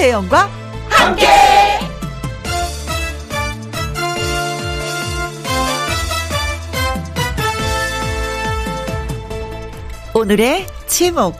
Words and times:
김혜영과 0.00 0.48
함께. 0.88 1.26
오늘의 10.14 10.66
제목 10.86 11.36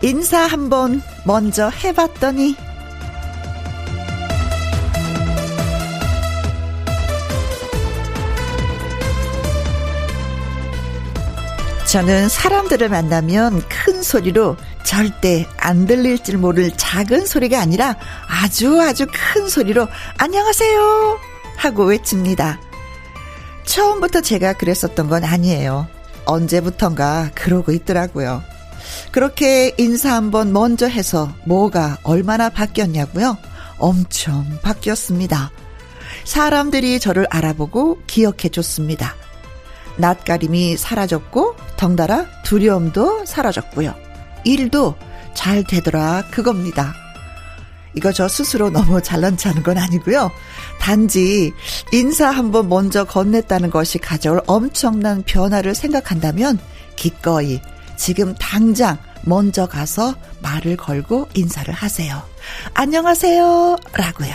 인사 0.00 0.46
한번 0.46 1.02
먼저 1.26 1.68
해봤더니 1.68 2.54
저는 11.94 12.28
사람들을 12.28 12.88
만나면 12.88 13.62
큰 13.68 14.02
소리로 14.02 14.56
절대 14.82 15.46
안 15.56 15.86
들릴 15.86 16.18
줄 16.18 16.38
모를 16.38 16.72
작은 16.76 17.24
소리가 17.24 17.60
아니라 17.60 17.94
아주 18.26 18.82
아주 18.82 19.06
큰 19.06 19.48
소리로 19.48 19.86
안녕하세요 20.18 21.20
하고 21.56 21.84
외칩니다. 21.84 22.58
처음부터 23.64 24.22
제가 24.22 24.54
그랬었던 24.54 25.08
건 25.08 25.22
아니에요. 25.22 25.86
언제부턴가 26.24 27.30
그러고 27.32 27.70
있더라고요. 27.70 28.42
그렇게 29.12 29.72
인사 29.78 30.14
한번 30.14 30.52
먼저 30.52 30.88
해서 30.88 31.32
뭐가 31.46 31.98
얼마나 32.02 32.48
바뀌었냐고요? 32.48 33.38
엄청 33.78 34.44
바뀌었습니다. 34.62 35.52
사람들이 36.24 36.98
저를 36.98 37.28
알아보고 37.30 38.00
기억해 38.08 38.48
줬습니다. 38.50 39.14
낯가림이 39.96 40.76
사라졌고 40.76 41.56
덩달아 41.76 42.26
두려움도 42.42 43.24
사라졌고요. 43.26 43.94
일도 44.44 44.96
잘 45.34 45.64
되더라 45.64 46.24
그겁니다. 46.30 46.94
이거 47.96 48.12
저 48.12 48.28
스스로 48.28 48.70
너무 48.70 49.00
잘난 49.00 49.36
체하는 49.36 49.62
건 49.62 49.78
아니고요. 49.78 50.30
단지 50.80 51.52
인사 51.92 52.28
한번 52.30 52.68
먼저 52.68 53.04
건넸다는 53.04 53.70
것이 53.70 53.98
가져올 53.98 54.42
엄청난 54.46 55.22
변화를 55.22 55.74
생각한다면 55.74 56.58
기꺼이 56.96 57.60
지금 57.96 58.34
당장 58.34 58.98
먼저 59.22 59.66
가서 59.66 60.14
말을 60.42 60.76
걸고 60.76 61.28
인사를 61.34 61.72
하세요. 61.72 62.22
안녕하세요. 62.74 63.76
라고요. 63.92 64.34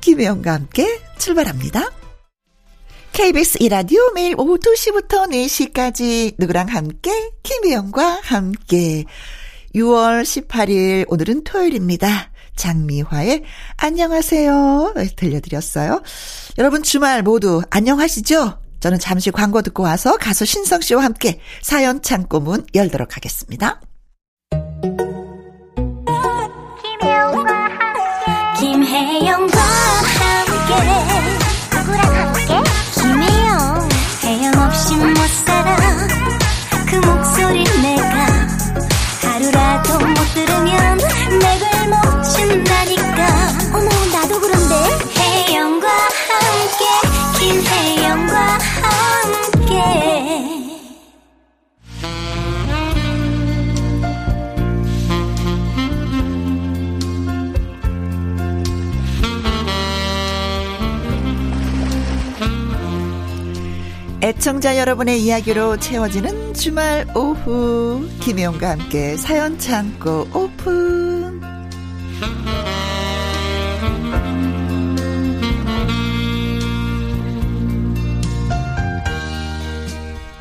김혜영과 0.00 0.52
함께 0.52 1.00
출발합니다. 1.18 1.90
KBS 3.16 3.56
이라디오 3.60 4.12
매일 4.14 4.34
오후 4.36 4.58
2시부터 4.58 5.30
4시까지 5.30 6.34
누구랑 6.38 6.68
함께 6.68 7.30
김혜영과 7.42 8.20
함께 8.22 9.06
6월 9.74 10.22
18일 10.22 11.06
오늘은 11.08 11.44
토요일입니다. 11.44 12.30
장미화의 12.56 13.42
안녕하세요 13.78 14.96
들려드렸어요. 15.16 16.02
여러분 16.58 16.82
주말 16.82 17.22
모두 17.22 17.62
안녕하시죠? 17.70 18.58
저는 18.80 18.98
잠시 18.98 19.30
광고 19.30 19.62
듣고 19.62 19.82
와서 19.82 20.18
가수 20.18 20.44
신성 20.44 20.82
씨와 20.82 21.02
함께 21.02 21.40
사연 21.62 22.02
창고문 22.02 22.66
열도록 22.74 23.16
하겠습니다. 23.16 23.80
애청자 64.26 64.76
여러분의 64.76 65.22
이야기로 65.22 65.76
채워지는 65.76 66.52
주말 66.52 67.06
오후. 67.14 68.08
김혜영과 68.18 68.70
함께 68.70 69.16
사연 69.16 69.56
창고 69.56 70.26
오픈 70.34 71.15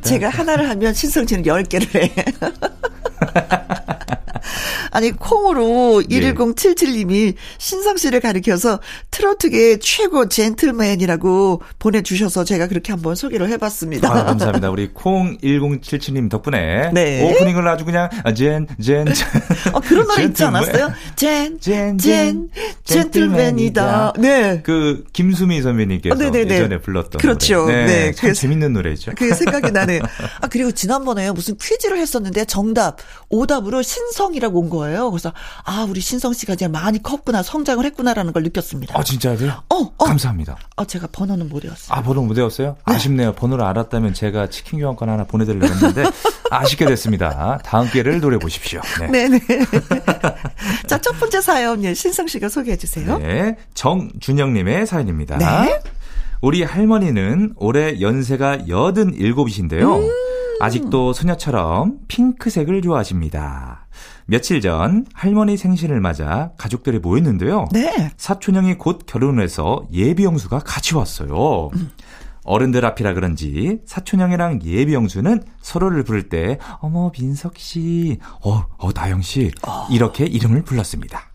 제가 0.03 0.29
하나를 0.29 0.69
하면 0.69 0.93
신성 0.93 1.27
씨는 1.27 1.47
열 1.47 1.63
개를 1.63 1.89
해 1.95 2.13
아니 4.91 5.11
콩으로 5.13 6.03
예. 6.11 6.21
11077님이 6.21 7.35
신성 7.59 7.97
씨를 7.97 8.21
가리켜서 8.21 8.81
트로트계 9.11 9.79
최고 9.81 10.29
젠틀맨이라고 10.29 11.63
보내주셔서 11.79 12.45
제가 12.45 12.67
그렇게 12.69 12.93
한번 12.93 13.15
소개를 13.15 13.49
해봤습니다. 13.51 14.11
아, 14.11 14.25
감사합니다. 14.25 14.71
우리 14.71 14.89
콩 14.93 15.37
1077님 15.39 16.29
덕분에 16.31 16.91
네. 16.93 17.23
오프닝을 17.31 17.67
아주 17.69 17.85
그냥 17.85 18.09
젠 18.37 18.67
젠. 18.83 19.07
어, 19.73 19.81
그런 19.81 20.07
노래 20.07 20.25
있지. 20.25 20.45
않았어요? 20.45 20.91
젠, 21.17 21.59
젠, 21.61 21.99
젠, 21.99 22.49
젠틀맨이다. 22.85 24.15
네. 24.19 24.61
그 24.63 25.05
김수미 25.13 25.63
선배님께서 25.63 26.15
어, 26.15 26.19
네네네. 26.19 26.55
예전에 26.55 26.81
불렀던 26.81 27.21
그렇죠. 27.21 27.63
노래. 27.63 27.87
네, 27.87 28.13
참 28.13 28.29
그래서- 28.29 28.41
재밌는 28.41 28.73
노래죠. 28.73 29.13
그게 29.17 29.35
생각이 29.35 29.71
나네요. 29.71 30.01
아, 30.41 30.47
그리고 30.49 30.71
지난번에 30.73 31.31
무슨 31.33 31.57
퀴즈를 31.61 31.99
했었는데 31.99 32.45
정답, 32.45 32.99
오답으로 33.29 33.83
신성이라고 33.83 34.59
온 34.61 34.71
거 34.71 34.80
예요. 34.89 35.11
그래서, 35.11 35.33
아, 35.65 35.87
우리 35.89 36.01
신성 36.01 36.33
씨가 36.33 36.55
이제 36.55 36.69
많이 36.69 37.03
컸구나, 37.03 37.43
성장을 37.43 37.85
했구나라는 37.85 38.33
걸 38.33 38.43
느꼈습니다. 38.45 38.99
아 38.99 39.03
진짜요? 39.03 39.63
어, 39.69 39.77
어. 39.77 40.05
감사합니다. 40.05 40.57
아, 40.77 40.85
제가 40.85 41.09
번호는 41.13 41.49
못 41.49 41.65
외웠어요. 41.65 41.97
아 41.97 42.03
번호 42.03 42.23
못 42.23 42.37
외웠어요? 42.37 42.77
아쉽네요. 42.85 43.33
번호를 43.35 43.65
알았다면 43.65 44.15
제가 44.15 44.49
치킨 44.49 44.81
교환권 44.81 45.09
하나 45.09 45.25
보내드리려 45.25 45.67
했는데 45.67 46.05
아쉽게 46.51 46.87
됐습니다. 46.87 47.59
다음 47.65 47.89
기회를 47.89 48.21
노려 48.21 48.39
보십시오. 48.39 48.81
네. 49.01 49.07
네네. 49.07 49.41
자, 50.87 50.99
첫 51.01 51.13
번째 51.19 51.41
사연, 51.41 51.83
예, 51.85 51.95
신성 51.95 52.27
씨가 52.27 52.49
소개해 52.49 52.77
주세요. 52.77 53.19
네, 53.19 53.57
정준영님의 53.75 54.87
사연입니다. 54.87 55.39
네. 55.39 55.81
우리 56.43 56.63
할머니는 56.63 57.55
올해 57.57 58.01
연세가 58.01 58.59
87이신데요. 58.67 59.99
음. 60.03 60.11
아직도 60.61 61.13
소녀처럼 61.13 61.99
핑크색을 62.09 62.83
좋아하십니다. 62.83 63.80
며칠 64.31 64.61
전 64.61 65.07
할머니 65.13 65.57
생신을 65.57 66.01
맞아 66.01 66.53
가족들이 66.57 67.01
모였는데요. 67.01 67.67
네. 67.73 68.13
사촌형이 68.17 68.75
곧 68.75 69.01
결혼을 69.05 69.43
해서 69.43 69.89
예비영수가 69.93 70.61
같이 70.61 70.95
왔어요. 70.95 71.71
어른들 72.45 72.87
앞이라 72.87 73.15
그런지 73.15 73.81
사촌형이랑 73.87 74.61
예비영수는 74.63 75.43
서로를 75.61 76.05
부를 76.05 76.29
때 76.29 76.59
어머 76.79 77.11
민석 77.11 77.59
씨, 77.59 78.21
어, 78.45 78.67
어 78.79 78.93
나영 78.93 79.21
씨 79.21 79.51
이렇게 79.91 80.27
이름을 80.27 80.63
불렀습니다. 80.63 81.33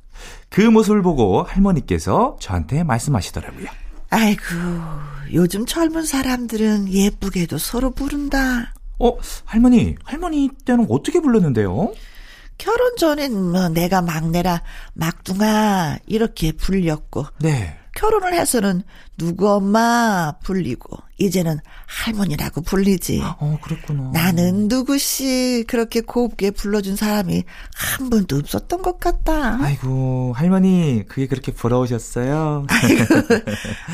그 0.47 0.61
모습을 0.61 1.01
보고 1.01 1.43
할머니께서 1.43 2.37
저한테 2.39 2.85
말씀하시더라고요. 2.85 3.67
아이고, 4.09 4.41
요즘 5.33 5.65
젊은 5.65 6.05
사람들은 6.05 6.87
예쁘게도 6.87 7.57
서로 7.57 7.91
부른다. 7.91 8.73
어, 8.99 9.17
할머니, 9.43 9.95
할머니 10.05 10.49
때는 10.63 10.85
어떻게 10.89 11.19
불렀는데요? 11.19 11.91
결혼 12.57 12.95
전엔 12.97 13.51
뭐 13.51 13.69
내가 13.69 14.01
막내라 14.01 14.61
막둥아 14.93 15.97
이렇게 16.05 16.51
불렸고 16.51 17.25
네. 17.39 17.77
결혼을 17.95 18.33
해서는 18.33 18.83
누구 19.17 19.49
엄마 19.49 20.33
불리고 20.43 20.97
이제는 21.17 21.59
할머니라고 21.85 22.61
불리지. 22.61 23.21
어, 23.23 23.57
그랬구나. 23.63 24.11
나는 24.11 24.67
누구씨 24.67 25.63
그렇게 25.67 26.01
곱게 26.01 26.51
불러준 26.51 26.97
사람이 26.97 27.43
한 27.73 28.09
번도 28.09 28.35
없었던 28.35 28.81
것 28.81 28.99
같다. 28.99 29.57
아이고, 29.63 30.33
할머니, 30.35 31.03
그게 31.07 31.27
그렇게 31.27 31.53
부러우셨어요? 31.53 32.67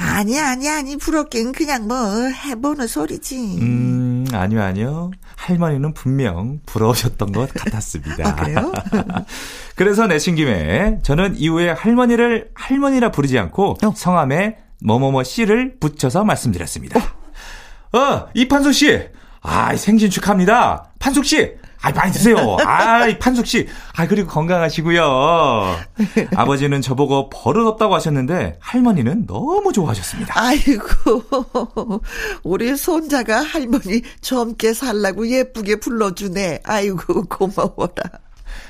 아니, 0.01 0.39
아니, 0.39 0.67
아니, 0.67 0.97
부럽긴 0.97 1.51
그냥 1.51 1.87
뭐 1.87 1.95
해보는 2.27 2.87
소리지. 2.87 3.37
음, 3.61 4.10
아니요, 4.35 4.61
아니요. 4.61 5.11
할머니는 5.35 5.93
분명 5.93 6.59
부러우셨던 6.65 7.31
것 7.31 7.51
같았습니다. 7.55 8.29
아, 8.29 8.35
그래요? 8.35 8.71
그래서 9.75 10.07
내친 10.07 10.35
김에 10.35 10.99
저는 11.03 11.35
이후에 11.37 11.71
할머니를 11.71 12.49
할머니라 12.53 13.11
부르지 13.11 13.37
않고 13.39 13.77
어. 13.83 13.93
성함에 13.95 14.57
뭐뭐뭐 14.83 15.23
씨를 15.23 15.79
붙여서 15.79 16.23
말씀드렸습니다. 16.23 16.99
어, 17.93 18.27
이판숙 18.33 18.73
씨. 18.73 18.99
아, 19.41 19.75
생신 19.75 20.09
축하합니다. 20.09 20.91
판숙 20.99 21.25
씨. 21.25 21.53
아, 21.81 21.91
많이 21.91 22.11
드세요. 22.11 22.57
아, 22.65 23.07
판숙 23.19 23.47
씨. 23.47 23.67
아, 23.95 24.07
그리고 24.07 24.29
건강하시고요. 24.29 25.75
아버지는 26.35 26.81
저보고 26.81 27.29
버릇 27.29 27.65
없다고 27.65 27.95
하셨는데 27.95 28.57
할머니는 28.59 29.25
너무 29.25 29.73
좋아하셨습니다. 29.73 30.33
아이고, 30.37 32.01
우리 32.43 32.75
손자가 32.77 33.41
할머니 33.41 34.01
젊게 34.21 34.73
살라고 34.73 35.27
예쁘게 35.27 35.77
불러주네. 35.77 36.61
아이고, 36.63 37.23
고마워라. 37.25 37.91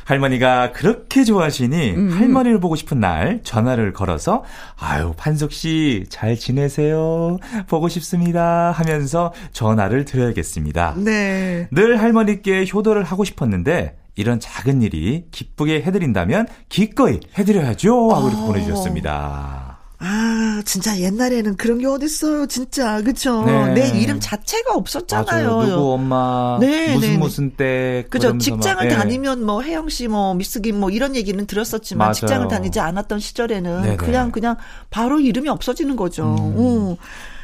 할머니가 0.05 0.71
그렇게 0.71 1.23
좋아하시니 1.23 2.11
할머니를 2.11 2.59
보고 2.59 2.75
싶은 2.75 2.99
날 2.99 3.41
전화를 3.43 3.93
걸어서 3.93 4.43
아유 4.77 5.13
판석 5.17 5.51
씨잘 5.51 6.37
지내세요 6.37 7.37
보고 7.67 7.87
싶습니다 7.89 8.71
하면서 8.71 9.33
전화를 9.51 10.05
드려야겠습니다. 10.05 10.95
네. 10.97 11.67
늘 11.71 11.99
할머니께 11.99 12.65
효도를 12.73 13.03
하고 13.03 13.23
싶었는데 13.23 13.95
이런 14.15 14.39
작은 14.39 14.81
일이 14.81 15.25
기쁘게 15.31 15.83
해드린다면 15.83 16.47
기꺼이 16.69 17.19
해드려야죠 17.37 18.09
하고 18.09 18.27
이렇게 18.27 18.43
어. 18.43 18.45
보내주셨습니다. 18.47 19.70
아, 20.03 20.63
진짜 20.65 20.97
옛날에는 20.99 21.57
그런 21.57 21.77
게 21.77 21.85
어딨어요, 21.85 22.47
진짜. 22.47 23.01
그쵸? 23.03 23.43
네. 23.45 23.73
내 23.73 23.99
이름 23.99 24.19
자체가 24.19 24.73
없었잖아요. 24.73 25.57
맞아요. 25.57 25.69
누구 25.69 25.93
엄마 25.93 26.57
네, 26.59 26.93
무슨 26.95 27.07
네, 27.07 27.13
네. 27.13 27.17
무슨 27.19 27.51
때 27.51 28.05
그죠. 28.09 28.29
그러면서 28.29 28.45
직장을 28.45 28.83
막, 28.83 28.91
예. 28.91 28.95
다니면 28.95 29.45
뭐 29.45 29.61
혜영 29.61 29.89
씨, 29.89 30.07
뭐 30.07 30.33
미스김 30.33 30.79
뭐 30.79 30.89
이런 30.89 31.15
얘기는 31.15 31.45
들었었지만 31.45 31.99
맞아요. 31.99 32.13
직장을 32.13 32.47
다니지 32.47 32.79
않았던 32.79 33.19
시절에는 33.19 33.81
네네. 33.83 33.97
그냥 33.97 34.31
그냥 34.31 34.55
바로 34.89 35.19
이름이 35.19 35.47
없어지는 35.49 35.95
거죠. 35.95 36.23
음. 36.23 36.53
어. 36.57 36.97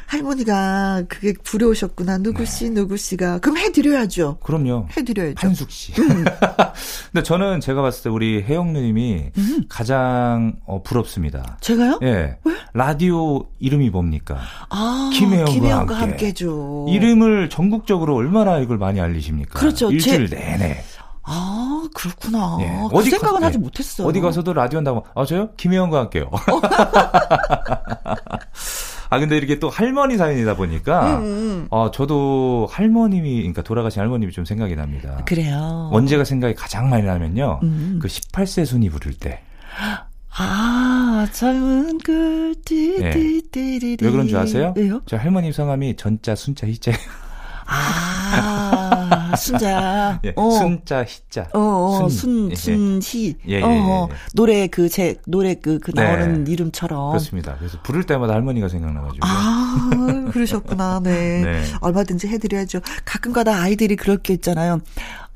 할머니가 0.08 1.02
그게 1.06 1.34
두려우셨구나. 1.44 2.16
누구 2.18 2.46
씨, 2.46 2.64
네. 2.64 2.70
누구 2.80 2.96
씨가. 2.96 3.40
그럼 3.40 3.58
해드려야죠. 3.58 4.38
그럼요. 4.42 4.88
해드려야죠. 4.96 5.34
판숙 5.36 5.70
씨. 5.70 5.92
음. 6.00 6.24
근데 7.12 7.22
저는 7.22 7.60
제가 7.60 7.82
봤을 7.82 8.04
때 8.04 8.08
우리 8.08 8.42
혜영 8.42 8.72
누님이 8.72 9.30
음. 9.36 9.64
가장 9.68 10.56
어, 10.66 10.82
부럽습니다. 10.82 11.58
제가요? 11.60 11.98
예. 12.02 12.38
라디오 12.72 13.44
이름이 13.58 13.90
뭡니까? 13.90 14.38
아, 14.70 15.10
김혜영과 15.12 15.52
김혜영과 15.52 15.94
함께. 15.94 16.10
함께죠. 16.12 16.86
이름을 16.88 17.50
전국적으로 17.50 18.16
얼마나 18.16 18.58
이걸 18.58 18.78
많이 18.78 19.00
알리십니까? 19.02 19.58
그렇죠. 19.58 19.90
일주일 19.90 20.30
제- 20.30 20.36
내내. 20.36 20.82
아, 21.30 21.86
그렇구나. 21.94 22.56
예. 22.62 22.72
그 22.90 23.02
생각은 23.02 23.40
가- 23.40 23.46
하지 23.46 23.58
예. 23.58 23.60
못했어요. 23.60 24.06
어디 24.08 24.18
가서도 24.20 24.54
라디오 24.54 24.78
한다고, 24.78 25.04
아, 25.14 25.26
저요? 25.26 25.50
김혜영과 25.58 25.98
함께요. 26.00 26.30
아, 29.10 29.18
근데 29.18 29.36
이렇게 29.36 29.58
또 29.58 29.70
할머니 29.70 30.16
사연이다 30.16 30.56
보니까, 30.56 31.18
음, 31.18 31.22
음. 31.24 31.66
어, 31.70 31.90
저도 31.90 32.68
할머님이, 32.70 33.36
그러니까 33.38 33.62
돌아가신 33.62 34.00
할머님이 34.02 34.32
좀 34.32 34.44
생각이 34.44 34.76
납니다. 34.76 35.22
그래요. 35.24 35.88
언제가 35.92 36.24
생각이 36.24 36.54
가장 36.54 36.90
많이 36.90 37.04
나면요. 37.04 37.60
음. 37.62 37.98
그 38.00 38.08
18세 38.08 38.66
순위 38.66 38.90
부를 38.90 39.14
때. 39.14 39.40
아, 40.40 41.26
젊은 41.32 41.98
그, 41.98 42.54
예. 43.00 43.10
띠띠띠리리. 43.10 43.96
왜 44.00 44.10
그런 44.10 44.28
줄 44.28 44.36
아세요? 44.38 44.74
왜요? 44.76 45.00
저 45.06 45.16
할머님 45.16 45.52
성함이 45.52 45.96
전자, 45.96 46.34
순자, 46.34 46.66
희자. 46.66 46.92
아, 47.66 48.57
순자. 49.36 50.20
예, 50.24 50.32
어. 50.36 50.50
순자, 50.50 51.04
희자. 51.04 51.48
어, 51.54 51.58
어, 52.04 52.08
순, 52.08 52.50
예, 52.50 52.54
순희. 52.54 53.36
예, 53.48 53.56
예, 53.56 53.62
어, 53.62 53.68
어. 53.68 54.08
예. 54.10 54.14
노래 54.34 54.66
그, 54.66 54.88
제, 54.88 55.16
노래 55.26 55.54
그, 55.54 55.78
그 55.78 55.92
네. 55.92 56.02
나오는 56.02 56.46
이름처럼. 56.46 57.10
그렇습니다. 57.10 57.56
그래서 57.58 57.78
부를 57.82 58.04
때마다 58.04 58.34
할머니가 58.34 58.68
생각나가지고. 58.68 59.26
아, 59.26 60.30
그러셨구나. 60.32 61.00
네. 61.02 61.42
네. 61.44 61.62
얼마든지 61.80 62.28
해드려야죠. 62.28 62.80
가끔가다 63.04 63.60
아이들이 63.60 63.96
그럴 63.96 64.18
게 64.18 64.34
있잖아요. 64.34 64.80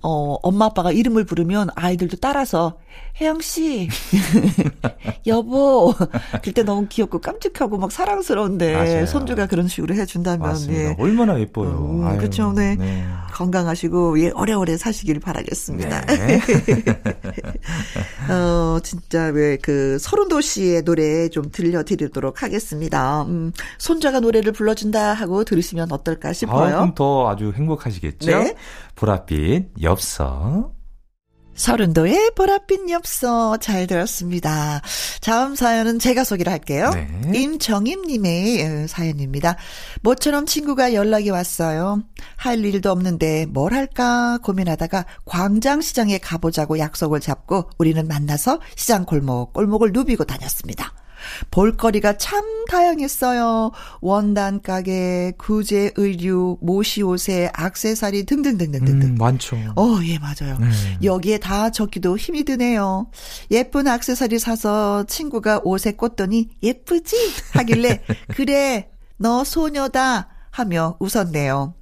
어, 0.03 0.37
엄마 0.43 0.67
아빠가 0.67 0.93
이름을 0.93 1.25
부르면 1.25 1.71
아이들도 1.75 2.19
따라서 2.21 2.79
혜영 3.21 3.41
씨, 3.41 3.89
여보. 5.27 5.95
그때 6.43 6.63
너무 6.63 6.87
귀엽고 6.89 7.21
깜찍하고 7.21 7.79
막 7.79 7.91
사랑스러운데 7.93 8.73
맞아요. 8.75 9.07
손주가 9.07 9.47
그런 9.47 9.69
식으로 9.69 9.95
해준다면, 9.95 10.41
맞습니다. 10.41 10.91
예. 10.91 10.97
얼마나 10.99 11.39
예뻐요. 11.39 11.71
음, 12.03 12.19
그쵸, 12.19 12.53
네. 12.53 12.75
네. 12.77 13.05
건강하시고, 13.33 14.21
예, 14.21 14.31
오래오래 14.31 14.77
사시길 14.77 15.21
바라겠습니다. 15.21 16.01
네. 16.07 16.41
어, 18.31 18.79
진짜 18.83 19.27
왜 19.27 19.57
그 19.63 19.99
서른도 20.01 20.41
씨의 20.41 20.83
노래 20.83 21.29
좀 21.29 21.51
들려드리도록 21.51 22.43
하겠습니다. 22.43 23.23
음, 23.23 23.53
손자가 23.79 24.21
노래를 24.21 24.53
불러준다 24.53 25.13
하고 25.13 25.45
들으시면 25.45 25.93
어떨까 25.93 26.31
아, 26.31 26.33
싶어요. 26.33 26.75
그럼 26.75 26.95
더 26.95 27.29
아주 27.31 27.53
행복하시겠죠? 27.55 28.27
네. 28.31 28.55
보랏빛 29.03 29.83
엽서. 29.83 30.73
서른도의 31.55 32.31
보랏빛 32.37 32.89
엽서 32.89 33.57
잘 33.59 33.87
들었습니다. 33.87 34.81
다음 35.21 35.55
사연은 35.55 35.99
제가 35.99 36.25
소개를 36.25 36.51
할게요. 36.53 36.91
네. 36.95 37.39
임정임님의 37.39 38.63
어, 38.63 38.87
사연입니다. 38.87 39.57
모처럼 40.03 40.47
친구가 40.47 40.95
연락이 40.95 41.31
왔어요. 41.31 42.03
할 42.37 42.65
일도 42.65 42.91
없는데 42.91 43.47
뭘 43.47 43.75
할까 43.75 44.39
고민하다가 44.43 45.05
광장시장에 45.27 46.19
가보자고 46.19 46.79
약속을 46.79 47.21
잡고 47.21 47.71
우리는 47.79 48.07
만나서 48.07 48.61
시장 48.77 49.05
골목 49.05 49.53
골목을 49.53 49.91
누비고 49.93 50.25
다녔습니다. 50.25 50.95
볼거리가 51.51 52.17
참 52.19 52.43
다양했어요. 52.67 53.71
원단 54.01 54.63
가게, 54.63 55.33
구제 55.39 55.93
의류, 55.97 56.59
모시 56.61 57.03
옷에 57.03 57.51
액세서리 57.59 58.25
등등등등등등. 58.27 59.09
음, 59.11 59.15
많죠. 59.17 59.57
어, 59.77 60.01
예, 60.05 60.19
맞아요. 60.19 60.59
네. 60.59 60.69
여기에 61.03 61.39
다 61.39 61.71
적기도 61.71 62.17
힘이 62.17 62.45
드네요. 62.45 63.07
예쁜 63.51 63.87
액세서리 63.87 64.39
사서 64.39 65.05
친구가 65.05 65.61
옷에 65.65 65.93
꽂더니 65.93 66.51
예쁘지? 66.63 67.17
하길래 67.53 68.03
그래, 68.35 68.89
너 69.17 69.45
소녀다 69.45 70.29
하며 70.51 70.97
웃었네요. 71.01 71.75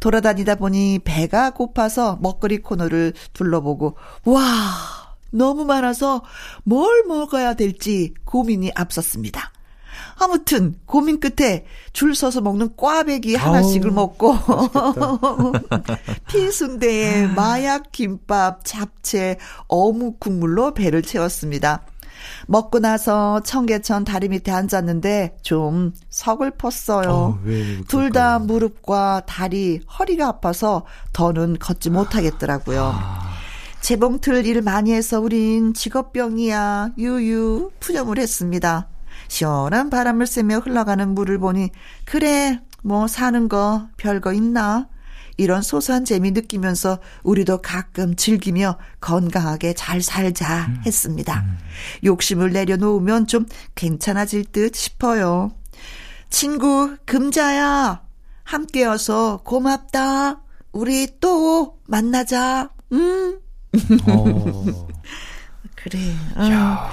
돌아다니다 0.00 0.56
보니 0.56 1.00
배가 1.04 1.50
고파서 1.50 2.18
먹거리 2.20 2.58
코너를 2.58 3.14
둘러보고 3.32 3.96
와, 4.24 4.42
너무 5.34 5.64
많아서 5.64 6.22
뭘 6.62 7.04
먹어야 7.06 7.54
될지 7.54 8.14
고민이 8.24 8.72
앞섰습니다. 8.74 9.52
아무튼 10.16 10.76
고민 10.86 11.18
끝에 11.18 11.64
줄 11.92 12.14
서서 12.14 12.40
먹는 12.40 12.76
꽈배기 12.76 13.34
하나씩을 13.34 13.90
아우, 13.90 13.94
먹고 13.94 14.36
피순대에 16.28 17.26
마약 17.34 17.90
김밥, 17.90 18.64
잡채, 18.64 19.38
어묵 19.66 20.20
국물로 20.20 20.72
배를 20.74 21.02
채웠습니다. 21.02 21.82
먹고 22.46 22.78
나서 22.78 23.40
청계천 23.40 24.04
다리 24.04 24.28
밑에 24.28 24.52
앉았는데 24.52 25.38
좀 25.42 25.92
서글펐어요. 26.10 27.10
어, 27.10 27.38
왜둘다 27.44 28.38
그럴까요? 28.38 28.38
무릎과 28.40 29.22
다리, 29.26 29.80
허리가 29.98 30.28
아파서 30.28 30.84
더는 31.12 31.58
걷지 31.58 31.90
못하겠더라고요. 31.90 33.33
재봉틀 33.84 34.46
일 34.46 34.62
많이 34.62 34.94
해서 34.94 35.20
우린 35.20 35.74
직업병이야. 35.74 36.92
유유 36.96 37.70
푸념을 37.80 38.18
했습니다. 38.18 38.88
시원한 39.28 39.90
바람을 39.90 40.26
쐬며 40.26 40.60
흘러가는 40.60 41.06
물을 41.10 41.36
보니 41.36 41.68
그래 42.06 42.62
뭐 42.82 43.06
사는 43.06 43.46
거 43.46 43.88
별거 43.98 44.32
있나? 44.32 44.88
이런 45.36 45.60
소소한 45.60 46.06
재미 46.06 46.30
느끼면서 46.30 46.98
우리도 47.24 47.60
가끔 47.60 48.16
즐기며 48.16 48.78
건강하게 49.02 49.74
잘 49.74 50.00
살자 50.00 50.66
했습니다. 50.86 51.44
욕심을 52.04 52.52
내려놓으면 52.52 53.26
좀 53.26 53.44
괜찮아질 53.74 54.46
듯 54.46 54.76
싶어요. 54.76 55.52
친구 56.30 56.96
금자야 57.04 58.00
함께여서 58.44 59.42
고맙다. 59.44 60.40
우리 60.72 61.20
또 61.20 61.80
만나자. 61.86 62.70
음. 62.92 63.43
어. 64.08 64.64
그래. 65.74 65.98
야. 66.38 66.90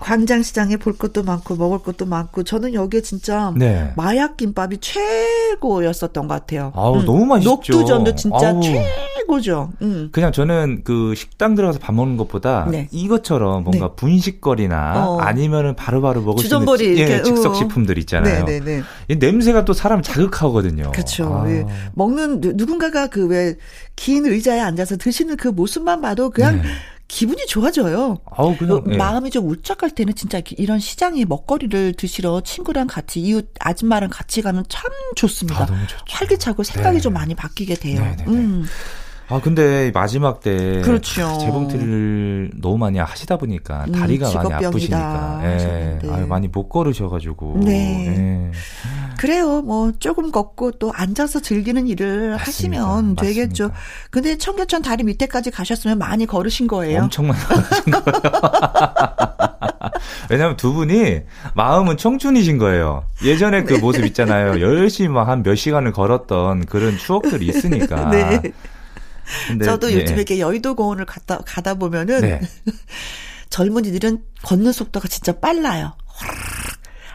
광장시장에 0.00 0.76
볼 0.78 0.96
것도 0.96 1.22
많고 1.22 1.56
먹을 1.56 1.78
것도 1.78 2.06
많고 2.06 2.42
저는 2.42 2.74
여기에 2.74 3.02
진짜 3.02 3.52
네. 3.56 3.92
마약 3.96 4.36
김밥이 4.36 4.78
최고였었던 4.78 6.26
것 6.28 6.34
같아요. 6.34 6.72
아우, 6.74 7.02
너무 7.04 7.26
맛있죠. 7.26 7.50
녹두전도 7.50 8.14
진짜 8.14 8.48
아우. 8.48 8.60
최고죠. 8.62 9.70
음. 9.82 10.08
그냥 10.12 10.32
저는 10.32 10.82
그 10.84 11.14
식당 11.14 11.54
들어가서 11.54 11.78
밥 11.78 11.94
먹는 11.94 12.16
것보다 12.16 12.66
네. 12.70 12.88
이것처럼 12.90 13.64
뭔가 13.64 13.88
네. 13.88 13.92
분식거리나 13.96 15.08
어. 15.08 15.18
아니면은 15.20 15.76
바로바로 15.76 16.22
먹을 16.22 16.42
주전벌이 16.42 16.78
수 16.78 16.84
있는 16.84 16.96
지- 16.96 17.02
예, 17.02 17.06
이렇게, 17.16 17.22
즉석 17.22 17.52
어. 17.52 17.54
식품들 17.54 17.98
있잖아요. 17.98 18.44
네네네. 18.44 18.82
이 19.08 19.16
냄새가 19.16 19.64
또 19.64 19.72
사람 19.72 20.02
자극하거든요. 20.02 20.90
그렇죠. 20.92 21.42
아. 21.44 21.50
예. 21.50 21.66
먹는 21.94 22.40
누- 22.40 22.52
누군가가 22.54 23.06
그 23.08 23.28
왜 23.30 23.56
긴 23.96 24.24
의자에 24.24 24.60
앉아서 24.60 24.96
드시는 24.96 25.36
그 25.36 25.48
모습만 25.48 26.00
봐도 26.00 26.30
그냥 26.30 26.56
네. 26.56 26.68
기분이 27.10 27.44
좋아져요. 27.46 28.18
아우 28.30 28.56
그냥 28.56 28.84
그 28.84 28.92
예. 28.92 28.96
마음이 28.96 29.30
좀 29.30 29.48
울적할 29.48 29.90
때는 29.90 30.14
진짜 30.14 30.40
이런 30.56 30.78
시장에 30.78 31.24
먹거리를 31.24 31.94
드시러 31.94 32.40
친구랑 32.40 32.86
같이 32.86 33.20
이웃 33.20 33.50
아줌마랑 33.58 34.10
같이 34.10 34.42
가면 34.42 34.64
참 34.68 34.90
좋습니다. 35.16 35.64
아. 35.64 35.86
활기차고 36.08 36.62
생각이 36.62 36.98
네. 36.98 37.00
좀 37.02 37.12
많이 37.12 37.34
바뀌게 37.34 37.74
돼요. 37.74 38.00
네, 38.00 38.16
네, 38.16 38.24
네. 38.24 38.30
음. 38.30 38.64
아 39.30 39.40
근데 39.40 39.90
마지막 39.94 40.40
때 40.40 40.80
그렇죠. 40.82 41.38
재봉틀을 41.40 42.50
너무 42.60 42.78
많이 42.78 42.98
하시다 42.98 43.36
보니까 43.36 43.84
음, 43.86 43.92
다리가 43.92 44.26
많이 44.26 44.32
직업병이다 44.48 44.68
아프시니까 44.68 45.40
예. 45.44 45.98
아유, 46.10 46.26
많이 46.26 46.48
못 46.48 46.68
걸으셔가지고 46.68 47.60
네. 47.64 48.06
예. 48.08 48.50
그래요. 49.18 49.60
뭐 49.62 49.92
조금 50.00 50.32
걷고 50.32 50.72
또 50.72 50.92
앉아서 50.94 51.40
즐기는 51.40 51.86
일을 51.86 52.30
맞습니다. 52.30 52.82
하시면 52.82 53.16
되겠죠. 53.16 53.64
맞습니다. 53.68 53.80
근데 54.10 54.38
청계천 54.38 54.82
다리 54.82 55.04
밑에까지 55.04 55.50
가셨으면 55.50 55.98
많이 55.98 56.26
걸으신 56.26 56.66
거예요. 56.66 57.02
엄청 57.02 57.28
많이 57.28 57.40
걸으신 57.44 57.92
거예요. 57.92 58.04
왜냐면 60.30 60.56
두 60.56 60.72
분이 60.72 61.20
마음은 61.54 61.96
청춘이신 61.96 62.58
거예요. 62.58 63.04
예전에 63.24 63.64
그 63.64 63.74
모습 63.74 64.04
있잖아요. 64.06 64.60
열심히 64.60 65.08
막 65.08 65.28
한 65.28 65.42
몇 65.42 65.54
시간을 65.54 65.92
걸었던 65.92 66.66
그런 66.66 66.96
추억들이 66.98 67.46
있으니까. 67.46 68.08
네. 68.10 68.40
근데, 69.48 69.64
저도 69.64 69.92
예. 69.92 69.96
요즘 70.00 70.16
이렇게 70.16 70.38
여의도 70.38 70.74
공원을 70.74 71.04
갔다 71.06 71.38
가다 71.38 71.74
보면은 71.74 72.20
네. 72.20 72.40
젊은이들은 73.50 74.22
걷는 74.42 74.72
속도가 74.72 75.08
진짜 75.08 75.32
빨라요. 75.38 75.92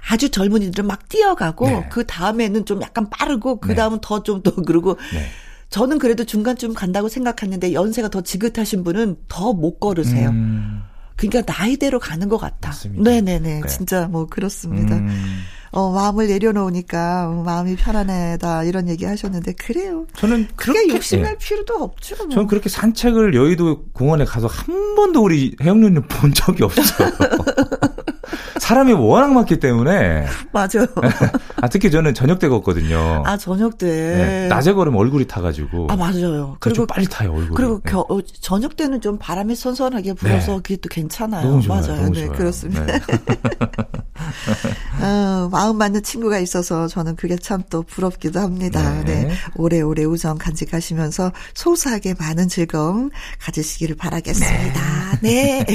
아주 0.10 0.30
젊은이들은 0.30 0.86
막 0.86 1.08
뛰어가고 1.10 1.68
네. 1.68 1.90
그 1.92 2.06
다음에는 2.06 2.66
좀 2.66 2.82
약간 2.82 3.10
빠르고 3.10 3.60
그 3.60 3.70
네. 3.70 3.76
다음은 3.76 4.00
더 4.02 4.22
좀 4.24 4.42
더 4.44 4.54
그러고 4.64 4.98
네. 5.14 5.28
저는 5.70 5.98
그래도 5.98 6.24
중간쯤 6.26 6.74
간다고 6.74 7.10
생각했는데 7.10 7.74
연세가 7.74 8.10
더 8.10 8.22
지긋하신 8.22 8.84
분은 8.84 9.18
더 9.28 9.52
못 9.54 9.80
걸으세요. 9.80 10.30
음, 10.30 10.84
그러니까 11.16 11.52
나이대로 11.52 12.00
가는 12.00 12.30
것. 12.30 12.40
맞습니다. 12.62 13.04
네네네. 13.10 13.62
네. 13.62 13.68
진짜 13.68 14.08
뭐 14.08 14.28
그렇습니다. 14.28 14.96
음. 14.96 15.44
어, 15.76 15.92
마음을 15.92 16.28
내려놓으니까 16.28 17.28
마음이 17.44 17.76
편안하다 17.76 18.64
이런 18.64 18.88
얘기 18.88 19.04
하셨는데 19.04 19.54
그래요. 19.54 20.08
저는 20.16 20.48
그렇게 20.56 20.88
욕심낼 20.88 21.32
예. 21.34 21.38
필요도 21.38 21.76
없죠. 21.76 22.16
뭐. 22.16 22.30
저는 22.30 22.48
그렇게 22.48 22.70
산책을 22.70 23.36
여의도 23.36 23.88
공원에 23.92 24.24
가서 24.24 24.48
한 24.48 24.96
번도 24.96 25.22
우리 25.22 25.54
혜영님을 25.62 26.04
본 26.08 26.34
적이 26.34 26.64
없어요. 26.64 27.10
사람이 28.60 28.94
워낙 28.94 29.34
많기 29.34 29.60
때문에 29.60 30.26
맞아요. 30.54 30.88
아, 31.62 31.68
특히 31.68 31.92
저는 31.92 32.14
저녁 32.14 32.40
때 32.40 32.48
걷거든요. 32.48 33.24
아 33.26 33.36
저녁 33.38 33.78
때. 33.78 33.86
네, 33.88 34.48
낮에 34.48 34.74
걸으면 34.74 35.00
얼굴이 35.00 35.28
타가지고. 35.28 35.88
아 35.90 35.96
맞아요. 35.96 36.56
그리고 36.60 36.62
그리고 36.76 36.86
빨리 36.88 37.06
타요 37.08 37.32
얼굴이. 37.34 37.56
그리고 37.56 37.82
네. 37.84 37.92
겨, 37.92 38.00
어, 38.10 38.20
저녁 38.42 38.76
때는 38.78 39.02
좀 39.02 39.18
바람이 39.20 39.56
선선하게 39.56 40.14
불어서 40.14 40.54
네. 40.54 40.58
그게 40.64 40.76
또 40.78 40.90
괜찮아요. 40.90 41.50
너무 41.50 41.62
좋아요. 41.62 41.82
맞아요. 41.82 42.02
너무 42.04 42.14
네, 42.14 42.26
좋아요. 42.26 42.38
그렇습니다. 42.38 42.86
네. 42.86 43.00
어, 45.02 45.50
마음 45.52 45.78
맞는 45.78 46.04
친구가 46.04 46.40
있어서 46.40 46.88
저는 46.88 47.16
그게 47.18 47.36
참 47.36 47.66
또 47.68 47.82
부럽기도 47.82 48.40
합니다. 48.40 49.02
네. 49.06 49.24
네. 49.26 49.32
오래오래 49.56 50.04
우정 50.04 50.38
간직하시면서 50.38 51.32
소소하게 51.56 52.14
많은 52.20 52.48
즐거움 52.48 53.10
가지시기를 53.40 53.96
바라겠습니다. 53.96 55.20
네. 55.24 55.66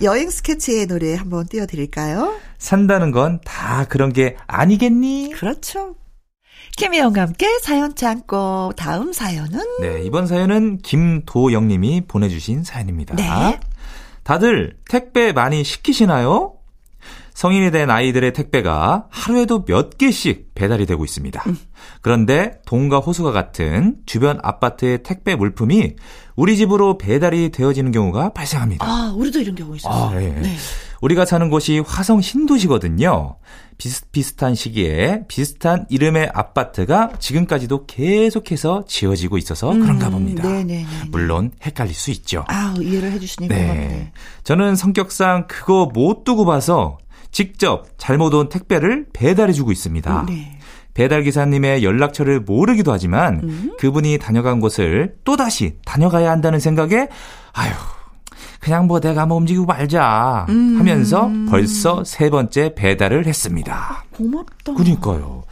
여행 0.00 0.30
스케치의 0.30 0.86
노래 0.86 1.16
한번 1.16 1.29
띄워드릴까요? 1.48 2.34
산다는 2.58 3.10
건 3.12 3.40
다 3.44 3.84
그런 3.88 4.12
게 4.12 4.36
아니겠니? 4.46 5.30
그렇죠. 5.34 5.94
김혜영과 6.76 7.22
함께 7.22 7.46
사연 7.60 7.94
창고 7.94 8.72
다음 8.76 9.12
사연은 9.12 9.58
네, 9.80 10.02
이번 10.04 10.26
사연은 10.26 10.78
김도영님이 10.78 12.02
보내주신 12.06 12.64
사연입니다. 12.64 13.16
네. 13.16 13.58
다들 14.22 14.76
택배 14.88 15.32
많이 15.32 15.64
시키시나요? 15.64 16.54
성인이 17.34 17.70
된 17.70 17.90
아이들의 17.90 18.32
택배가 18.34 19.06
하루에도 19.10 19.64
몇 19.64 19.96
개씩 19.96 20.54
배달이 20.54 20.84
되고 20.86 21.04
있습니다. 21.04 21.42
그런데 22.02 22.60
동과 22.66 22.98
호수가 22.98 23.32
같은 23.32 23.96
주변 24.04 24.38
아파트의 24.42 25.02
택배 25.02 25.34
물품이 25.36 25.96
우리 26.40 26.56
집으로 26.56 26.96
배달이 26.96 27.50
되어지는 27.50 27.92
경우가 27.92 28.32
발생합니다. 28.32 28.86
아 28.86 29.12
우리도 29.14 29.40
이런 29.40 29.54
경우 29.54 29.76
있었어요. 29.76 30.18
아, 30.18 30.22
예. 30.22 30.28
네. 30.28 30.56
우리가 31.02 31.26
사는 31.26 31.50
곳이 31.50 31.80
화성 31.80 32.22
신도시거든요. 32.22 33.36
비슷비슷한 33.76 34.54
시기에 34.54 35.24
비슷한 35.28 35.84
이름의 35.90 36.30
아파트가 36.32 37.10
지금까지도 37.18 37.84
계속해서 37.84 38.84
지어지고 38.88 39.36
있어서 39.36 39.68
그런가 39.68 40.08
봅니다. 40.08 40.48
음, 40.48 40.66
네네네. 40.66 40.86
물론 41.10 41.50
헷갈릴 41.62 41.92
수 41.92 42.10
있죠. 42.10 42.46
아 42.48 42.74
이해를 42.80 43.12
해주시니 43.12 43.48
네. 43.48 43.60
고맙네. 43.62 44.12
저는 44.42 44.76
성격상 44.76 45.46
그거 45.46 45.90
못 45.92 46.24
두고 46.24 46.46
봐서 46.46 46.96
직접 47.30 47.86
잘못 47.98 48.32
온 48.32 48.48
택배를 48.48 49.08
배달해주고 49.12 49.72
있습니다. 49.72 50.24
네. 50.26 50.58
배달 50.94 51.22
기사님의 51.22 51.84
연락처를 51.84 52.40
모르기도 52.40 52.92
하지만 52.92 53.40
음. 53.42 53.72
그분이 53.78 54.18
다녀간 54.18 54.60
곳을 54.60 55.14
또다시 55.24 55.76
다녀가야 55.84 56.30
한다는 56.30 56.60
생각에 56.60 57.08
아휴 57.52 57.72
그냥 58.60 58.86
뭐 58.86 59.00
내가 59.00 59.26
뭐 59.26 59.38
움직이고 59.38 59.64
말자 59.64 60.46
음. 60.50 60.76
하면서 60.78 61.30
벌써 61.48 62.04
세 62.04 62.28
번째 62.28 62.74
배달을 62.74 63.26
했습니다. 63.26 64.04
고맙다. 64.12 64.74
그러니까요. 64.74 65.44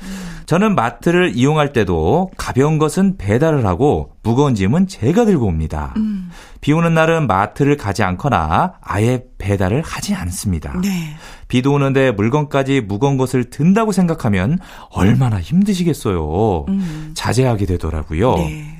저는 0.45 0.75
마트를 0.75 1.33
이용할 1.35 1.73
때도 1.73 2.31
가벼운 2.37 2.79
것은 2.79 3.17
배달을 3.17 3.67
하고 3.67 4.13
무거운 4.23 4.55
짐은 4.55 4.87
제가 4.89 5.25
들고 5.25 5.47
옵니다. 5.47 5.95
음. 5.97 6.31
비 6.61 6.73
오는 6.73 6.95
날은 6.95 7.27
마트를 7.27 7.77
가지 7.77 8.03
않거나 8.03 8.75
아예 8.81 9.25
배달을 9.39 9.83
하지 9.83 10.15
않습니다. 10.15 10.79
네. 10.81 11.17
비도 11.49 11.73
오는데 11.73 12.13
물건까지 12.13 12.83
무거운 12.83 13.17
것을 13.17 13.51
든다고 13.51 13.93
생각하면 13.93 14.59
얼마나 14.91 15.41
힘드시겠어요. 15.41 16.67
음. 16.69 17.13
자제하게 17.15 17.67
되더라고요. 17.67 18.35
네. 18.37 18.79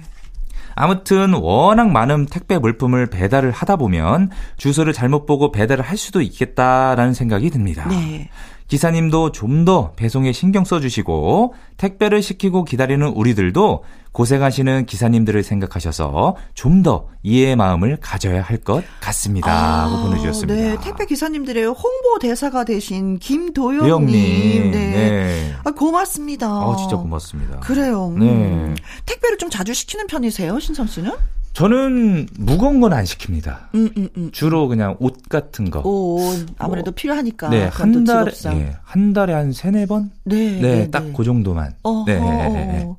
아무튼 0.81 1.35
워낙 1.35 1.91
많은 1.91 2.27
택배 2.27 2.57
물품을 2.57 3.07
배달을 3.07 3.51
하다 3.51 3.77
보면 3.77 4.31
주소를 4.59 4.93
잘못 4.93 5.27
보고 5.27 5.51
배달을 5.51 5.85
할 5.85 5.97
수도 5.97 6.21
있겠다라는 6.21 7.15
생각이 7.15 7.51
듭니다. 7.51 7.89
네. 7.89 8.31
기사님도 8.69 9.33
좀 9.33 9.65
더 9.65 9.93
배송에 9.97 10.33
신경 10.33 10.65
써주시고 10.65 11.55
택배를 11.79 12.23
시키고 12.23 12.65
기다리는 12.65 13.07
우리들도 13.09 13.83
고생하시는 14.13 14.87
기사님들을 14.87 15.43
생각하셔서 15.43 16.37
좀 16.55 16.83
더 16.83 17.09
이해의 17.23 17.57
마음을 17.57 17.99
가져야 18.01 18.41
할 18.43 18.59
것 18.59 18.85
같습니다. 19.01 19.85
하고 19.87 20.05
보내주셨습니다. 20.05 20.55
네, 20.55 20.77
택배 20.83 21.07
기사님들의 21.07 21.65
홍보 21.67 22.19
대사가 22.21 22.65
되신 22.65 23.19
김도영님. 23.19 23.81
도영님, 23.81 24.71
네. 24.71 24.91
네. 24.91 25.55
아, 25.65 25.71
고맙습니다. 25.73 26.47
아, 26.47 26.77
진짜 26.79 26.97
고맙습니다. 26.97 27.61
그래요. 27.61 28.09
음. 28.17 28.75
네. 28.75 28.83
택배를 29.07 29.39
좀 29.39 29.51
자주 29.51 29.75
시키는 29.75 30.07
편이세요, 30.07 30.59
신성 30.61 30.87
씨는? 30.87 31.13
저는 31.59 32.29
무거운 32.39 32.81
건 32.81 32.93
안 32.93 33.03
시킵니다. 33.03 33.75
음, 33.75 33.91
음, 33.97 34.09
음. 34.17 34.31
주로 34.33 34.69
그냥 34.69 34.95
옷 35.01 35.29
같은 35.29 35.71
거. 35.71 35.81
오, 35.81 36.21
아무래도 36.57 36.93
필요하니까. 36.93 37.49
네, 37.49 37.65
한 37.65 38.05
달에. 38.05 38.31
예, 38.53 38.77
한 38.85 39.13
달에 39.13 39.33
한 39.33 39.51
세네 39.53 39.87
번? 39.87 40.13
네, 40.23 40.61
네, 40.61 40.91
딱그 40.91 41.25
정도만. 41.25 41.75
어, 41.83 42.05
네. 42.07 42.17
어, 42.17 42.97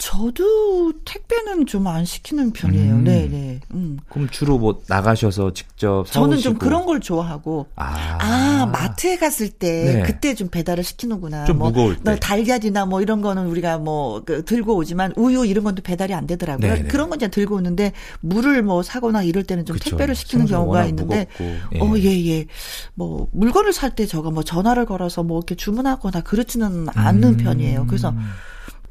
저도 0.00 0.92
택배는 1.04 1.66
좀 1.66 1.86
안 1.86 2.04
시키는 2.04 2.52
편이에요. 2.52 2.94
음. 2.94 3.04
네, 3.04 3.28
네. 3.30 3.60
음. 3.74 3.98
그럼 4.08 4.28
주로 4.30 4.58
뭐 4.58 4.80
나가셔서 4.88 5.52
직접 5.52 6.06
사오시고. 6.08 6.12
저는 6.12 6.38
좀 6.38 6.54
그런 6.58 6.86
걸 6.86 7.00
좋아하고. 7.00 7.66
아, 7.76 8.18
아, 8.20 8.66
마트에 8.66 9.16
갔을 9.18 9.50
때 9.50 9.94
네. 9.96 10.02
그때 10.02 10.34
좀 10.34 10.48
배달을 10.48 10.84
시키는구나. 10.84 11.44
좀 11.44 11.58
뭐, 11.58 11.68
무거울 11.68 11.96
때. 11.96 12.02
뭐 12.04 12.16
달걀이나 12.16 12.86
뭐 12.86 13.02
이런 13.02 13.20
거는 13.20 13.46
우리가 13.46 13.78
뭐 13.78 14.22
그, 14.24 14.44
들고 14.44 14.74
오지만 14.76 15.12
우유 15.16 15.44
이런 15.44 15.64
건또 15.64 15.82
배달이 15.82 16.14
안 16.14 16.26
되더라고요. 16.26 16.74
네네. 16.74 16.88
그런 16.88 17.10
건 17.10 17.18
이제 17.18 17.28
들고 17.28 17.56
오는데 17.56 17.92
물을 18.20 18.62
뭐 18.62 18.82
사거나 18.82 19.22
이럴 19.22 19.44
때는 19.44 19.64
좀 19.66 19.74
그쵸. 19.74 19.90
택배를 19.90 20.14
시키는 20.14 20.46
경우가 20.46 20.86
있는데 20.86 21.26
무겁고, 21.38 21.76
예. 21.76 21.80
어, 21.80 21.98
예, 21.98 22.26
예. 22.30 22.46
뭐 22.94 23.28
물건을 23.32 23.72
살 23.74 23.90
때 23.90 24.06
저가 24.06 24.30
뭐 24.30 24.44
전화를 24.44 24.86
걸어서 24.86 25.24
뭐 25.24 25.38
이렇게 25.40 25.56
주문하거나 25.56 26.20
그렇지는 26.20 26.86
않는 26.94 27.28
음. 27.30 27.36
편이에요. 27.38 27.86
그래서 27.88 28.14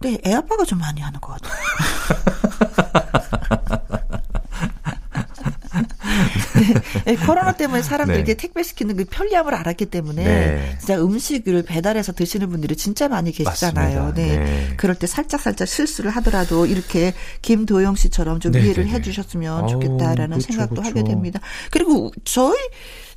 네, 0.01 0.17
애 0.25 0.33
아빠가 0.33 0.63
좀 0.63 0.79
많이 0.79 1.01
하는 1.01 1.19
것 1.19 1.33
같아요. 1.33 1.59
네, 7.05 7.15
코로나 7.15 7.53
때문에 7.53 7.81
사람들이 7.81 8.23
네. 8.23 8.33
택배 8.35 8.63
시키는 8.63 8.95
그 8.95 9.05
편리함을 9.05 9.53
알았기 9.53 9.87
때문에 9.87 10.23
네. 10.23 10.75
진짜 10.79 11.01
음식을 11.01 11.63
배달해서 11.63 12.13
드시는 12.13 12.49
분들이 12.49 12.75
진짜 12.75 13.07
많이 13.07 13.31
계시잖아요. 13.31 14.13
네. 14.13 14.37
네. 14.37 14.73
그럴 14.77 14.95
때 14.95 15.07
살짝 15.07 15.41
살짝 15.41 15.67
실수를 15.67 16.11
하더라도 16.11 16.65
이렇게 16.65 17.13
김도영 17.41 17.95
씨처럼 17.95 18.39
좀 18.39 18.51
네, 18.53 18.61
이해를 18.61 18.85
네, 18.85 18.91
네. 18.91 18.97
해주셨으면 18.97 19.67
좋겠다라는 19.67 20.37
그렇죠, 20.37 20.47
생각도 20.47 20.81
하게 20.81 20.93
그렇죠. 20.93 21.09
됩니다. 21.09 21.39
그리고 21.71 22.11
저희 22.23 22.57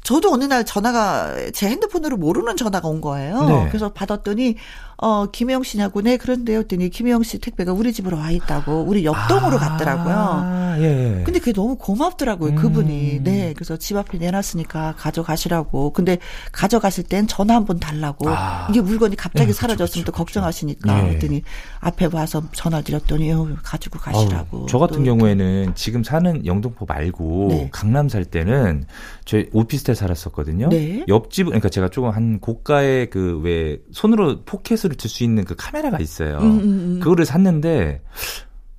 저도 0.03 0.33
어느 0.33 0.45
날 0.45 0.65
전화가 0.65 1.51
제 1.53 1.69
핸드폰으로 1.69 2.17
모르는 2.17 2.57
전화가 2.57 2.89
온 2.89 3.01
거예요. 3.01 3.41
네. 3.49 3.67
그래서 3.69 3.93
받았더니 3.93 4.57
어 4.99 5.27
김혜영 5.27 5.65
씨냐고 5.65 6.01
네 6.01 6.17
그런데요 6.17 6.61
했더니 6.61 6.89
김혜영 6.89 7.25
씨 7.25 7.39
택배가 7.39 7.73
우리 7.73 7.93
집으로 7.93 8.17
와 8.19 8.31
있다고 8.31 8.83
우리 8.83 9.05
옆동으로 9.05 9.59
갔더라고요. 9.59 10.15
아, 10.17 10.77
예, 10.79 11.19
예. 11.19 11.23
근데 11.25 11.39
그게 11.41 11.53
너무 11.53 11.77
고맙더라고요, 11.77 12.51
음. 12.51 12.55
그분이. 12.57 13.21
네. 13.23 13.53
그래서 13.55 13.77
집 13.77 13.97
앞에 13.97 14.19
내놨으니까 14.19 14.95
가져가시라고. 14.97 15.93
근데 15.93 16.19
가져가실 16.53 17.05
땐 17.05 17.27
전화 17.27 17.55
한 17.55 17.63
번 17.65 17.79
달라고. 17.79 18.29
아. 18.29 18.67
이게 18.71 18.81
물건이 18.81 19.15
갑자기 19.17 19.47
네, 19.49 19.53
사라졌으면 19.53 20.05
또 20.05 20.11
걱정하시니까. 20.13 20.99
예. 20.99 21.09
그랬더니 21.09 21.43
앞에 21.81 22.09
와서 22.13 22.43
전화 22.53 22.81
드렸더니 22.81 23.33
어, 23.33 23.49
가지고 23.63 23.99
가시라고. 24.01 24.59
아우, 24.59 24.67
저 24.69 24.79
같은 24.79 24.99
또 24.99 25.05
경우에는 25.05 25.73
지금 25.77 26.03
사는 26.05 26.45
영등포 26.45 26.87
말고 26.87 27.47
네. 27.51 27.69
강남 27.73 28.09
살 28.09 28.25
때는 28.25 28.85
저희 29.25 29.49
오피스텔 29.53 29.92
살았었거든요. 29.95 30.69
네. 30.69 31.05
옆집 31.09 31.47
그러니까 31.47 31.69
제가 31.69 31.89
조금 31.89 32.11
한 32.11 32.39
고가의 32.41 33.11
그 33.11 33.41
왜 33.43 33.79
손으로 33.93 34.43
포켓으로 34.45 34.95
들 34.95 35.09
수 35.09 35.25
있는 35.25 35.45
그 35.45 35.55
카메라가 35.57 35.99
있어요. 35.99 36.39
음, 36.39 36.45
음, 36.53 36.61
음. 36.63 37.01
그거를 37.03 37.25
샀는데 37.25 38.03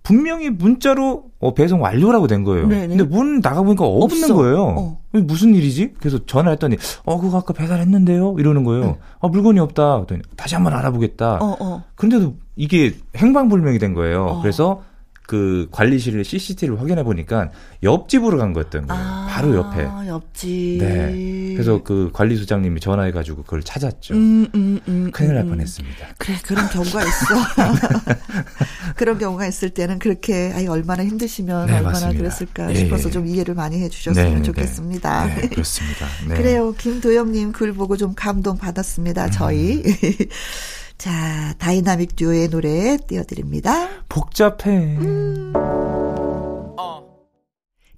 분명히 0.03 0.49
문자로 0.49 1.23
어, 1.39 1.53
배송 1.53 1.81
완료라고 1.81 2.27
된 2.27 2.43
거예요. 2.43 2.67
네네. 2.67 2.87
근데 2.97 3.03
문 3.03 3.39
나가 3.39 3.61
보니까 3.61 3.85
없는 3.85 4.23
없어. 4.23 4.33
거예요. 4.35 4.63
어. 4.77 4.99
무슨 5.13 5.55
일이지? 5.55 5.93
그래서 5.99 6.19
전화했더니 6.25 6.75
어 7.05 7.19
그거 7.21 7.37
아까 7.37 7.53
배달했는데요. 7.53 8.35
이러는 8.37 8.63
거예요. 8.65 8.83
네. 8.85 8.97
아 9.21 9.27
물건이 9.29 9.59
없다. 9.59 9.95
그랬더니 9.97 10.21
다시 10.35 10.55
한번 10.55 10.73
알아보겠다. 10.73 11.35
어, 11.41 11.55
어. 11.59 11.83
근데도 11.95 12.35
이게 12.57 12.93
행방불명이 13.15 13.79
된 13.79 13.93
거예요. 13.93 14.25
어. 14.25 14.41
그래서 14.41 14.81
그 15.25 15.67
관리실 15.71 16.23
CCTV를 16.23 16.79
확인해 16.81 17.03
보니까 17.03 17.49
옆집으로 17.81 18.37
간 18.37 18.51
거였던 18.51 18.87
거예요. 18.87 19.03
아, 19.03 19.27
바로 19.29 19.55
옆에. 19.55 19.87
옆집. 20.07 20.79
네. 20.79 21.53
그래서 21.53 21.81
그 21.81 22.09
관리소장님이 22.13 22.81
전화해가지고 22.81 23.43
그걸 23.43 23.63
찾았죠. 23.63 24.15
음, 24.15 24.47
음, 24.53 24.79
음, 24.87 25.11
큰일 25.11 25.35
날 25.35 25.43
음. 25.45 25.49
뻔했습니다. 25.51 26.07
그래 26.17 26.35
그런 26.43 26.67
경우가 26.69 27.01
있어. 27.03 27.25
그런 28.95 29.17
경우가 29.17 29.47
있을 29.47 29.69
때는 29.69 29.99
그렇게 29.99 30.51
아이 30.53 30.67
얼마나 30.67 31.05
힘드시면 31.05 31.67
네, 31.67 31.73
얼마나 31.77 31.91
맞습니다. 31.91 32.17
그랬을까 32.17 32.71
예, 32.71 32.75
싶어서 32.75 33.07
예. 33.07 33.11
좀 33.11 33.25
이해를 33.25 33.55
많이 33.55 33.81
해주셨으면 33.81 34.35
네, 34.35 34.41
좋겠습니다. 34.41 35.25
네, 35.27 35.41
네, 35.41 35.47
그렇습니다. 35.55 36.05
네. 36.27 36.35
그래요. 36.35 36.73
김도영님 36.73 37.53
글 37.53 37.73
보고 37.73 37.95
좀 37.95 38.13
감동 38.13 38.57
받았습니다. 38.57 39.29
저희. 39.29 39.83
음. 41.03 41.09
자, 41.09 41.53
다이나믹 41.57 42.15
듀오의 42.15 42.49
노래 42.49 42.97
띄워드립니다. 42.97 43.89
복잡해. 44.07 44.97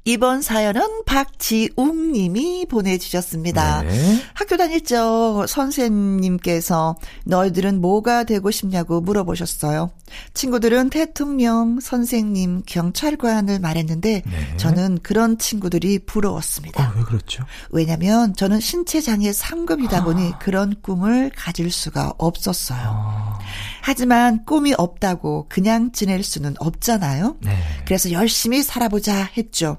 이번 0.08 0.44
사연은 0.44 1.04
박지웅 1.06 2.12
님이 2.12 2.68
보내주셨습니다. 2.70 3.82
네. 3.82 4.22
학교 4.36 4.56
다닐 4.56 4.84
적 4.84 5.46
선생님께서 5.48 6.96
너희들은 7.26 7.82
뭐가 7.82 8.24
되고 8.24 8.52
싶냐고 8.52 9.02
물어보셨어요. 9.02 9.90
친구들은 10.36 10.92
대통령, 10.92 11.80
선생님, 11.80 12.62
경찰관을 12.68 13.60
말했는데 13.60 14.22
네. 14.24 14.58
저는 14.58 15.00
그런 15.02 15.40
친구들이 15.40 15.98
부러웠습니다. 16.06 16.88
어, 16.88 16.94
왜 16.96 17.04
그렇죠? 17.04 17.44
왜냐면 17.72 18.36
저는 18.36 18.60
신체장애 18.60 19.34
상급이다 19.34 20.04
보니 20.04 20.34
아. 20.34 20.38
그런 20.38 20.76
꿈을 20.84 21.32
가질 21.36 21.72
수가 21.72 22.14
없었어요. 22.20 22.80
아, 22.80 23.40
하지만 23.82 24.46
꿈이 24.46 24.76
없다고 24.78 25.48
그냥 25.50 25.92
지낼 25.92 26.24
수는 26.24 26.54
없잖아요. 26.60 27.38
네. 27.42 27.58
그래서 27.86 28.12
열심히 28.12 28.62
살아보자 28.62 29.32
했죠. 29.36 29.78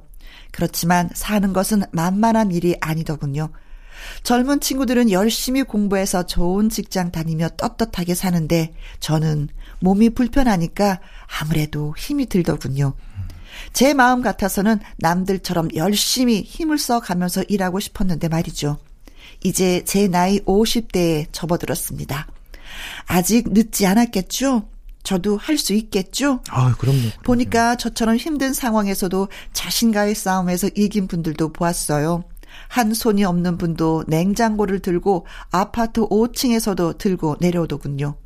그렇지만 0.56 1.10
사는 1.12 1.52
것은 1.52 1.82
만만한 1.92 2.50
일이 2.50 2.76
아니더군요. 2.80 3.50
젊은 4.22 4.58
친구들은 4.60 5.10
열심히 5.10 5.62
공부해서 5.62 6.24
좋은 6.24 6.70
직장 6.70 7.12
다니며 7.12 7.50
떳떳하게 7.58 8.14
사는데 8.14 8.72
저는 8.98 9.48
몸이 9.80 10.10
불편하니까 10.10 11.00
아무래도 11.40 11.94
힘이 11.98 12.24
들더군요. 12.24 12.94
제 13.74 13.92
마음 13.92 14.22
같아서는 14.22 14.80
남들처럼 14.96 15.68
열심히 15.74 16.40
힘을 16.40 16.78
써 16.78 17.00
가면서 17.00 17.42
일하고 17.42 17.78
싶었는데 17.78 18.28
말이죠. 18.28 18.78
이제 19.44 19.82
제 19.84 20.08
나이 20.08 20.40
50대에 20.40 21.26
접어들었습니다. 21.32 22.26
아직 23.06 23.52
늦지 23.52 23.86
않았겠죠? 23.86 24.66
저도 25.06 25.36
할 25.38 25.56
수 25.56 25.72
있겠죠? 25.72 26.40
아, 26.50 26.74
그럼요. 26.74 26.98
그럼요. 26.98 27.10
보니까 27.22 27.76
저처럼 27.76 28.16
힘든 28.16 28.52
상황에서도 28.52 29.28
자신과의 29.52 30.14
싸움에서 30.16 30.68
이긴 30.74 31.06
분들도 31.06 31.52
보았어요. 31.52 32.24
한 32.68 32.92
손이 32.92 33.24
없는 33.24 33.56
분도 33.56 34.04
냉장고를 34.08 34.80
들고 34.80 35.26
아파트 35.52 36.00
5층에서도 36.00 36.98
들고 36.98 37.36
내려오더군요. 37.40 38.16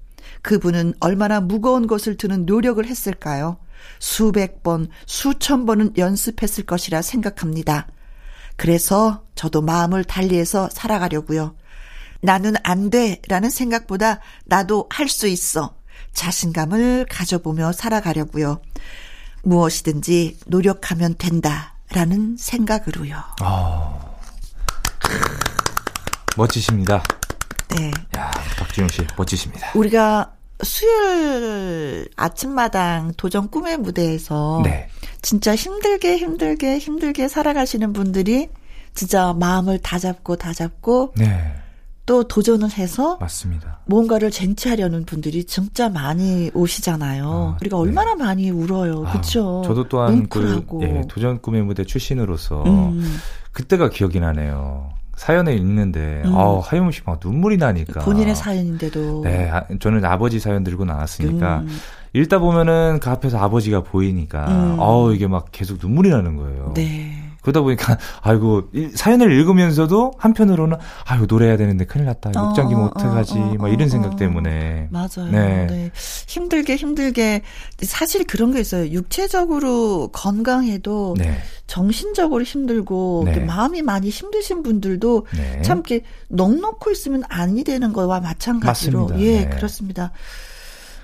그분은 0.42 0.94
얼마나 1.00 1.40
무거운 1.40 1.86
것을 1.86 2.16
드는 2.16 2.46
노력을 2.46 2.84
했을까요? 2.84 3.58
수백 3.98 4.62
번, 4.62 4.88
수천 5.06 5.66
번은 5.66 5.98
연습했을 5.98 6.64
것이라 6.64 7.02
생각합니다. 7.02 7.88
그래서 8.56 9.24
저도 9.34 9.60
마음을 9.62 10.04
달리해서 10.04 10.70
살아가려고요. 10.72 11.56
나는 12.22 12.54
안 12.62 12.90
돼 12.90 13.20
라는 13.28 13.50
생각보다 13.50 14.20
나도 14.46 14.86
할 14.90 15.08
수 15.08 15.26
있어. 15.28 15.74
자신감을 16.12 17.06
가져보며 17.08 17.72
살아가려고요. 17.72 18.60
무엇이든지 19.42 20.38
노력하면 20.46 21.14
된다 21.16 21.74
라는 21.92 22.36
생각으로요. 22.38 23.16
아. 23.40 23.98
멋지십니다. 26.36 27.02
네. 27.76 27.90
야, 28.16 28.30
박지용 28.58 28.88
씨, 28.88 29.06
멋지십니다. 29.16 29.72
우리가 29.74 30.32
수요일 30.62 32.08
아침마당 32.16 33.12
도전 33.16 33.50
꿈의 33.50 33.78
무대에서 33.78 34.60
네. 34.64 34.88
진짜 35.22 35.54
힘들게 35.54 36.16
힘들게 36.18 36.78
힘들게 36.78 37.28
살아가시는 37.28 37.92
분들이 37.92 38.48
진짜 38.94 39.32
마음을 39.32 39.78
다 39.78 39.98
잡고 39.98 40.36
다 40.36 40.52
잡고 40.52 41.14
네. 41.16 41.54
또 42.06 42.24
도전을 42.24 42.70
해서 42.72 43.18
맞습니다. 43.20 43.80
뭔가를 43.86 44.30
쟁취하려는 44.30 45.04
분들이 45.04 45.44
진짜 45.44 45.88
많이 45.88 46.50
오시잖아요. 46.54 47.24
아, 47.24 47.56
우리가 47.60 47.76
네. 47.76 47.80
얼마나 47.80 48.14
많이 48.16 48.50
울어요. 48.50 49.04
아, 49.06 49.12
그렇죠? 49.12 49.62
저도 49.64 49.88
또한 49.88 50.28
그 50.28 50.38
뭉클하고. 50.38 50.82
예, 50.82 51.02
도전 51.08 51.40
꿈의 51.40 51.62
무대 51.62 51.84
출신으로서 51.84 52.64
음, 52.64 53.16
그때가 53.52 53.90
기억이 53.90 54.18
나네요. 54.18 54.90
사연에 55.14 55.54
읽는데 55.54 56.22
음. 56.24 56.34
아, 56.34 56.60
하염없이 56.64 57.02
막 57.04 57.20
눈물이 57.22 57.58
나니까. 57.58 58.00
본인의 58.00 58.34
사연인데도 58.34 59.22
네, 59.22 59.50
아, 59.50 59.64
저는 59.78 60.04
아버지 60.04 60.40
사연 60.40 60.64
들고 60.64 60.86
나왔으니까 60.86 61.58
음, 61.60 61.68
읽다 62.14 62.38
보면은 62.38 62.98
그 63.00 63.10
앞에서 63.10 63.38
아버지가 63.38 63.82
보이니까 63.82 64.48
음. 64.48 64.76
어우 64.78 65.14
이게 65.14 65.26
막 65.28 65.46
계속 65.52 65.78
눈물이 65.80 66.08
나는 66.08 66.36
거예요. 66.36 66.72
네. 66.74 67.09
그러다 67.42 67.60
보니까 67.62 67.96
아이고 68.22 68.64
이- 68.74 68.90
사연을 68.94 69.32
읽으면서도 69.32 70.12
한편으로는 70.18 70.76
아이고 71.06 71.26
노래해야 71.26 71.56
되는데 71.56 71.84
큰일 71.86 72.06
났다. 72.06 72.30
어, 72.36 72.46
목장기면 72.46 72.82
어, 72.82 72.86
어떡하지? 72.94 73.32
어, 73.38 73.54
막 73.58 73.68
이런 73.68 73.86
어, 73.86 73.90
생각 73.90 74.12
어. 74.12 74.16
때문에 74.16 74.88
맞아요. 74.90 75.30
네. 75.30 75.66
네. 75.66 75.90
힘들게 76.26 76.76
힘들게 76.76 77.42
사실 77.82 78.24
그런 78.24 78.52
게 78.52 78.60
있어요. 78.60 78.90
육체적으로 78.90 80.08
건강해도 80.12 81.14
네. 81.18 81.38
정신적으로 81.66 82.42
힘들고 82.42 83.22
네. 83.26 83.40
마음이 83.40 83.82
많이 83.82 84.08
힘드신 84.10 84.62
분들도 84.62 85.26
네. 85.36 85.62
참 85.62 85.78
이렇게 85.86 86.04
넉넉고 86.28 86.90
있으면 86.90 87.22
아니 87.28 87.64
되는 87.64 87.92
거와 87.92 88.20
마찬가지로 88.20 89.02
맞습니다. 89.08 89.26
예 89.26 89.44
네. 89.44 89.48
그렇습니다. 89.50 90.12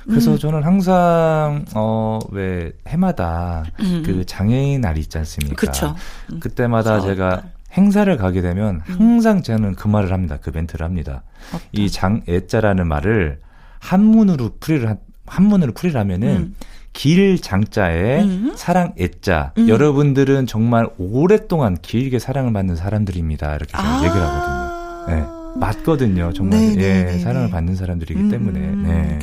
그래서 0.09 0.33
음. 0.33 0.39
저는 0.39 0.63
항상 0.63 1.65
어 1.75 2.19
왜 2.31 2.73
해마다 2.89 3.65
음. 3.81 4.03
그 4.05 4.25
장애인 4.25 4.81
날 4.81 4.99
있지 4.99 5.19
않습니까? 5.19 5.55
그렇죠. 5.57 5.95
그때마다 6.41 6.93
그렇죠. 7.01 7.07
제가 7.09 7.43
행사를 7.73 8.15
가게 8.17 8.41
되면 8.41 8.81
항상 8.87 9.43
저는 9.43 9.75
그 9.75 9.87
말을 9.89 10.13
합니다. 10.13 10.39
그 10.41 10.51
멘트를 10.53 10.85
합니다. 10.85 11.23
이 11.73 11.91
장애자라는 11.91 12.87
말을 12.89 13.41
한문으로 13.81 14.51
풀이를 14.61 14.89
한- 14.89 14.99
한문으로 15.27 15.73
풀이를 15.73 16.01
하면은 16.01 16.29
음. 16.29 16.55
길 16.93 17.39
장자에 17.41 18.23
음. 18.23 18.53
사랑 18.57 18.95
애자. 18.99 19.53
음. 19.59 19.69
여러분들은 19.69 20.47
정말 20.47 20.89
오랫동안 20.99 21.77
길게 21.81 22.19
사랑을 22.19 22.53
받는 22.55 22.77
사람들입니다. 22.77 23.55
이렇게 23.57 23.73
제가 23.73 24.05
얘기를 24.05 24.23
하거든요. 24.23 25.15
네. 25.15 25.36
맞거든요. 25.57 26.33
정말 26.33 26.61
네, 26.61 26.75
네, 26.75 26.83
예, 26.83 27.03
네, 27.05 27.19
사랑을 27.19 27.47
네. 27.49 27.53
받는 27.53 27.77
사람들이기 27.77 28.21
음, 28.21 28.31
때문에. 28.31 28.61
음, 28.61 28.83
네. 28.87 29.19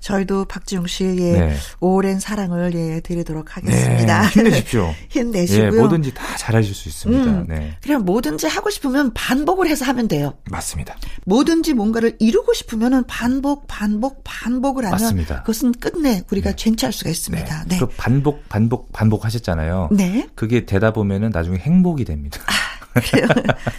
저희도 0.00 0.46
박지용 0.46 0.86
씨의 0.86 1.16
네. 1.16 1.56
오랜 1.80 2.20
사랑을 2.20 2.74
예, 2.74 3.00
드리도록 3.00 3.56
하겠습니다. 3.56 4.22
네, 4.22 4.28
힘내십시오. 4.28 4.94
힘내시고요. 5.08 5.66
예, 5.66 5.70
뭐든지 5.70 6.14
다 6.14 6.36
잘하실 6.36 6.74
수 6.74 6.88
있습니다. 6.88 7.24
음. 7.24 7.46
네. 7.48 7.76
그냥 7.82 8.04
뭐든지 8.04 8.46
하고 8.46 8.70
싶으면 8.70 9.12
반복을 9.14 9.68
해서 9.68 9.84
하면 9.86 10.08
돼요. 10.08 10.34
맞습니다. 10.50 10.96
뭐든지 11.26 11.74
뭔가를 11.74 12.16
이루고 12.18 12.54
싶으면은 12.54 13.04
반복, 13.06 13.66
반복, 13.66 14.22
반복을 14.24 14.84
하면 14.84 14.92
맞습니다. 14.92 15.40
그것은 15.42 15.72
끝내 15.72 16.22
우리가 16.30 16.52
쟁취할 16.52 16.92
수가 16.92 17.10
있습니다. 17.10 17.64
네. 17.68 17.78
그 17.78 17.86
반복, 17.96 18.48
반복, 18.48 18.92
반복 18.92 19.24
하셨잖아요. 19.24 19.88
네. 19.92 20.28
그게 20.34 20.64
되다 20.66 20.92
보면은 20.92 21.30
나중에 21.30 21.58
행복이 21.58 22.04
됩니다. 22.04 22.40
그 22.40 22.44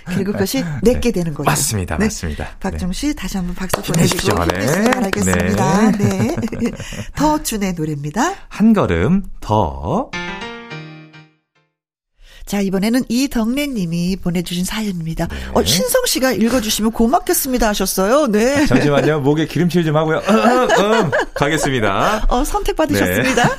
그리고 0.06 0.32
그것이 0.34 0.63
내게 0.82 1.12
되는 1.12 1.34
거죠. 1.34 1.50
맞습니다. 1.50 1.98
네. 1.98 2.06
맞습니다. 2.06 2.48
박정 2.60 2.91
씨 2.93 3.15
다시 3.15 3.38
한번 3.38 3.56
박수. 3.56 3.82
보내주시고 3.82 4.43
힘내시기 4.43 4.82
네. 4.82 4.91
바라겠습니다. 4.91 5.91
네. 5.91 6.36
더 7.15 7.41
준의 7.41 7.74
노래입니다. 7.74 8.34
한 8.48 8.74
걸음 8.74 9.24
더. 9.41 10.10
자, 12.45 12.62
이번에는 12.62 13.04
이덕래 13.10 13.67
님이 13.67 14.15
보내주신 14.15 14.65
사연입니다. 14.65 15.28
네. 15.28 15.36
어, 15.54 15.63
신성 15.63 16.04
씨가 16.08 16.32
읽어주시면 16.32 16.93
고맙겠습니다 16.93 17.67
하셨어요. 17.69 18.26
네. 18.26 18.65
잠시만요. 18.65 19.19
목에 19.22 19.45
기름칠 19.45 19.86
좀 19.86 19.95
하고요. 19.95 20.17
음, 20.17 20.36
음, 20.36 21.12
가겠습니다. 21.36 22.26
어, 22.28 22.43
선택받으셨습니다. 22.43 23.56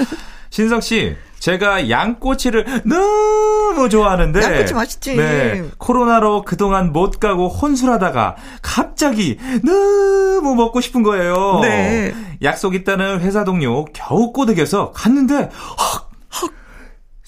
신성 0.48 0.80
씨, 0.80 1.16
제가 1.38 1.90
양꼬치를 1.90 2.64
너무 2.86 3.49
좋아하는데. 3.88 4.42
양꼬치 4.42 4.74
맛있지. 4.74 5.16
네. 5.16 5.64
코로나로 5.78 6.42
그동안 6.42 6.92
못 6.92 7.20
가고 7.20 7.48
혼술하다가 7.48 8.36
갑자기 8.62 9.38
너무 9.64 10.54
먹고 10.54 10.80
싶은 10.80 11.02
거예요. 11.02 11.60
네. 11.62 12.14
약속 12.42 12.74
있다는 12.74 13.20
회사 13.20 13.44
동료 13.44 13.84
겨우 13.86 14.32
꼬드겨서 14.32 14.92
갔는데 14.92 15.34
헉, 15.34 15.50
헉, 15.78 16.09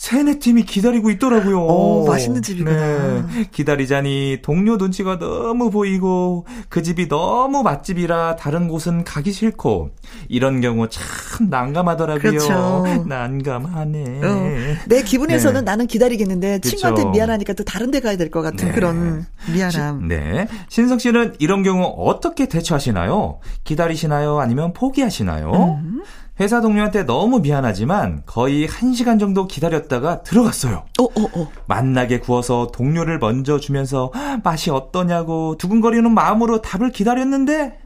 세네 0.02 0.40
팀이 0.40 0.64
기다리고 0.64 1.10
있더라고요. 1.10 1.60
오, 1.64 2.04
맛있는 2.08 2.42
집이구나. 2.42 3.22
네. 3.22 3.48
기다리자니 3.52 4.40
동료 4.42 4.76
눈치가 4.76 5.16
너무 5.16 5.70
보이고 5.70 6.44
그 6.68 6.82
집이 6.82 7.06
너무 7.08 7.62
맛집이라 7.62 8.34
다른 8.34 8.66
곳은 8.66 9.04
가기 9.04 9.30
싫고 9.30 9.90
이런 10.28 10.60
경우 10.60 10.88
참 10.88 11.48
난감하더라고요. 11.48 12.20
그렇죠. 12.20 12.84
난감하네. 13.06 14.20
어, 14.24 14.76
내 14.88 15.02
기분에서는 15.04 15.60
네. 15.60 15.64
나는 15.64 15.86
기다리겠는데. 15.86 16.58
친구한테 16.62 17.04
미안하니까 17.04 17.52
또 17.52 17.62
다른 17.62 17.92
데 17.92 18.00
가야 18.00 18.16
될 18.16 18.32
것 18.32 18.42
같은 18.42 18.66
네. 18.68 18.72
그런 18.72 19.24
미안함. 19.54 20.08
네. 20.08 20.48
신성 20.68 20.98
씨는 20.98 21.34
이런 21.38 21.62
경우 21.62 21.84
어떻게 21.84 22.48
대처하시나요? 22.48 23.38
기다리시나요? 23.62 24.40
아니면 24.40 24.72
포기하시나요? 24.72 25.52
음. 25.84 26.02
회사 26.42 26.60
동료한테 26.60 27.04
너무 27.04 27.38
미안하지만 27.38 28.24
거의 28.26 28.66
1시간 28.66 29.20
정도 29.20 29.46
기다렸다가 29.46 30.24
들어갔어요. 30.24 30.84
어, 30.98 31.04
어, 31.04 31.40
어. 31.40 31.48
맛나게 31.66 32.18
구워서 32.18 32.72
동료를 32.74 33.20
먼저 33.20 33.60
주면서 33.60 34.10
맛이 34.42 34.70
어떠냐고 34.70 35.56
두근거리는 35.56 36.12
마음으로 36.12 36.60
답을 36.60 36.90
기다렸는데 36.90 37.78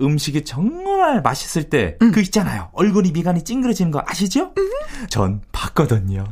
음식이 0.00 0.44
정말 0.44 1.22
맛있을 1.22 1.68
때그 1.68 2.20
있잖아요. 2.20 2.68
얼굴이 2.72 3.10
미간이 3.10 3.42
찡그러지는 3.42 3.90
거 3.90 4.00
아시죠? 4.06 4.52
전 5.08 5.40
봤거든요. 5.50 6.24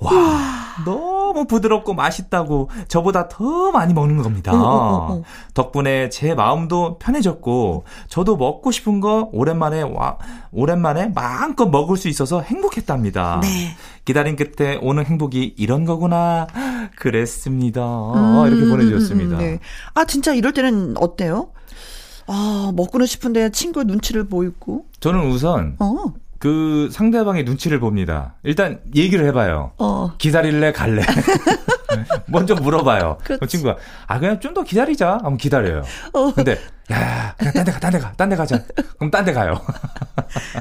와, 0.00 0.10
너무 0.84 1.44
부드럽고 1.46 1.94
맛있다고 1.94 2.70
저보다 2.88 3.28
더 3.28 3.70
많이 3.70 3.92
먹는 3.92 4.22
겁니다. 4.22 4.52
어, 4.52 4.56
어, 4.56 4.60
어, 4.60 5.12
어. 5.12 5.22
덕분에 5.54 6.08
제 6.08 6.34
마음도 6.34 6.98
편해졌고 6.98 7.84
저도 8.08 8.36
먹고 8.36 8.70
싶은 8.70 9.00
거 9.00 9.28
오랜만에 9.32 9.82
와 9.82 10.16
오랜만에 10.52 11.08
마음껏 11.08 11.66
먹을 11.66 11.96
수 11.96 12.08
있어서 12.08 12.40
행복했답니다. 12.40 13.40
네. 13.42 13.76
기다린 14.04 14.36
끝에 14.36 14.78
오는 14.80 15.04
행복이 15.04 15.54
이런 15.58 15.84
거구나 15.84 16.46
그랬습니다. 16.96 17.82
음, 17.82 18.46
이렇게 18.46 18.68
보내주셨습니다. 18.68 19.36
음, 19.36 19.38
음, 19.38 19.38
네. 19.38 19.58
아, 19.94 20.04
진짜 20.04 20.32
이럴 20.32 20.52
때는 20.52 20.96
어때요? 20.96 21.50
아, 22.26 22.72
먹고는 22.74 23.06
싶은데 23.06 23.50
친구 23.50 23.84
눈치를 23.84 24.28
보이고. 24.28 24.86
저는 25.00 25.28
우선 25.30 25.76
어, 25.78 26.12
그 26.40 26.88
상대방의 26.90 27.44
눈치를 27.44 27.78
봅니다. 27.80 28.34
일단 28.42 28.80
얘기를 28.96 29.24
해봐요. 29.26 29.72
어. 29.78 30.14
기다릴래 30.18 30.72
갈래? 30.72 31.02
먼저 32.26 32.54
물어봐요. 32.54 33.18
그렇지. 33.24 33.46
친구가 33.46 33.76
아 34.06 34.18
그냥 34.18 34.40
좀 34.40 34.54
더 34.54 34.62
기다리자. 34.64 35.18
하면 35.22 35.36
기다려요. 35.36 35.82
어. 36.14 36.32
근데 36.32 36.58
야 36.90 37.34
그냥 37.38 37.52
딴 37.52 37.64
데 37.64 37.72
가, 37.72 37.78
딴 37.78 37.92
데 37.92 37.98
가, 38.00 38.12
딴 38.16 38.28
데 38.30 38.36
가자. 38.36 38.58
그럼 38.98 39.10
딴 39.10 39.24
데 39.24 39.32
가요. 39.34 39.60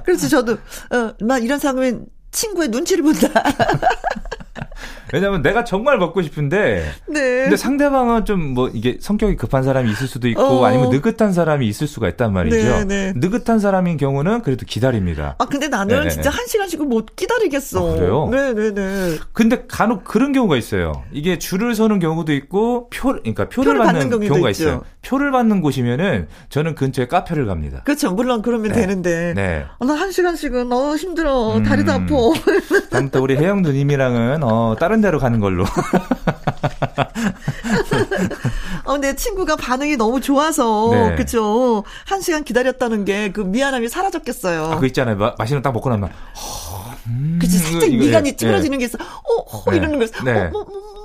그래서 0.03 0.27
저도, 0.27 0.53
어, 0.53 1.13
나 1.21 1.37
이런 1.37 1.57
상황엔 1.57 2.05
친구의 2.31 2.67
눈치를 2.67 3.03
본다. 3.03 3.27
왜냐면 5.13 5.41
내가 5.41 5.63
정말 5.63 5.97
먹고 5.97 6.21
싶은데 6.21 6.83
네. 7.07 7.41
근데 7.43 7.55
상대방은 7.55 8.25
좀 8.25 8.39
뭐 8.49 8.69
이게 8.73 8.97
성격이 8.99 9.35
급한 9.35 9.63
사람이 9.63 9.89
있을 9.91 10.07
수도 10.07 10.27
있고 10.27 10.41
어. 10.41 10.65
아니면 10.65 10.89
느긋한 10.89 11.33
사람이 11.33 11.67
있을 11.67 11.87
수가 11.87 12.09
있단 12.09 12.33
말이죠. 12.33 12.57
네, 12.57 12.85
네. 12.85 13.13
느긋한 13.15 13.59
사람인 13.59 13.97
경우는 13.97 14.41
그래도 14.41 14.65
기다립니다. 14.65 15.35
아, 15.37 15.45
근데 15.45 15.67
나는 15.67 15.87
네네네. 15.95 16.09
진짜 16.09 16.29
한 16.29 16.45
시간씩은 16.47 16.87
못 16.89 17.15
기다리겠어. 17.15 17.91
아, 17.91 17.95
그래요? 17.95 18.29
네네네. 18.31 19.17
근데 19.33 19.65
간혹 19.67 20.03
그런 20.03 20.31
경우가 20.33 20.57
있어요. 20.57 21.03
이게 21.11 21.37
줄을 21.37 21.75
서는 21.75 21.99
경우도 21.99 22.33
있고 22.33 22.89
표 22.89 23.09
그러니까 23.09 23.49
표를, 23.49 23.73
표를 23.73 23.85
받는, 23.85 24.09
받는 24.09 24.27
경우가 24.27 24.49
있죠. 24.51 24.63
있어요. 24.63 24.81
표를 25.01 25.31
받는 25.31 25.61
곳이면은 25.61 26.27
저는 26.49 26.75
근처에 26.75 27.07
카페를 27.07 27.45
갑니다. 27.45 27.81
그렇죠. 27.85 28.11
물론 28.11 28.41
그러면 28.41 28.71
네. 28.71 28.81
되는데. 28.81 29.33
네. 29.35 29.65
어, 29.79 29.85
나한 29.85 30.11
시간씩은, 30.11 30.71
어, 30.71 30.95
힘들어. 30.95 31.61
다리도 31.65 31.91
음. 31.91 32.03
아파. 32.03 32.89
다음부터 32.89 33.21
우리 33.21 33.37
혜영 33.37 33.61
누님이랑은 33.61 34.43
어 34.43 34.75
다른 34.79 34.98
데로 35.01 35.19
가는 35.19 35.39
걸로. 35.39 35.65
어, 38.85 38.97
내 38.97 39.15
친구가 39.15 39.55
반응이 39.55 39.97
너무 39.97 40.19
좋아서, 40.21 40.89
네. 40.91 41.15
그쵸. 41.15 41.83
한 42.05 42.21
시간 42.21 42.43
기다렸다는 42.43 43.05
게 43.05 43.29
그 43.33 43.41
미안함이 43.41 43.89
사라졌겠어요. 43.89 44.65
아, 44.65 44.75
그거 44.75 44.85
있잖아요. 44.87 45.15
마, 45.17 45.33
맛있는 45.37 45.61
거딱 45.61 45.73
먹고 45.73 45.89
나면 45.89 46.09
허, 46.09 46.95
음, 47.07 47.37
그치, 47.39 47.57
살짝 47.59 47.83
이거, 47.91 48.03
미간이 48.05 48.29
예, 48.29 48.35
찌그러지는 48.35 48.77
게 48.79 48.85
있어. 48.85 48.97
어, 49.01 49.57
어, 49.57 49.71
네. 49.71 49.77
이러는 49.77 49.99
거 49.99 50.05
있어. 50.05 50.23
네. 50.23 50.31
어, 50.47 50.49
뭐, 50.51 50.63
뭐, 50.63 50.98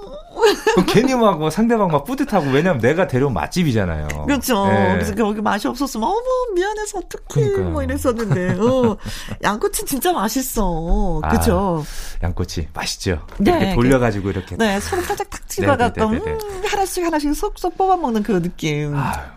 뭐 1.39 1.51
상대방 1.51 1.89
막 1.89 2.05
뿌듯하고 2.05 2.51
왜냐면 2.51 2.81
내가 2.81 3.07
데려온 3.07 3.33
맛집이잖아요. 3.33 4.09
그렇죠. 4.27 4.67
네. 4.67 4.93
그래서 4.95 5.15
거기 5.15 5.41
맛이 5.41 5.69
없었으면 5.69 6.09
어머 6.09 6.23
미안해서 6.55 6.99
어떡해 6.99 7.41
그러니까요. 7.49 7.71
뭐 7.71 7.83
이랬었는데 7.83 8.57
어, 8.61 8.97
양꼬치 9.43 9.85
진짜 9.85 10.13
맛있어. 10.13 11.21
아, 11.23 11.29
그죠? 11.29 11.85
양꼬치 12.23 12.69
맛있죠. 12.73 13.27
네, 13.39 13.51
이렇게 13.51 13.75
돌려가지고 13.75 14.31
이렇게. 14.31 14.57
네, 14.57 14.81
소금 14.81 15.05
살짝 15.05 15.31
탁 15.31 15.49
찍어갖고 15.49 16.11
네, 16.11 16.19
네, 16.19 16.25
네, 16.25 16.37
네. 16.37 16.47
음, 16.47 16.63
하나씩 16.67 17.05
하나씩 17.05 17.35
쏙쏙 17.35 17.77
뽑아 17.77 17.97
먹는 17.97 18.23
그 18.23 18.43
느낌. 18.43 18.95
아유. 18.97 19.35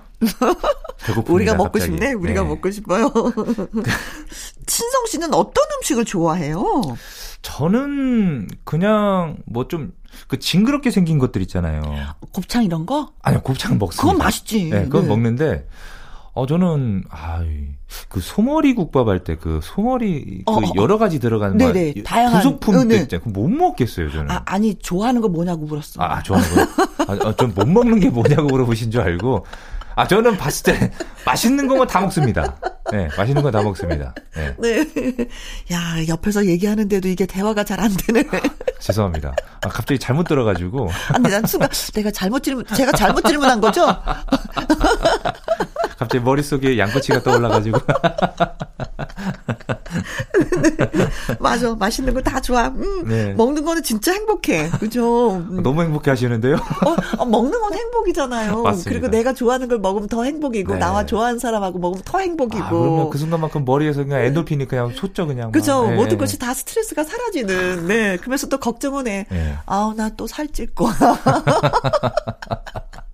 우리가 1.28 1.54
먹고 1.54 1.74
갑자기. 1.74 1.92
싶네. 1.92 2.14
우리가 2.14 2.42
네. 2.42 2.48
먹고 2.48 2.72
싶어요. 2.72 3.12
친성 4.66 5.06
씨는 5.08 5.34
어떤 5.34 5.64
음식을 5.78 6.06
좋아해요? 6.06 6.82
저는 7.42 8.48
그냥 8.64 9.38
뭐 9.46 9.68
좀 9.68 9.92
그 10.28 10.40
징그럽게 10.40 10.90
생긴 10.90 11.20
것들 11.20 11.42
있잖아요. 11.44 11.84
곱창 12.32 12.64
이런 12.64 12.86
거? 12.88 13.12
아니요, 13.22 13.42
곱창 13.42 13.78
먹습니다. 13.78 14.02
그건 14.02 14.18
맛있지. 14.18 14.70
네, 14.70 14.84
그건 14.86 15.04
네. 15.04 15.08
먹는데 15.10 15.68
어 16.34 16.48
저는 16.48 17.04
아이 17.10 17.68
그 18.10 18.20
소머리 18.20 18.74
국밥 18.74 19.08
할 19.08 19.20
때 19.24 19.36
그 19.36 19.60
소머리 19.62 20.42
어, 20.46 20.60
그 20.60 20.66
어, 20.66 20.72
여러 20.76 20.98
가지 20.98 21.20
들어가는 21.20 21.58
네네, 21.58 21.94
막 21.98 22.04
다양한, 22.04 22.38
부속품 22.42 22.76
어, 22.78 22.84
네. 22.84 22.96
있잖아요. 22.98 23.30
못 23.30 23.48
먹겠어요, 23.48 24.12
저는. 24.12 24.32
아, 24.32 24.42
아니 24.46 24.74
좋아하는 24.76 25.22
거 25.22 25.28
뭐냐고 25.30 25.66
물었어. 25.66 26.02
아, 26.02 26.16
아, 26.18 26.24
좋아하는 26.24 26.50
거. 26.56 26.62
아, 27.08 27.28
아, 27.30 27.36
전못 27.36 27.68
먹는 27.68 28.00
게 28.00 28.10
뭐냐고 28.10 28.48
물어보신 28.48 28.90
줄 28.92 29.02
알고. 29.02 29.46
아, 29.98 30.08
저는 30.08 30.38
봤을 30.38 30.72
때 30.74 30.92
맛있는 31.26 31.68
거면 31.68 31.88
다 31.88 32.00
먹습니다. 32.02 32.56
네, 32.92 33.10
맛있는 33.18 33.42
건다 33.42 33.64
먹습니다. 33.64 34.14
네, 34.36 34.56
네. 34.60 34.86
야, 35.74 36.08
옆에서 36.08 36.46
얘기하는데도 36.46 37.08
이게 37.10 37.26
대화가 37.26 37.64
잘 37.64 37.80
안 37.80 37.92
되네. 38.06 38.24
죄송합니다. 38.80 39.36
아, 39.62 39.70
갑자기 39.70 40.00
잘못 40.00 40.24
들어가지고. 40.28 40.90
아니, 41.14 41.30
난 41.30 41.46
순간 41.46 41.68
내가 41.96 42.12
잘못 42.12 42.44
질문, 42.44 42.64
제가 42.76 42.92
잘못 42.94 43.22
질문한 43.26 43.60
거죠? 43.60 43.88
갑자기 45.98 46.24
머릿속에 46.24 46.78
양꼬치가 46.78 47.24
떠올라가지고. 47.24 47.80
맞아. 51.40 51.74
맛있는 51.76 52.14
거 52.14 52.22
다 52.22 52.42
좋아. 52.42 52.68
음, 52.68 53.08
네. 53.08 53.34
먹는 53.34 53.64
거는 53.64 53.82
진짜 53.84 54.12
행복해. 54.12 54.70
그죠? 54.80 55.38
음. 55.38 55.64
너무 55.64 55.82
행복해 55.84 56.12
하시는데요? 56.12 56.56
어, 56.56 56.96
어, 57.20 57.26
먹는 57.26 57.60
건 57.60 57.74
행복이잖아요. 57.74 58.62
맞습니다. 58.64 58.90
그리고 58.90 59.08
내가 59.08 59.34
좋아하는 59.34 59.68
걸 59.70 59.80
먹으면 59.80 60.08
더 60.10 60.24
행복이고, 60.24 60.74
네. 60.74 60.80
나와 60.80 61.06
좋아하는 61.06 61.40
사람하고 61.40 61.80
먹으면 61.80 62.04
더 62.06 62.20
행복이고. 62.20 62.64
아, 62.64 62.70
그러면 62.70 63.10
그 63.10 63.18
순간만큼 63.18 63.64
머리에서 63.66 64.04
그냥 64.04 64.22
엔도핀이 64.22 64.68
그냥 64.68 64.92
솟죠, 64.94 65.26
그냥. 65.26 65.48
막. 65.48 65.52
그죠? 65.54 65.88
네. 65.88 65.96
모든 65.96 66.18
것이 66.18 66.38
다 66.38 66.54
스트레스가 66.54 67.04
사라지는. 67.04 67.88
네. 67.88 68.18
그러면서 68.18 68.48
또 68.48 68.58
걱정은 68.60 69.08
해. 69.08 69.26
네. 69.30 69.56
아우, 69.66 69.94
나 69.94 70.10
또 70.18 70.26
살찔 70.28 70.74
거야. 70.74 70.94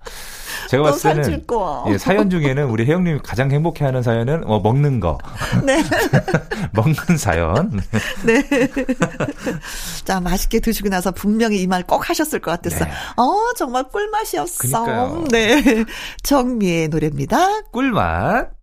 제가 0.74 0.84
봤을 0.84 1.14
때는 1.24 1.46
예, 1.88 1.98
사연 1.98 2.30
중에는 2.30 2.66
우리 2.66 2.86
혜영님이 2.86 3.20
가장 3.24 3.52
행복해하는 3.52 4.02
사연은 4.04 4.44
어, 4.46 4.60
먹는 4.60 5.00
거. 5.00 5.18
네. 5.64 5.84
먹는 6.74 7.18
사연. 7.18 7.80
네. 8.26 8.44
자 10.06 10.20
맛있게 10.20 10.60
드시고 10.60 10.90
나서 10.90 11.12
분명히 11.12 11.62
이 11.62 11.68
말 11.68 11.84
꼭 11.84 12.10
하셨을 12.10 12.40
것 12.40 12.52
같았어. 12.52 12.86
네. 12.86 12.92
어 13.18 13.54
정말 13.58 13.84
꿀맛이었어. 13.90 14.84
그러니까요. 14.84 15.24
네. 15.32 15.86
정미의 16.24 16.88
노래입니다. 16.90 17.62
꿀맛. 17.72 18.63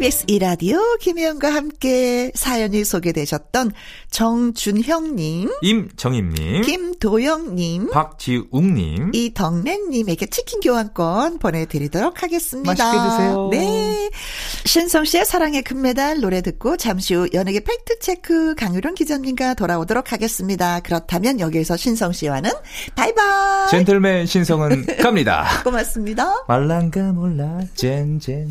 KBS 0.00 0.24
이라디오 0.28 0.78
김혜영과 1.00 1.52
함께 1.52 2.32
사연이 2.34 2.84
소개되셨던 2.84 3.72
정준형님, 4.10 5.50
임정임님, 5.60 6.62
김도영님, 6.62 7.90
박지웅님, 7.90 9.10
이덕래님에게 9.12 10.26
치킨 10.26 10.60
교환권 10.60 11.38
보내드리도록 11.38 12.22
하겠습니다. 12.22 12.70
맛있게 12.70 13.10
드세요. 13.10 13.48
네. 13.50 14.10
신성 14.64 15.04
씨의 15.04 15.26
사랑의 15.26 15.62
금메달 15.62 16.20
노래 16.20 16.40
듣고 16.40 16.78
잠시 16.78 17.14
후 17.14 17.28
연예계 17.34 17.60
팩트체크 17.60 18.54
강유론 18.54 18.94
기자님과 18.94 19.52
돌아오도록 19.52 20.12
하겠습니다. 20.12 20.80
그렇다면 20.80 21.40
여기에서 21.40 21.76
신성 21.76 22.12
씨와는 22.12 22.50
바이바이. 22.96 23.68
젠틀맨 23.68 24.24
신성은 24.26 24.86
갑니다. 25.02 25.44
고맙습니다. 25.62 26.46
말랑가 26.48 27.12
몰라 27.12 27.60
젠젠젠. 27.74 28.50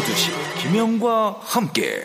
오두시 0.00 0.30
김혜영과 0.62 1.36
함께 1.42 2.04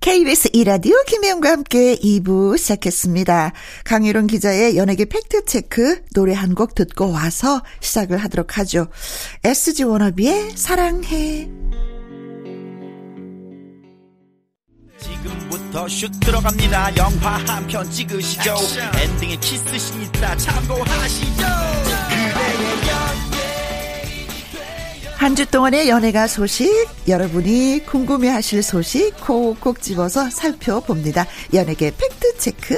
KBS 0.00 0.50
이라디오 0.52 0.94
김혜영과 1.06 1.50
함께 1.50 1.94
2부 1.96 2.58
시작했습니다. 2.58 3.52
강유론 3.84 4.26
기자의 4.26 4.76
연예계 4.76 5.06
팩트체크 5.06 6.04
노래 6.14 6.32
한 6.34 6.54
곡 6.54 6.74
듣고 6.74 7.10
와서 7.12 7.62
시작을 7.80 8.18
하도록 8.18 8.58
하죠. 8.58 8.88
SG 9.44 9.84
워너비의 9.84 10.52
사랑해. 10.56 11.48
지금부터 14.98 15.88
슛 15.88 16.10
들어갑니다. 16.20 16.96
영화 16.96 17.36
한 17.46 17.66
편 17.66 17.90
찍으시죠. 17.90 18.54
엔딩에 19.02 19.36
키스신 19.36 20.02
있다 20.02 20.36
참고하시죠. 20.36 21.44
한 25.20 25.36
주 25.36 25.44
동안의 25.44 25.90
연예가 25.90 26.26
소식, 26.26 26.88
여러분이 27.06 27.84
궁금해 27.84 28.30
하실 28.30 28.62
소식 28.62 29.12
콕콕 29.20 29.82
집어서 29.82 30.30
살펴봅니다. 30.30 31.26
연예계 31.52 31.90
팩트 31.90 32.38
체크. 32.38 32.74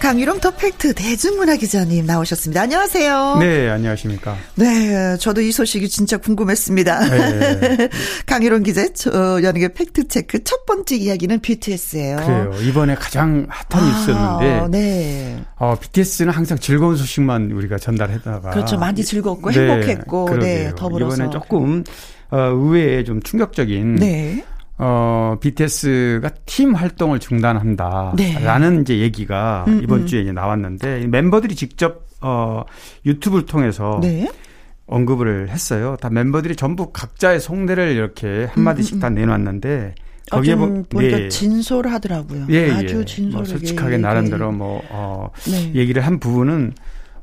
강일홍 0.00 0.40
더 0.40 0.50
팩트 0.50 0.94
대중문화 0.94 1.56
기자님 1.56 2.06
나오셨습니다. 2.06 2.62
안녕하세요. 2.62 3.36
네, 3.38 3.68
안녕하십니까. 3.68 4.34
네, 4.54 5.16
저도 5.18 5.42
이 5.42 5.52
소식이 5.52 5.90
진짜 5.90 6.16
궁금했습니다. 6.16 7.08
네. 7.10 7.88
강일홍 8.24 8.62
기자, 8.62 8.88
저 8.94 9.42
연예계 9.42 9.74
팩트 9.74 10.08
체크 10.08 10.42
첫 10.42 10.64
번째 10.64 10.96
이야기는 10.96 11.40
BTS예요. 11.40 12.16
그래요. 12.16 12.54
이번에 12.62 12.94
가장 12.94 13.46
핫한 13.50 13.86
뉴스였는데, 13.86 14.58
아, 14.58 14.68
네. 14.68 15.44
어, 15.56 15.76
BTS는 15.78 16.32
항상 16.32 16.58
즐거운 16.58 16.96
소식만 16.96 17.52
우리가 17.52 17.76
전달했다가, 17.76 18.50
그렇죠. 18.50 18.78
많이 18.78 19.04
즐겁고 19.04 19.50
네, 19.50 19.60
행복했고, 19.60 20.38
네, 20.38 20.72
더불어서 20.76 21.16
이번에 21.16 21.30
조금 21.30 21.84
어, 22.30 22.38
의외에 22.38 23.04
좀 23.04 23.22
충격적인. 23.22 23.96
네. 23.96 24.44
어, 24.82 25.36
BTS가 25.40 26.30
팀 26.46 26.74
활동을 26.74 27.18
중단한다. 27.18 28.14
네. 28.16 28.42
라는 28.42 28.80
이제 28.80 28.98
얘기가 28.98 29.66
음, 29.68 29.82
이번 29.82 30.00
음. 30.00 30.06
주에 30.06 30.22
이제 30.22 30.32
나왔는데 30.32 31.06
멤버들이 31.06 31.54
직접 31.54 32.06
어, 32.22 32.64
유튜브를 33.04 33.44
통해서 33.44 34.00
네. 34.02 34.26
언급을 34.86 35.50
했어요. 35.50 35.98
다 36.00 36.08
멤버들이 36.08 36.56
전부 36.56 36.92
각자의 36.92 37.40
속내를 37.40 37.92
이렇게 37.92 38.48
한마디씩 38.52 38.94
음, 38.94 38.96
음, 38.96 38.98
음. 38.98 39.00
다 39.00 39.10
내놨는데 39.10 39.94
거기에 40.30 40.54
뭐, 40.54 40.82
보니까 40.88 41.16
네. 41.18 41.28
진솔하더라고요. 41.28 42.46
예, 42.48 42.70
아주 42.70 43.04
진솔하게 43.04 43.36
뭐 43.36 43.44
솔직하게 43.44 43.98
나름대로 43.98 44.50
뭐 44.50 44.82
어, 44.88 45.28
네. 45.50 45.74
얘기를 45.74 46.06
한 46.06 46.18
부분은 46.18 46.72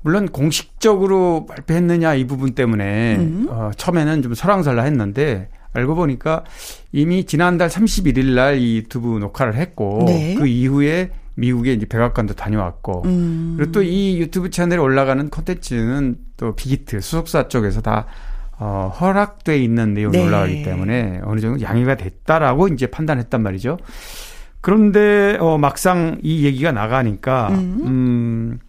물론 0.02 0.28
공식적으로 0.28 1.48
발표했느냐 1.48 2.14
이 2.14 2.28
부분 2.28 2.54
때문에 2.54 3.16
음. 3.16 3.48
어, 3.50 3.72
처음에는 3.76 4.22
좀 4.22 4.36
설왕설라 4.36 4.84
했는데 4.84 5.50
알고 5.78 5.96
보니까 5.96 6.44
이미 6.92 7.26
지난달 7.26 7.70
31일 7.70 8.34
날이 8.34 8.78
유튜브 8.78 9.20
녹화를 9.20 9.56
했고 9.56 10.04
네. 10.06 10.36
그 10.36 10.48
이후에 10.48 11.12
미국에 11.36 11.74
이제 11.74 11.86
백악관도 11.86 12.34
다녀왔고 12.34 13.04
음. 13.06 13.56
그리고 13.58 13.72
또 13.72 13.84
이 13.84 14.20
유튜브 14.20 14.50
채널에 14.50 14.80
올라가는 14.80 15.30
콘텐츠는 15.30 16.18
또 16.36 16.56
빅히트 16.56 17.00
수석사 17.00 17.48
쪽에서 17.48 17.82
다 17.82 18.08
어, 18.60 18.92
허락돼 19.00 19.58
있는 19.60 19.94
내용이 19.94 20.18
네. 20.18 20.26
올라가기 20.26 20.64
때문에 20.64 21.22
어느 21.24 21.40
정도 21.40 21.62
양해가 21.62 21.96
됐다라고 21.96 22.70
이제 22.70 22.88
판단했단 22.88 23.44
말이죠. 23.44 23.78
그런데 24.62 25.38
어 25.40 25.58
막상 25.60 26.18
이 26.24 26.44
얘기가 26.44 26.72
나가니까 26.72 27.50
음, 27.50 27.82
음 27.86 28.60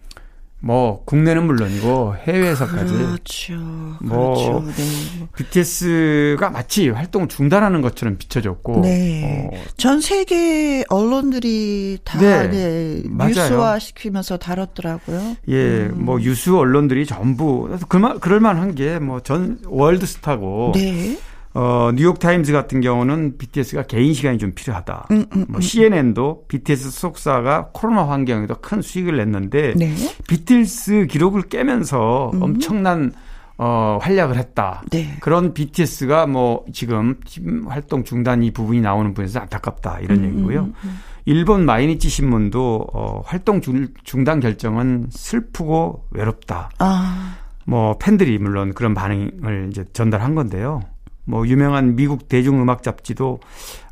뭐 0.61 1.03
국내는 1.05 1.45
물론이고 1.45 2.15
해외에서까지 2.27 2.93
그렇죠. 2.93 3.53
뭐 4.01 4.61
그렇죠. 4.61 4.65
네. 4.75 5.27
BTS가 5.35 6.49
마치 6.49 6.89
활동을 6.89 7.29
중단하는 7.29 7.81
것처럼 7.81 8.17
비춰졌고 8.17 8.81
네. 8.81 9.49
어. 9.53 9.57
전 9.77 10.01
세계 10.01 10.83
언론들이 10.89 11.99
다 12.03 12.19
네. 12.19 12.49
네. 12.49 13.03
뉴스화 13.07 13.79
시키면서 13.79 14.37
다뤘더라고요. 14.37 15.37
예, 15.47 15.55
음. 15.93 15.93
뭐 16.03 16.21
유수 16.21 16.57
언론들이 16.57 17.05
전부 17.05 17.69
그럴 17.87 18.19
그럴 18.19 18.39
만한 18.41 18.75
게 18.75 18.99
뭐 18.99 19.21
전 19.23 19.59
월드스타고 19.65 20.71
네. 20.75 21.17
어, 21.53 21.91
뉴욕 21.95 22.19
타임즈 22.19 22.51
같은 22.51 22.79
경우는 22.79 23.37
BTS가 23.37 23.83
개인 23.83 24.13
시간이 24.13 24.37
좀 24.37 24.51
필요하다. 24.53 25.07
음, 25.11 25.25
음, 25.35 25.45
뭐 25.49 25.59
CNN도 25.59 26.45
BTS 26.47 26.91
소속사가 26.91 27.69
코로나 27.73 28.07
환경에도 28.07 28.55
큰 28.55 28.81
수익을 28.81 29.17
냈는데 29.17 29.73
네. 29.75 29.93
BTS 30.27 31.07
기록을 31.07 31.43
깨면서 31.43 32.31
음. 32.35 32.41
엄청난 32.43 33.11
어, 33.57 33.97
활약을 34.01 34.37
했다. 34.37 34.83
네. 34.89 35.17
그런 35.19 35.53
BTS가 35.53 36.27
뭐 36.27 36.63
지금 36.71 37.19
팀 37.25 37.67
활동 37.67 38.05
중단 38.05 38.41
이 38.41 38.51
부분이 38.51 38.79
나오는 38.79 39.11
부분에서 39.13 39.39
안타깝다. 39.41 39.99
이런 39.99 40.19
음, 40.19 40.25
얘기고요. 40.25 40.59
음, 40.61 40.73
음. 40.83 40.99
일본 41.25 41.65
마이니치 41.65 42.07
신문도 42.09 42.87
어, 42.93 43.21
활동 43.25 43.59
중단 44.03 44.39
결정은 44.39 45.07
슬프고 45.09 46.05
외롭다. 46.11 46.69
아. 46.79 47.35
뭐 47.65 47.97
팬들이 47.99 48.37
물론 48.39 48.73
그런 48.73 48.93
반응을 48.93 49.67
이제 49.69 49.83
전달한 49.91 50.35
건데요. 50.35 50.81
뭐 51.29 51.47
유명한 51.47 51.95
미국 51.95 52.27
대중음악 52.27 52.81
잡지도 52.81 53.39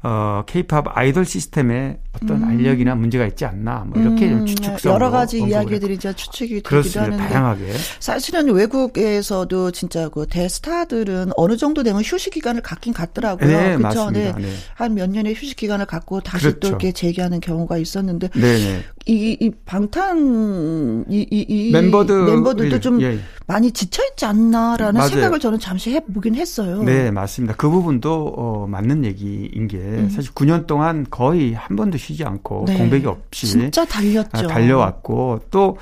어 0.02 0.44
케이팝 0.48 0.98
아이돌 0.98 1.24
시스템에 1.24 2.00
어떤 2.14 2.42
음. 2.42 2.50
알력이나 2.50 2.96
문제가 2.96 3.28
있지 3.28 3.46
않나 3.46 3.86
뭐 3.88 4.02
이렇게 4.02 4.28
음. 4.28 4.46
추측성 4.46 4.94
여러 4.94 5.12
가지 5.12 5.40
이야기들이 5.40 5.96
이제 5.96 6.14
추측이 6.14 6.64
되기도 6.64 7.00
하는데 7.00 7.18
다양하게 7.18 7.74
사실은 8.00 8.50
외국에서도 8.50 9.72
진짜 9.72 10.10
그 10.10 10.26
대스타들은 10.28 11.32
어느 11.38 11.58
정도 11.58 11.84
되면 11.84 12.02
휴식 12.02 12.34
기간을 12.34 12.62
갖긴 12.62 12.94
갖더라고요. 12.94 13.48
네, 13.48 13.76
그렇죠. 13.78 14.10
네. 14.10 14.34
네. 14.36 14.50
한몇 14.74 15.12
년의 15.12 15.36
휴식 15.36 15.58
기간을 15.58 15.86
갖고 15.86 16.22
다시 16.22 16.46
그렇죠. 16.46 16.60
또 16.60 16.68
이렇게 16.70 16.92
재개하는 16.92 17.40
경우가 17.40 17.78
있었는데 17.78 18.30
네, 18.30 18.42
네. 18.42 18.84
이, 19.06 19.38
이 19.40 19.52
방탄 19.66 21.06
이, 21.08 21.28
이, 21.30 21.46
이 21.48 21.72
멤버들 21.72 22.26
멤버들도 22.26 22.80
좀 22.80 23.02
예. 23.02 23.20
많이 23.48 23.72
지쳐 23.72 24.04
있지 24.12 24.26
않나라는 24.26 24.96
맞아요. 25.00 25.10
생각을 25.10 25.40
저는 25.40 25.58
잠시 25.60 25.92
해보긴 25.92 26.36
했어요. 26.36 26.84
네, 26.84 27.12
맞습니다. 27.12 27.56
그 27.56 27.70
부분도 27.70 28.34
어, 28.38 28.68
맞는 28.68 29.06
얘기인 29.06 29.68
게 29.70 29.78
음. 29.78 30.10
사실 30.10 30.32
9년 30.34 30.68
동안 30.68 31.06
거의 31.10 31.54
한 31.54 31.76
번도 31.78 31.98
쉬지 31.98 32.26
않고 32.26 32.66
네. 32.68 32.78
공백이 32.78 33.06
없이 33.08 33.48
진짜 33.48 33.86
달렸죠. 33.86 34.30
아, 34.34 34.48
달려왔고 34.48 35.40
또 35.50 35.78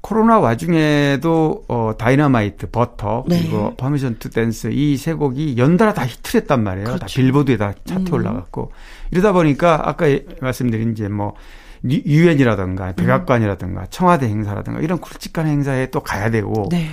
코로나 0.00 0.38
와중에도 0.38 1.64
어 1.66 1.90
다이너마이트, 1.98 2.70
버터 2.70 3.24
네. 3.26 3.40
그리고 3.40 3.74
Permission 3.76 4.18
to 4.20 4.30
Dance 4.30 4.68
이 4.72 4.96
세 4.96 5.12
곡이 5.12 5.56
연달아 5.58 5.94
다 5.94 6.06
히트를 6.06 6.42
했단 6.42 6.62
말이에요. 6.62 6.84
그렇죠. 6.86 7.00
다 7.00 7.06
빌보드에 7.08 7.56
다 7.56 7.74
차트 7.84 8.10
음. 8.10 8.14
올라갔고 8.14 8.70
이러다 9.10 9.32
보니까 9.32 9.82
아까 9.88 10.06
말씀드린 10.40 10.92
이제 10.92 11.08
뭐 11.08 11.34
유엔이라든가 11.84 12.92
백악관이라든가 12.92 13.86
청와대 13.86 14.26
행사라든가 14.26 14.80
이런 14.80 15.00
굵직한 15.00 15.46
행사에 15.46 15.86
또 15.90 16.00
가야 16.00 16.30
되고 16.30 16.68
네. 16.70 16.88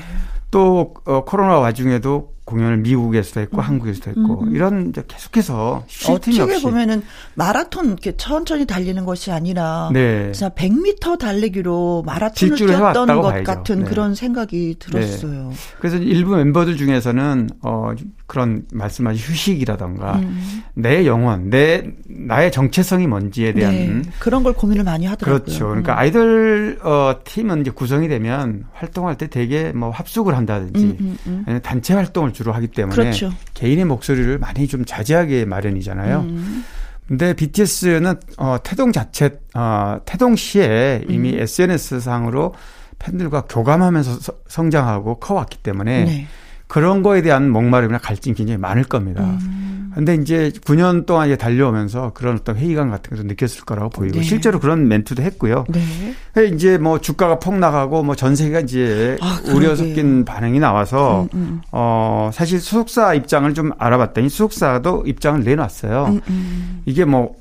또 0.52 0.94
어, 1.06 1.24
코로나 1.26 1.60
와중에도 1.60 2.35
공연을 2.46 2.78
미국에서도 2.78 3.40
했고 3.42 3.58
음. 3.58 3.62
한국에서도 3.62 4.12
했고 4.12 4.44
음. 4.44 4.56
이런 4.56 4.90
이제 4.90 5.04
계속해서 5.08 5.84
어떻게 6.10 6.42
없이. 6.42 6.62
보면은 6.62 7.02
마라톤 7.34 7.88
이렇게 7.88 8.16
천천히 8.16 8.66
달리는 8.68 9.04
것이 9.04 9.32
아니라 9.32 9.90
네. 9.92 10.32
진짜 10.32 10.50
100m 10.50 11.18
달리기로 11.18 12.04
마라톤을 12.06 12.56
뛰었던 12.56 13.08
것 13.08 13.22
봐야죠. 13.24 13.44
같은 13.44 13.80
네. 13.80 13.90
그런 13.90 14.14
생각이 14.14 14.76
들었어요. 14.78 15.50
네. 15.50 15.56
그래서 15.80 15.98
일부 15.98 16.36
멤버들 16.36 16.78
중에서는 16.78 17.50
어 17.64 17.94
그런 18.28 18.66
말씀하신 18.72 19.20
휴식이라던가 19.34 20.18
음. 20.18 20.64
내 20.76 21.08
영혼, 21.08 21.50
내 21.50 21.92
나의 22.08 22.52
정체성이 22.52 23.08
뭔지에 23.08 23.54
대한 23.54 23.74
네. 23.74 24.02
그런 24.20 24.44
걸 24.44 24.54
고민을 24.54 24.84
많이 24.84 25.08
하더라고요. 25.08 25.44
그렇죠. 25.44 25.68
그러니까 25.68 25.94
음. 25.94 25.98
아이돌 25.98 26.80
어 26.84 27.16
팀은 27.24 27.62
이제 27.62 27.72
구성이 27.72 28.08
되면 28.08 28.66
활동할 28.74 29.18
때 29.18 29.28
되게 29.28 29.72
뭐 29.72 29.90
합숙을 29.90 30.36
한다든지 30.38 30.84
음, 30.84 30.98
음, 31.00 31.18
음. 31.26 31.44
아니면 31.48 31.62
단체 31.64 31.96
활동을 31.96 32.35
주로 32.36 32.54
하기 32.54 32.68
때문에 32.68 32.96
그렇죠. 32.96 33.34
개인의 33.56 33.86
목소리를 33.86 34.38
많이 34.38 34.68
좀 34.68 34.86
자제하게 34.86 35.46
마련이잖아요. 35.46 36.20
음. 36.20 36.64
근데 37.08 37.34
BTS는 37.34 38.16
어 38.38 38.58
태동 38.64 38.92
자체 38.92 39.40
어 39.56 40.00
태동 40.06 40.36
시에 40.36 41.04
이미 41.10 41.34
음. 41.34 41.40
SNS 41.40 42.00
상으로 42.00 42.54
팬들과 43.00 43.42
교감하면서 43.42 44.20
서, 44.20 44.34
성장하고 44.48 45.20
커왔기 45.20 45.60
때문에 45.60 46.06
네. 46.06 46.28
그런 46.68 47.04
거에 47.04 47.22
대한 47.22 47.50
목마름이나 47.50 48.00
갈증이 48.00 48.36
굉장히 48.36 48.58
많을 48.58 48.84
겁니다. 48.84 49.24
음. 49.24 49.92
근데 49.96 50.16
이제 50.16 50.52
9년 50.66 51.06
동안 51.06 51.28
이제 51.28 51.38
달려오면서 51.38 52.12
그런 52.14 52.36
어떤 52.36 52.58
회의감 52.58 52.90
같은 52.92 53.16
것도 53.16 53.28
느꼈을 53.28 53.64
거라고 53.64 53.90
보이고 53.90 54.18
네. 54.18 54.24
실제로 54.24 54.60
그런 54.60 54.90
멘트도 54.90 55.24
했고요. 55.24 55.64
네. 55.70 56.48
이제 56.48 56.78
뭐 56.78 57.00
주가가 57.00 57.40
폭락하고 57.40 58.04
뭐 58.04 58.16
전 58.16 58.36
세계가 58.36 58.60
이제 58.62 59.18
아, 59.22 59.40
우려 59.54 59.74
섞인 59.76 60.26
반응이 60.26 60.60
나와서 60.60 61.30
음, 61.34 61.40
음. 61.40 61.62
어 61.72 62.30
사실 62.34 62.60
수속사 62.60 63.14
입장을 63.14 63.54
좀 63.54 63.72
알아봤더니 63.78 64.28
수속사도 64.28 65.04
입장을 65.06 65.44
내놨어요. 65.44 66.06
음, 66.08 66.22
음. 66.28 66.82
이게 66.86 67.06
뭐 67.06 67.36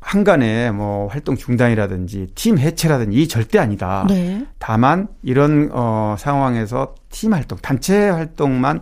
한간에 0.00 0.70
뭐 0.70 1.08
활동 1.08 1.36
중단이라든지 1.36 2.28
팀 2.34 2.58
해체라든지 2.58 3.20
이 3.20 3.28
절대 3.28 3.58
아니다. 3.58 4.06
네. 4.08 4.46
다만 4.58 5.08
이런 5.22 5.70
어 5.72 6.14
상황에서 6.18 6.94
팀 7.10 7.34
활동, 7.34 7.58
단체 7.58 8.08
활동만 8.08 8.80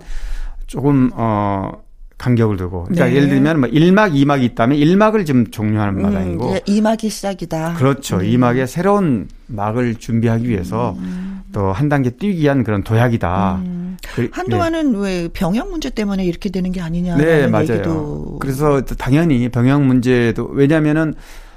조금 0.67 1.11
어 1.15 1.73
간격을 2.19 2.57
두고. 2.57 2.85
그러니까 2.85 3.07
네. 3.07 3.15
예를 3.17 3.29
들면 3.29 3.61
뭐 3.61 3.69
1막, 3.69 4.13
2막이 4.15 4.43
있다면 4.43 4.79
1막을 4.79 5.27
지금 5.27 5.47
종료하는 5.51 5.99
음, 5.99 6.03
마당이고. 6.03 6.55
2막이 6.67 7.11
시작이다. 7.11 7.75
그렇죠. 7.75 8.17
음. 8.17 8.23
2막의 8.23 8.67
새로운 8.67 9.29
막을 9.47 9.97
준비하기 9.97 10.49
위해서 10.49 10.97
음. 10.99 11.43
또한 11.53 11.89
단계 11.89 12.11
뛰기 12.11 12.43
위한 12.43 12.65
그런 12.65 12.83
도약이다. 12.83 13.57
음. 13.57 13.97
그, 14.15 14.29
한동안은 14.33 14.93
네. 14.93 14.99
왜 14.99 15.29
병역 15.33 15.71
문제 15.71 15.91
때문에 15.91 16.25
이렇게 16.25 16.49
되는 16.51 16.73
게 16.73 16.81
아니냐. 16.81 17.17
네, 17.17 17.47
맞아요. 17.47 17.69
얘기도. 17.71 18.39
그래서 18.41 18.81
당연히 18.83 19.49
병역 19.49 19.83
문제도 19.83 20.47
왜냐면은 20.53 21.15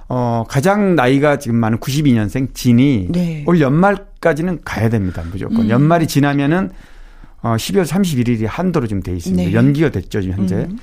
어, 0.09 0.43
가장 0.47 0.95
나이가 0.95 1.37
지금 1.37 1.57
많은 1.57 1.77
92년생 1.77 2.53
진이 2.53 3.07
네. 3.11 3.43
올 3.45 3.61
연말까지는 3.61 4.59
가야 4.65 4.89
됩니다. 4.89 5.23
무조건. 5.31 5.61
음. 5.61 5.69
연말이 5.69 6.07
지나면은 6.07 6.71
어, 7.41 7.55
12월 7.55 7.85
31일이 7.85 8.45
한도로 8.47 8.87
지금 8.87 9.01
돼 9.01 9.15
있습니다. 9.15 9.49
네. 9.49 9.53
연기가 9.53 9.89
됐죠, 9.89 10.21
지금 10.21 10.37
현재. 10.37 10.55
음. 10.55 10.77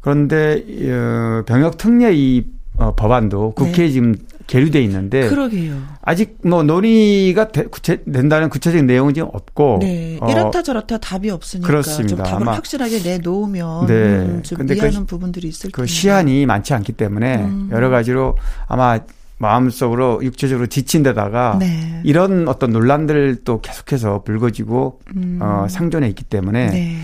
그런데 0.00 0.64
어, 0.90 1.42
병역 1.46 1.76
특례 1.76 2.14
이 2.14 2.44
어, 2.76 2.94
법안도 2.94 3.52
국회에 3.52 3.86
네. 3.86 3.90
지금 3.90 4.14
계류돼 4.46 4.80
있는데 4.84 5.28
그러게요. 5.28 5.76
아직 6.00 6.38
뭐 6.42 6.62
논의가 6.62 7.48
되, 7.48 7.64
구체, 7.64 8.02
된다는 8.04 8.48
구체적인 8.48 8.86
내용은 8.86 9.12
지금 9.12 9.28
없고 9.32 9.80
네. 9.82 10.18
이렇다 10.28 10.62
저렇다 10.62 10.98
답이 10.98 11.28
없으니까 11.28 11.66
그렇습니다. 11.66 12.24
좀 12.24 12.24
답을 12.24 12.48
확실하게 12.48 13.00
내놓으면 13.00 13.86
네. 13.86 13.94
음, 13.94 14.42
좀 14.42 14.64
미안한 14.64 15.00
그, 15.00 15.06
부분들이 15.06 15.48
있을 15.48 15.70
그 15.70 15.82
텐데. 15.82 15.92
시한이 15.92 16.46
많지 16.46 16.72
않기 16.72 16.92
때문에 16.92 17.36
음. 17.44 17.68
여러 17.72 17.90
가지로 17.90 18.36
아마 18.68 19.00
마음속으로 19.38 20.20
육체적으로 20.22 20.66
지친 20.66 21.02
데다가 21.02 21.56
네. 21.58 22.00
이런 22.04 22.48
어떤 22.48 22.72
논란들 22.72 23.44
또 23.44 23.60
계속해서 23.60 24.22
불거지고 24.22 25.00
음. 25.16 25.38
어, 25.40 25.66
상존해 25.68 26.08
있기 26.08 26.24
때문에 26.24 26.66
네. 26.66 26.96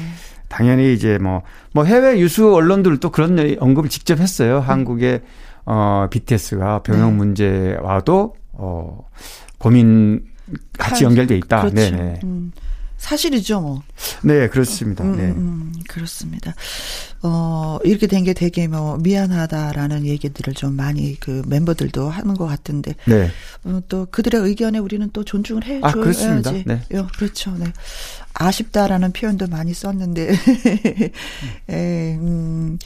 당연히 0.49 0.93
이제 0.93 1.19
뭐, 1.19 1.43
뭐 1.73 1.85
해외 1.85 2.19
유수 2.19 2.55
언론들도 2.55 3.11
그런 3.11 3.57
언급을 3.59 3.89
직접 3.89 4.19
했어요. 4.19 4.59
음. 4.59 4.69
한국의 4.69 5.23
어, 5.65 6.07
BTS가 6.11 6.83
병역 6.83 7.11
네. 7.11 7.17
문제와도 7.17 8.35
어, 8.53 9.09
고민 9.59 10.25
같이 10.79 11.05
연결돼 11.05 11.37
있다. 11.39 11.63
그렇죠. 11.63 11.75
네네. 11.75 12.21
음. 12.25 12.53
사실이죠, 13.05 13.61
뭐. 13.61 13.83
네, 14.23 14.49
그렇습니다. 14.49 15.05
음, 15.05 15.17
네. 15.17 15.23
음, 15.29 15.73
그렇습니다. 15.89 16.55
어, 17.23 17.79
이렇게 17.85 18.07
된 18.07 18.25
게 18.25 18.33
되게 18.33 18.67
뭐 18.67 18.97
미안하다라는 18.97 20.07
얘기들을 20.07 20.55
좀 20.55 20.75
많이 20.75 21.21
그 21.21 21.43
멤버들도 21.47 22.09
하는 22.09 22.35
것 22.35 22.47
같은데. 22.47 22.95
네. 23.07 23.31
어, 23.65 23.81
또 23.89 24.07
그들의 24.11 24.41
의견에 24.41 24.79
우리는 24.79 25.11
또 25.13 25.23
존중을 25.23 25.65
해줘야지. 25.65 25.85
아, 25.87 25.93
그렇습니다. 25.93 26.53
네. 26.53 26.81
어, 26.99 27.07
그렇죠. 27.19 27.51
네. 27.59 27.67
아쉽다라는 28.33 29.13
표현도 29.13 29.49
많이 29.49 29.75
썼는데. 29.75 30.33
에, 31.69 32.15
음, 32.17 32.79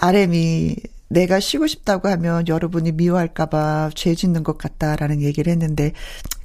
RM이 0.00 0.76
내가 1.10 1.40
쉬고 1.40 1.66
싶다고 1.66 2.08
하면 2.08 2.46
여러분이 2.46 2.92
미워할까봐 2.92 3.90
죄 3.94 4.14
짓는 4.14 4.44
것 4.44 4.56
같다라는 4.56 5.20
얘기를 5.20 5.50
했는데 5.50 5.92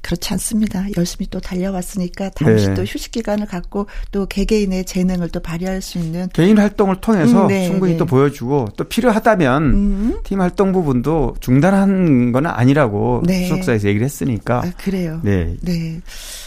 그렇지 0.02 0.32
않습니다. 0.34 0.86
열심히 0.96 1.28
또 1.30 1.40
달려왔으니까 1.40 2.30
잠시 2.30 2.68
네. 2.68 2.74
또 2.74 2.82
휴식 2.82 3.12
기간을 3.12 3.46
갖고 3.46 3.86
또 4.10 4.26
개개인의 4.26 4.84
재능을 4.84 5.30
또 5.30 5.40
발휘할 5.40 5.82
수 5.82 5.98
있는 5.98 6.28
개인 6.32 6.58
활동을 6.58 7.00
통해서 7.00 7.44
음, 7.44 7.48
네, 7.48 7.66
충분히 7.66 7.92
네. 7.92 7.98
또 7.98 8.06
보여주고 8.06 8.68
또 8.76 8.84
필요하다면 8.84 9.62
음. 9.62 10.18
팀 10.24 10.40
활동 10.40 10.72
부분도 10.72 11.36
중단한 11.40 12.32
건 12.32 12.46
아니라고 12.46 13.22
네. 13.24 13.46
수석사에서 13.46 13.88
얘기를 13.88 14.04
했으니까 14.04 14.62
아, 14.64 14.72
그래요. 14.76 15.20
네. 15.22 15.56
네. 15.62 16.00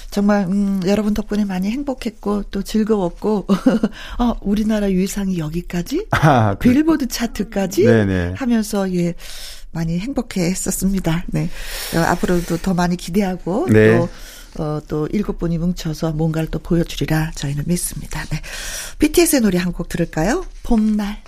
정말 0.10 0.46
음, 0.50 0.82
여러분 0.86 1.14
덕분에 1.14 1.46
많이 1.46 1.70
행복했고 1.70 2.44
또 2.52 2.64
즐거웠고 2.64 3.46
어, 4.20 4.34
우리나라 4.42 4.92
유상이 4.92 5.38
여기까지 5.38 6.08
아, 6.12 6.56
그, 6.56 6.70
빌보드 6.70 7.08
차트까지 7.08 7.86
네네. 7.86 8.34
하면서 8.36 8.92
예 8.96 9.14
많이 9.72 10.00
행복했었습니다. 10.00 11.26
네. 11.28 11.50
어, 11.96 12.00
앞으로도 12.00 12.58
더 12.58 12.74
많이 12.74 12.98
기대하고 12.98 13.68
네. 13.70 13.98
또 13.98 14.10
어, 14.58 14.82
또 14.88 15.08
일곱 15.12 15.38
분이 15.38 15.60
뭉쳐서 15.60 16.14
뭔가를 16.14 16.50
또 16.50 16.58
보여주리라 16.58 17.32
저희는 17.36 17.66
믿습니다. 17.68 18.24
네. 18.32 18.42
BTS의 18.98 19.42
노래 19.42 19.60
한 19.60 19.72
곡 19.74 19.90
들을까요? 19.90 20.44
봄날. 20.64 21.22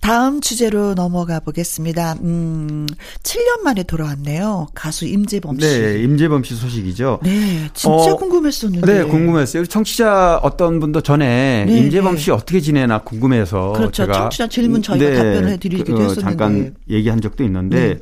다음 0.00 0.40
주제로 0.40 0.94
넘어가 0.94 1.40
보겠습니다. 1.40 2.14
음, 2.22 2.86
7년 3.22 3.62
만에 3.64 3.82
돌아왔네요. 3.82 4.68
가수 4.74 5.04
임재범 5.06 5.58
씨. 5.58 5.66
네, 5.66 6.00
임재범 6.02 6.44
씨 6.44 6.54
소식이죠. 6.54 7.20
네, 7.24 7.68
진짜 7.74 8.12
어, 8.12 8.16
궁금했었는데. 8.16 8.86
네, 8.86 9.02
궁금했어요. 9.04 9.64
청취자 9.66 10.38
어떤 10.42 10.78
분도 10.78 11.00
전에 11.00 11.64
네, 11.66 11.78
임재범 11.78 12.14
네. 12.14 12.20
씨 12.20 12.30
어떻게 12.30 12.60
지내나 12.60 12.98
궁금해서 13.00 13.72
그렇죠. 13.72 14.04
제가 14.04 14.12
청취자 14.12 14.46
질문 14.48 14.82
저희가 14.82 15.04
네, 15.04 15.14
답변을 15.16 15.48
해드리기도 15.50 15.94
그, 15.94 16.00
했었는데 16.02 16.20
잠깐 16.22 16.74
얘기한 16.88 17.20
적도 17.20 17.42
있는데 17.44 17.94
네. 17.94 17.98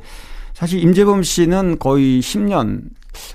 사실 0.53 0.79
임재범 0.81 1.23
씨는 1.23 1.79
거의 1.79 2.19
10년 2.21 2.81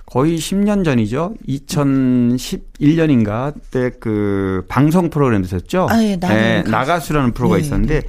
거의 0.07 0.39
10년 0.39 0.85
전이죠. 0.85 1.35
2011년인가 1.49 3.53
때 3.71 3.91
그 3.99 4.65
방송 4.69 5.11
프로그램 5.11 5.43
있었죠. 5.43 5.89
아, 5.91 6.01
예, 6.03 6.17
네, 6.17 6.63
나가수라는 6.63 7.33
프로가 7.33 7.57
네, 7.57 7.63
있었는데 7.63 8.01
네. 8.01 8.07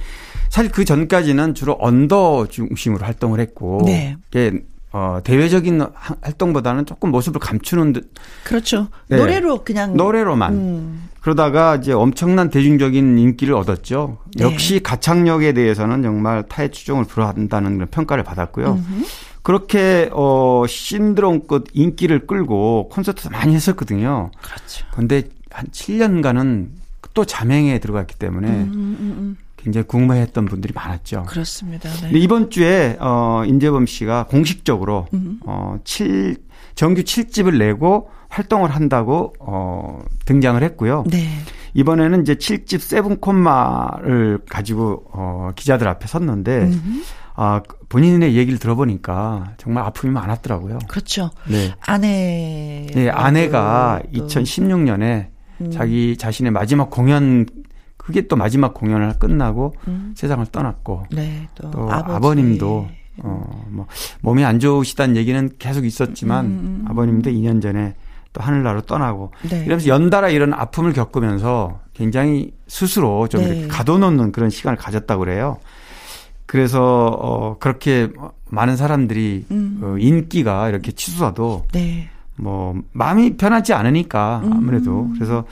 사실 0.52 0.70
그 0.70 0.84
전까지는 0.84 1.54
주로 1.54 1.78
언더 1.80 2.48
중심으로 2.48 3.06
활동을 3.06 3.40
했고 3.40 3.80
네. 3.86 4.18
이게 4.28 4.52
어, 4.92 5.18
대외적인 5.24 5.80
활동보다는 5.94 6.84
조금 6.84 7.10
모습을 7.10 7.40
감추는 7.40 7.94
듯. 7.94 8.12
그렇죠. 8.44 8.88
네. 9.08 9.16
노래로 9.16 9.64
그냥. 9.64 9.96
노래로만. 9.96 10.52
음. 10.52 11.08
그러다가 11.22 11.76
이제 11.76 11.92
엄청난 11.92 12.50
대중적인 12.50 13.16
인기를 13.16 13.54
얻었죠. 13.54 14.18
네. 14.36 14.44
역시 14.44 14.80
가창력에 14.82 15.54
대해서는 15.54 16.02
정말 16.02 16.42
타의 16.46 16.70
추종을 16.70 17.04
불허한다는 17.06 17.76
그런 17.76 17.88
평가를 17.88 18.22
받았고요. 18.22 18.72
음흠. 18.72 19.04
그렇게, 19.40 20.10
어, 20.12 20.64
신드롬 20.68 21.46
끝 21.46 21.64
인기를 21.72 22.26
끌고 22.26 22.90
콘서트도 22.90 23.30
많이 23.30 23.54
했었거든요. 23.54 24.30
그렇죠. 24.42 24.84
근데 24.92 25.22
한 25.50 25.66
7년간은 25.68 26.68
또 27.14 27.24
자맹에 27.24 27.78
들어갔기 27.78 28.16
때문에 28.16 28.48
음, 28.48 28.70
음, 28.74 28.96
음. 29.00 29.14
음. 29.18 29.36
굉장히 29.62 29.86
궁금해했던 29.86 30.46
분들이 30.46 30.72
많았죠. 30.74 31.24
그렇습니다. 31.28 31.88
네. 31.88 32.00
근데 32.00 32.18
이번 32.18 32.50
주에 32.50 32.96
어 33.00 33.44
임재범 33.46 33.86
씨가 33.86 34.26
공식적으로 34.26 35.06
음. 35.14 35.40
어 35.46 35.76
7, 35.84 36.36
정규 36.74 37.02
7집을 37.02 37.58
내고 37.58 38.10
활동을 38.28 38.70
한다고 38.70 39.34
어 39.38 40.00
등장을 40.24 40.60
했고요. 40.62 41.04
네. 41.06 41.28
이번에는 41.74 42.22
이제 42.22 42.34
7집 42.34 42.80
세븐 42.80 43.20
콤마를 43.20 44.40
가지고 44.48 45.04
어 45.12 45.50
기자들 45.54 45.86
앞에 45.88 46.06
섰는데 46.06 46.58
음. 46.62 47.02
아, 47.34 47.62
본인의 47.88 48.34
얘기를 48.36 48.58
들어보니까 48.58 49.54
정말 49.56 49.84
아픔이 49.84 50.12
많았더라고요. 50.12 50.80
그렇죠. 50.88 51.30
네. 51.48 51.72
아내. 51.80 52.86
네, 52.92 53.08
아내가 53.08 54.02
또. 54.14 54.26
2016년에 54.26 55.28
음. 55.62 55.70
자기 55.70 56.16
자신의 56.16 56.52
마지막 56.52 56.90
공연 56.90 57.46
그게 58.02 58.26
또 58.26 58.36
마지막 58.36 58.74
공연을 58.74 59.18
끝나고 59.18 59.74
음. 59.88 60.12
세상을 60.16 60.44
떠났고 60.46 61.04
네, 61.10 61.48
또, 61.54 61.70
또 61.70 61.90
아버님도 61.90 62.88
어 63.22 63.62
뭐 63.72 63.86
몸이 64.20 64.44
안 64.44 64.60
좋으시다는 64.60 65.16
얘기는 65.16 65.50
계속 65.58 65.84
있었지만 65.84 66.44
음, 66.46 66.50
음, 66.50 66.84
음. 66.84 66.90
아버님도 66.90 67.30
2년 67.30 67.60
전에 67.60 67.94
또 68.32 68.42
하늘나라로 68.42 68.82
떠나고 68.82 69.32
네. 69.48 69.58
이러면서 69.60 69.88
연달아 69.88 70.30
이런 70.30 70.54
아픔을 70.54 70.92
겪으면서 70.92 71.80
굉장히 71.92 72.52
스스로 72.66 73.28
좀 73.28 73.42
네. 73.42 73.68
가둬놓는 73.68 74.32
그런 74.32 74.48
시간을 74.48 74.78
가졌다고 74.78 75.20
그래요. 75.20 75.58
그래서 76.46 77.06
어 77.06 77.58
그렇게 77.58 78.08
많은 78.48 78.76
사람들이 78.76 79.46
음. 79.50 79.80
어, 79.82 79.96
인기가 79.98 80.68
이렇게 80.68 80.92
치솟아도 80.92 81.66
네. 81.72 82.08
뭐 82.36 82.74
마음이 82.92 83.36
편하지 83.36 83.74
않으니까 83.74 84.42
아무래도 84.44 85.02
음. 85.02 85.14
그래서 85.14 85.44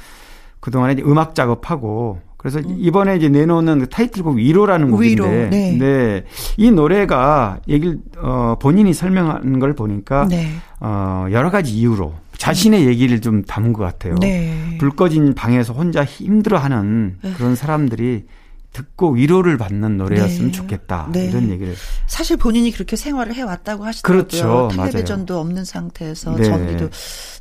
그동안에 0.60 0.96
음악 1.04 1.34
작업하고 1.34 2.20
그래서 2.40 2.58
음. 2.60 2.76
이번에 2.78 3.16
이제 3.16 3.28
내놓는 3.28 3.80
그 3.80 3.88
타이틀곡 3.90 4.36
위로라는 4.36 4.90
곡인데, 4.90 5.10
위로, 5.12 5.26
네. 5.50 5.76
네. 5.78 6.24
이 6.56 6.70
노래가 6.70 7.58
얘기를 7.68 7.98
어 8.16 8.56
본인이 8.58 8.94
설명한 8.94 9.58
걸 9.58 9.74
보니까 9.74 10.26
네. 10.26 10.48
어 10.80 11.26
여러 11.32 11.50
가지 11.50 11.74
이유로 11.74 12.14
자신의 12.38 12.86
얘기를 12.86 13.20
좀 13.20 13.44
담은 13.44 13.74
것 13.74 13.82
같아요. 13.84 14.14
네. 14.14 14.78
불 14.78 14.88
꺼진 14.88 15.34
방에서 15.34 15.74
혼자 15.74 16.02
힘들어하는 16.02 17.18
그런 17.36 17.54
사람들이 17.54 18.24
듣고 18.72 19.10
위로를 19.10 19.58
받는 19.58 19.96
노래였으면 19.98 20.52
네. 20.52 20.52
좋겠다. 20.52 21.08
네. 21.12 21.26
이런 21.26 21.50
얘기를. 21.50 21.74
사실 22.06 22.36
본인이 22.36 22.70
그렇게 22.70 22.96
생활을 22.96 23.34
해왔다고 23.34 23.84
하시더라고요. 23.84 24.28
그렇죠. 24.28 24.68
텔레비전도 24.76 25.34
맞아요. 25.34 25.40
없는 25.40 25.64
상태에서 25.64 26.36
네. 26.36 26.44
전기도 26.44 26.88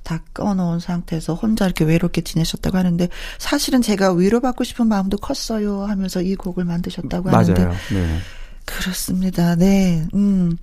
다 0.04 0.24
꺼놓은 0.34 0.80
상태에서 0.80 1.36
혼자 1.36 1.66
이렇게 1.66 1.86
외롭게 1.86 2.22
지내셨다고 2.22 2.78
하는데 2.78 3.08
사실은 3.38 3.82
제가 3.82 4.14
위로받고 4.14 4.64
싶은 4.64 4.88
마음도 4.88 5.18
컸어요 5.18 5.84
하면서 5.84 6.22
이 6.22 6.36
곡을 6.36 6.66
만드셨다고 6.66 7.30
하는데. 7.30 7.64
맞아요. 7.64 7.76
네. 7.92 8.18
그렇습니다. 8.66 9.56
네. 9.56 10.08
음. 10.14 10.58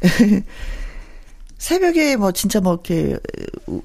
새벽에 1.58 2.16
뭐 2.16 2.32
진짜 2.32 2.60
뭐 2.60 2.74
이렇게 2.74 3.18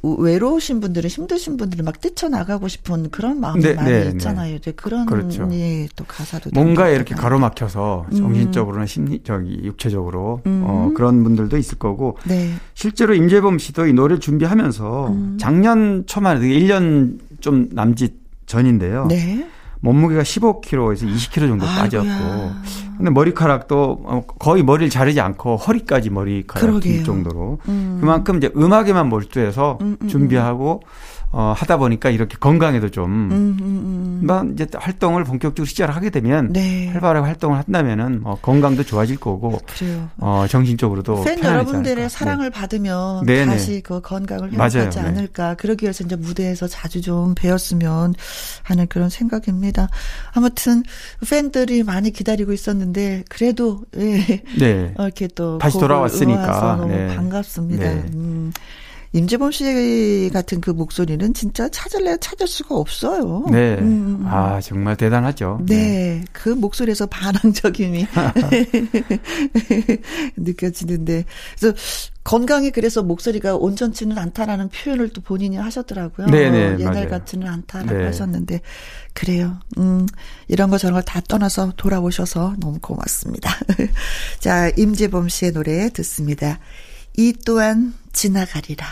외로우신 0.01 0.80
분들은 0.82 1.09
힘드신 1.09 1.57
분들은 1.57 1.86
막 1.86 2.01
뛰쳐나가고 2.01 2.67
싶은 2.67 3.09
그런 3.09 3.39
마음이 3.39 3.61
네, 3.61 3.74
많이 3.74 3.89
네, 3.89 4.09
있잖아요. 4.13 4.59
네. 4.59 4.72
그런 4.72 5.05
그렇죠. 5.05 5.47
예, 5.51 5.88
또 5.95 6.03
가사도 6.05 6.49
뭔가 6.53 6.89
이렇게 6.89 7.15
가로막혀서 7.15 8.07
음. 8.11 8.17
정신적으로나 8.17 8.86
심리적이 8.86 9.61
육체적으로 9.63 10.41
음. 10.45 10.63
어, 10.65 10.91
그런 10.95 11.24
분들도 11.24 11.57
있을 11.57 11.78
거고 11.78 12.17
네. 12.26 12.53
실제로 12.74 13.13
임재범 13.13 13.59
씨도 13.59 13.88
이 13.88 13.93
노래를 13.93 14.20
준비하면서 14.20 15.07
음. 15.07 15.38
작년 15.39 16.05
초만 16.05 16.41
1년 16.41 17.20
좀 17.39 17.70
남짓 17.72 18.13
전인데요. 18.45 19.05
네. 19.07 19.47
몸무게가 19.82 20.23
15kg에서 20.23 21.07
20kg 21.07 21.47
정도 21.47 21.65
빠졌고. 21.65 22.09
근데 22.97 23.11
머리카락도 23.11 23.99
어, 24.03 24.23
거의 24.39 24.61
머리를 24.61 24.89
자르지 24.89 25.21
않고 25.21 25.55
허리까지 25.55 26.09
머리카락 26.09 26.82
길 26.82 27.03
정도로. 27.05 27.59
음. 27.69 27.97
그만큼 28.01 28.38
이제 28.38 28.51
음악에만 28.55 29.07
몰두해서 29.07 29.77
음, 29.82 29.88
음, 29.88 29.97
음. 30.01 30.07
준비하고 30.09 30.82
어, 31.32 31.53
하다 31.55 31.77
보니까 31.77 32.09
이렇게 32.09 32.38
건강에도 32.39 32.89
좀, 32.89 33.05
음, 33.05 33.57
음, 33.61 34.21
음. 34.27 34.51
이제 34.53 34.67
활동을 34.73 35.23
본격적으로 35.23 35.67
시작을 35.67 35.95
하게 35.95 36.09
되면, 36.09 36.51
네. 36.51 36.88
활발하게 36.88 37.27
활동을 37.27 37.59
한다면은, 37.59 38.21
뭐, 38.23 38.36
건강도 38.41 38.84
좋아질 38.84 39.17
거고, 39.19 39.59
그래요. 39.67 40.09
어, 40.17 40.45
정신적으로도. 40.49 41.23
팬 41.23 41.43
여러분들의 41.43 41.97
않을까. 41.97 42.09
사랑을 42.09 42.45
네. 42.45 42.49
받으면, 42.49 43.25
네네. 43.27 43.45
다시 43.45 43.82
그 43.82 44.01
건강을 44.01 44.53
회복하지 44.53 44.89
네. 44.89 44.99
않을까. 44.99 45.53
그러기 45.55 45.86
위해서 45.86 46.03
이제 46.03 46.15
무대에서 46.15 46.67
자주 46.67 46.99
좀 46.99 47.36
배웠으면 47.36 48.15
하는 48.63 48.88
그런 48.88 49.09
생각입니다. 49.09 49.88
아무튼, 50.34 50.82
팬들이 51.30 51.84
많이 51.84 52.09
기다리고 52.09 52.53
있었는데, 52.53 53.25
그래도, 53.30 53.84
예. 53.97 54.41
네. 54.57 54.95
이렇게 54.97 55.27
또. 55.27 55.59
다시 55.59 55.77
돌아왔으니까. 55.77 56.77
너무 56.77 56.91
네. 56.91 57.15
반갑습니다. 57.15 57.84
네. 57.84 58.05
음. 58.15 58.51
임재범 59.12 59.51
씨 59.51 60.30
같은 60.32 60.62
그 60.62 60.70
목소리는 60.70 61.34
진짜 61.34 61.68
찾을래 61.70 62.16
찾을 62.22 62.47
수가 62.47 62.76
없어요. 62.76 63.43
네. 63.49 63.76
음. 63.80 64.24
아, 64.28 64.62
정말 64.62 64.95
대단하죠. 64.95 65.60
네. 65.66 65.76
네. 65.76 66.26
그 66.32 66.49
목소리에서 66.49 67.07
반항적임이 67.07 68.05
느껴지는데. 70.38 71.26
그래서 71.60 71.76
건강이 72.24 72.70
그래서 72.72 73.01
목소리가 73.01 73.55
온전치는 73.55 74.18
않다라는 74.18 74.70
표현을 74.70 75.10
또 75.10 75.22
본인이 75.22 75.57
하셨더라고요. 75.57 76.28
네네, 76.28 76.76
네, 76.76 76.80
옛날 76.80 76.93
맞아요. 76.93 77.10
같지는 77.10 77.47
않다라고 77.47 77.97
네. 77.97 78.05
하셨는데 78.05 78.62
그래요. 79.14 79.57
음, 79.80 80.05
이런 80.47 80.70
거 80.70 80.78
저런 80.78 80.93
걸 80.93 80.99
다 81.10 81.22
떠나서 81.22 81.74
돌아오셔서 81.78 82.55
너무 82.60 82.78
고맙습니다. 82.80 83.49
자, 84.39 84.70
임재범 84.78 85.28
씨의 85.30 85.53
노래 85.53 85.89
듣습니다. 85.89 86.60
이 87.18 87.34
또한 87.45 87.93
지나가리라. 88.14 88.86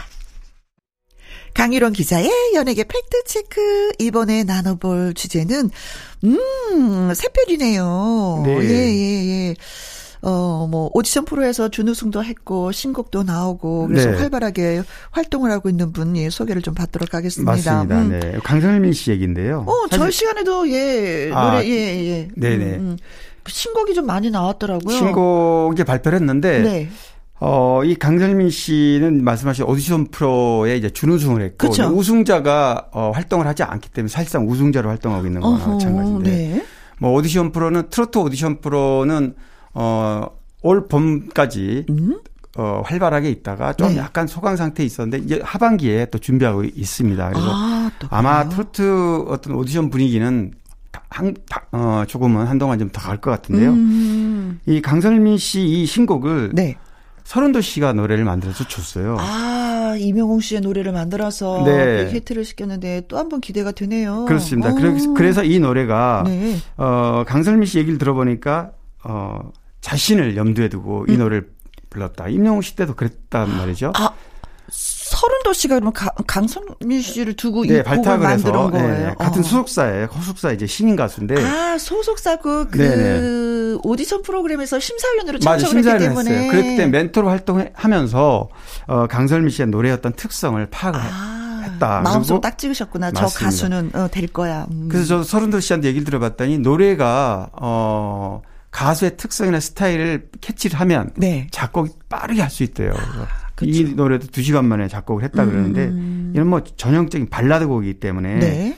강일원 1.53 1.91
기자의 1.91 2.29
연예계 2.53 2.83
팩트체크. 2.83 3.93
이번에 3.99 4.43
나눠볼 4.43 5.15
주제는, 5.15 5.71
음, 6.23 7.13
새별이네요. 7.15 8.43
네. 8.45 8.57
예, 8.61 8.69
예, 8.69 9.49
예. 9.49 9.55
어, 10.21 10.67
뭐, 10.69 10.91
오디션 10.93 11.25
프로에서 11.25 11.69
준우승도 11.69 12.23
했고, 12.23 12.71
신곡도 12.71 13.23
나오고, 13.23 13.87
그래서 13.87 14.11
네. 14.11 14.17
활발하게 14.17 14.83
활동을 15.11 15.51
하고 15.51 15.69
있는 15.69 15.91
분, 15.93 16.15
예, 16.17 16.29
소개를 16.29 16.61
좀 16.61 16.73
받도록 16.73 17.13
하겠습니다. 17.13 17.51
맞습니다. 17.51 18.01
음. 18.01 18.19
네. 18.19 18.33
강성민 18.43 18.93
씨 18.93 19.11
얘기인데요. 19.11 19.63
어, 19.67 19.87
사실... 19.89 19.97
저 19.97 20.11
시간에도, 20.11 20.69
예, 20.69 21.31
아, 21.33 21.53
노래, 21.53 21.67
예, 21.67 21.71
예. 21.71 22.27
네네. 22.35 22.65
음, 22.65 22.79
음. 22.79 22.97
신곡이 23.47 23.93
좀 23.93 24.05
많이 24.05 24.29
나왔더라고요. 24.29 24.95
신곡이 24.95 25.83
발표를 25.85 26.19
했는데, 26.19 26.59
네. 26.61 26.89
어, 27.39 27.81
이 27.83 27.93
강철민 27.95 28.49
씨는 28.49 29.23
말씀하신 29.23 29.65
오디션 29.65 30.07
프로에 30.07 30.75
이제 30.75 30.89
준우승을 30.89 31.41
했고 31.43 31.67
그쵸? 31.69 31.83
우승자가 31.87 32.87
어, 32.91 33.11
활동을 33.13 33.45
하지 33.45 33.63
않기 33.63 33.89
때문에 33.89 34.09
사실상 34.09 34.47
우승자로 34.49 34.89
활동하고 34.89 35.27
있는 35.27 35.41
거나 35.41 35.67
마찬가지인데 35.67 36.31
네. 36.31 36.65
뭐 36.99 37.11
오디션 37.13 37.51
프로는 37.51 37.89
트로트 37.91 38.17
오디션 38.17 38.59
프로는 38.61 39.35
어, 39.75 40.27
올 40.63 40.87
봄까지 40.87 41.85
음? 41.91 42.19
어, 42.57 42.81
활발하게 42.83 43.29
있다가 43.29 43.73
좀 43.73 43.89
네. 43.89 43.97
약간 43.97 44.25
소강 44.25 44.55
상태에 44.55 44.83
있었는데 44.83 45.23
이제 45.23 45.39
하반기에 45.43 46.07
또 46.09 46.17
준비하고 46.17 46.63
있습니다. 46.63 47.29
그래서 47.29 47.47
아마 48.09 48.49
트로트 48.49 49.25
어떤 49.27 49.53
오디션 49.53 49.91
분위기는 49.91 50.51
한, 51.11 51.35
어, 51.71 52.03
조금은 52.07 52.47
한동안 52.47 52.79
좀 52.79 52.89
더 52.89 52.99
갈 52.99 53.17
것 53.21 53.29
같은데요. 53.29 53.69
음. 53.73 54.59
이 54.65 54.81
강설민 54.81 55.37
씨 55.37 55.63
이 55.67 55.85
신곡을 55.85 56.49
네. 56.53 56.75
설운도 57.27 57.59
씨가 57.59 57.91
노래를 57.91 58.23
만들어서 58.23 58.65
줬어요. 58.69 59.17
아, 59.19 59.97
임영웅 59.99 60.39
씨의 60.39 60.61
노래를 60.61 60.93
만들어서 60.93 61.61
네. 61.65 62.09
히트를 62.09 62.45
시켰는데 62.45 63.07
또 63.09 63.17
한 63.17 63.27
번 63.27 63.41
기대가 63.41 63.73
되네요. 63.73 64.23
그렇습니다. 64.25 64.71
오. 64.71 65.13
그래서 65.13 65.43
이 65.43 65.59
노래가 65.59 66.23
네. 66.25 66.55
어, 66.77 67.25
강설민 67.27 67.65
씨 67.65 67.79
얘기를 67.79 67.97
들어보니까 67.97 68.71
어, 69.03 69.51
자신을 69.81 70.37
염두에 70.37 70.69
두고 70.69 71.05
이 71.09 71.15
음. 71.15 71.17
노래를 71.17 71.49
불렀다. 71.89 72.29
임영웅 72.29 72.61
씨 72.61 72.77
때도 72.77 72.95
그랬단 72.95 73.57
말이죠. 73.57 73.91
아, 73.97 74.11
서른 75.17 75.35
도 75.43 75.51
씨가 75.53 75.75
그러면 75.79 75.93
강성민 76.27 77.01
씨를 77.01 77.35
두고 77.35 77.65
네, 77.65 77.79
이 77.79 77.83
곡을 77.83 78.17
만든 78.19 78.51
네, 78.51 78.51
거예요. 78.51 79.07
네, 79.07 79.15
같은 79.17 79.39
어. 79.39 79.43
소속사에 79.43 80.07
소속사 80.13 80.51
이제 80.51 80.67
신인 80.67 80.95
가수인데. 80.95 81.43
아 81.43 81.77
소속사 81.79 82.35
그, 82.37 82.67
그 82.69 83.79
오디션 83.83 84.21
프로그램에서 84.21 84.79
심사위원으로 84.79 85.39
참석을 85.39 85.83
했기 85.83 86.05
때문에. 86.05 86.31
했어요. 86.31 86.51
그랬기 86.51 86.77
때문에 86.77 86.87
멘토로 86.87 87.29
활동하면서 87.29 88.49
어, 88.87 89.07
강설민 89.07 89.49
씨의 89.49 89.69
노래 89.69 89.89
어떤 89.91 90.13
특성을 90.13 90.63
파악을 90.69 90.99
아, 91.01 91.61
했다. 91.65 92.01
마음속 92.01 92.41
딱 92.41 92.57
찍으셨구나. 92.57 93.11
맞습니다. 93.11 93.27
저 93.27 93.45
가수는 93.45 93.91
어, 93.95 94.07
될 94.11 94.27
거야. 94.27 94.67
음. 94.71 94.87
그래서 94.89 95.07
저 95.07 95.23
서른도 95.23 95.59
씨한테 95.59 95.87
얘기를 95.87 96.05
들어봤더니 96.05 96.59
노래가 96.59 97.49
어. 97.53 98.41
가수의 98.69 99.17
특성이나 99.17 99.59
스타일을 99.59 100.29
캐치를 100.41 100.79
하면 100.79 101.09
네. 101.15 101.47
작곡이 101.49 101.89
빠르게 102.09 102.41
할 102.41 102.51
수 102.51 102.61
있대요. 102.61 102.93
그렇죠. 103.57 103.75
이 103.75 103.95
노래도 103.95 104.27
2 104.27 104.43
시간 104.43 104.65
만에 104.65 104.87
작곡을 104.87 105.23
했다 105.23 105.45
그러는데 105.45 105.85
음. 105.85 106.31
이런 106.35 106.47
뭐 106.47 106.61
전형적인 106.63 107.29
발라드 107.29 107.67
곡이기 107.67 107.95
때문에 107.95 108.39
네. 108.39 108.77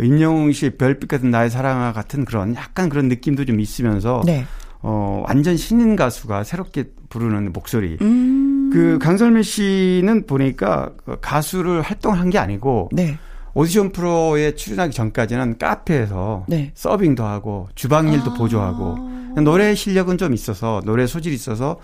임영웅 0.00 0.52
씨의 0.52 0.78
별빛 0.78 1.08
같은 1.08 1.30
나의 1.30 1.50
사랑아 1.50 1.92
같은 1.92 2.24
그런 2.24 2.54
약간 2.54 2.88
그런 2.88 3.08
느낌도 3.08 3.44
좀 3.44 3.58
있으면서 3.58 4.22
네. 4.24 4.46
어 4.82 5.24
완전 5.26 5.56
신인 5.56 5.96
가수가 5.96 6.44
새롭게 6.44 6.84
부르는 7.08 7.52
목소리. 7.52 7.98
음. 8.00 8.70
그 8.72 8.98
강설미 9.00 9.42
씨는 9.42 10.26
보니까 10.26 10.92
그 11.04 11.18
가수를 11.20 11.82
활동한 11.82 12.30
게 12.30 12.38
아니고 12.38 12.90
네. 12.92 13.18
오디션 13.54 13.90
프로에 13.90 14.54
출연하기 14.54 14.94
전까지는 14.94 15.58
카페에서 15.58 16.46
네. 16.48 16.70
서빙도 16.74 17.24
하고 17.24 17.68
주방 17.74 18.12
일도 18.12 18.30
아. 18.30 18.34
보조하고 18.34 19.10
노래 19.42 19.74
실력은 19.74 20.18
좀 20.18 20.32
있어서 20.34 20.80
노래 20.84 21.08
소질이 21.08 21.34
있어서 21.34 21.80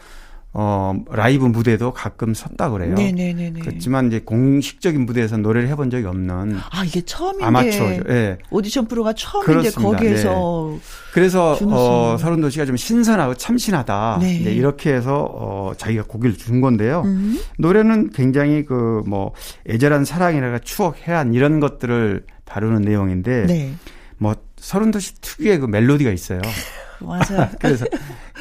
어, 0.58 0.94
라이브 1.10 1.44
무대도 1.44 1.92
가끔 1.92 2.32
섰다 2.32 2.70
그래요. 2.70 2.94
네네네. 2.94 3.60
그렇지만 3.60 4.06
이제 4.06 4.20
공식적인 4.20 5.04
무대에서 5.04 5.36
노래를 5.36 5.68
해본 5.68 5.90
적이 5.90 6.06
없는. 6.06 6.56
아, 6.70 6.82
이게 6.82 7.02
처음인데. 7.02 7.44
아마추어죠. 7.44 8.02
예. 8.08 8.38
오디션 8.48 8.88
프로가 8.88 9.12
처음인데 9.12 9.52
그렇습니다. 9.52 9.82
거기에서. 9.82 10.70
네. 10.72 10.78
그래서, 11.12 11.58
어, 11.62 12.16
서른도 12.18 12.48
씨가 12.48 12.64
좀 12.64 12.74
신선하고 12.74 13.34
참신하다. 13.34 14.18
네. 14.22 14.40
네, 14.44 14.52
이렇게 14.54 14.94
해서, 14.94 15.28
어, 15.30 15.72
자기가 15.76 16.04
고기를 16.04 16.38
준 16.38 16.62
건데요. 16.62 17.02
음. 17.04 17.38
노래는 17.58 18.12
굉장히 18.12 18.64
그, 18.64 19.02
뭐, 19.06 19.32
애절한 19.68 20.06
사랑이라가 20.06 20.60
추억, 20.60 21.06
해안 21.06 21.34
이런 21.34 21.60
것들을 21.60 22.24
다루는 22.46 22.80
내용인데. 22.80 23.44
네. 23.44 23.74
뭐, 24.16 24.34
서른도 24.56 25.00
씨 25.00 25.20
특유의 25.20 25.58
그 25.58 25.66
멜로디가 25.66 26.10
있어요. 26.12 26.40
맞아요. 27.00 27.48
그래서 27.60 27.86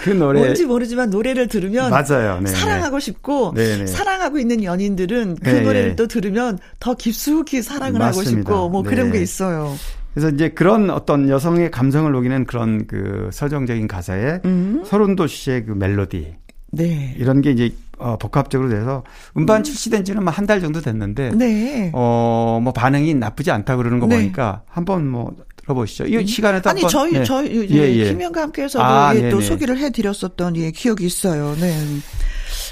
그 0.04 0.10
노래 0.10 0.40
뭔지 0.40 0.66
모르지만 0.66 1.10
노래를 1.10 1.48
들으면 1.48 1.90
맞아요. 1.92 2.40
네 2.42 2.50
사랑하고 2.50 3.00
싶고 3.00 3.54
네네. 3.56 3.78
네. 3.78 3.88
사랑하고 3.88 4.40
있는 4.40 4.64
연인들은 4.64 5.36
그네 5.36 5.62
노래를 5.62 5.90
네. 5.90 5.96
또 5.96 6.08
들으면 6.08 6.60
더 6.80 6.94
깊숙이 6.94 7.62
사랑을 7.62 8.00
맞습니다. 8.00 8.30
하고 8.30 8.42
싶고 8.42 8.70
뭐 8.70 8.84
그런 8.84 9.08
네. 9.08 9.18
게 9.18 9.24
있어요. 9.24 9.76
그래서 10.14 10.30
이제 10.30 10.50
그런 10.50 10.90
어떤 10.90 11.28
여성의 11.28 11.72
감성을 11.72 12.10
녹이는 12.10 12.46
그런 12.46 12.88
그 12.88 13.30
서정적인 13.34 13.88
가사에 13.88 14.40
음. 14.46 14.84
서른도 14.86 15.28
씨의 15.28 15.66
그 15.66 15.72
멜로디 15.72 16.36
네. 16.72 17.16
이런 17.18 17.42
게 17.42 17.52
이제 17.52 17.72
어, 17.98 18.18
복합적으로 18.18 18.70
돼서 18.70 19.04
음반 19.38 19.62
음. 19.62 19.64
출시된 19.64 20.04
지는 20.04 20.24
뭐한달 20.24 20.60
정도 20.62 20.82
됐는데 20.82 21.32
네. 21.32 21.92
어뭐 21.94 22.72
반응이 22.74 23.14
나쁘지 23.16 23.52
않다 23.52 23.78
그러는 23.78 24.00
거 24.00 24.08
네. 24.08 24.18
보니까 24.18 24.64
한번 24.68 25.08
뭐 25.08 25.34
들어보시죠. 25.66 26.06
이 26.06 26.18
음. 26.18 26.26
시간에도 26.26 26.70
아니 26.70 26.82
저희 26.88 27.12
네. 27.14 27.24
저희 27.24 27.68
예, 27.72 27.96
예. 27.98 28.10
김현과 28.10 28.44
함께해서도 28.44 28.84
아, 28.84 29.16
예, 29.16 29.30
또 29.30 29.42
소개를 29.42 29.78
해드렸었던 29.78 30.56
예, 30.58 30.72
기억이 30.72 31.06
있어요. 31.06 31.56
네. 31.60 31.76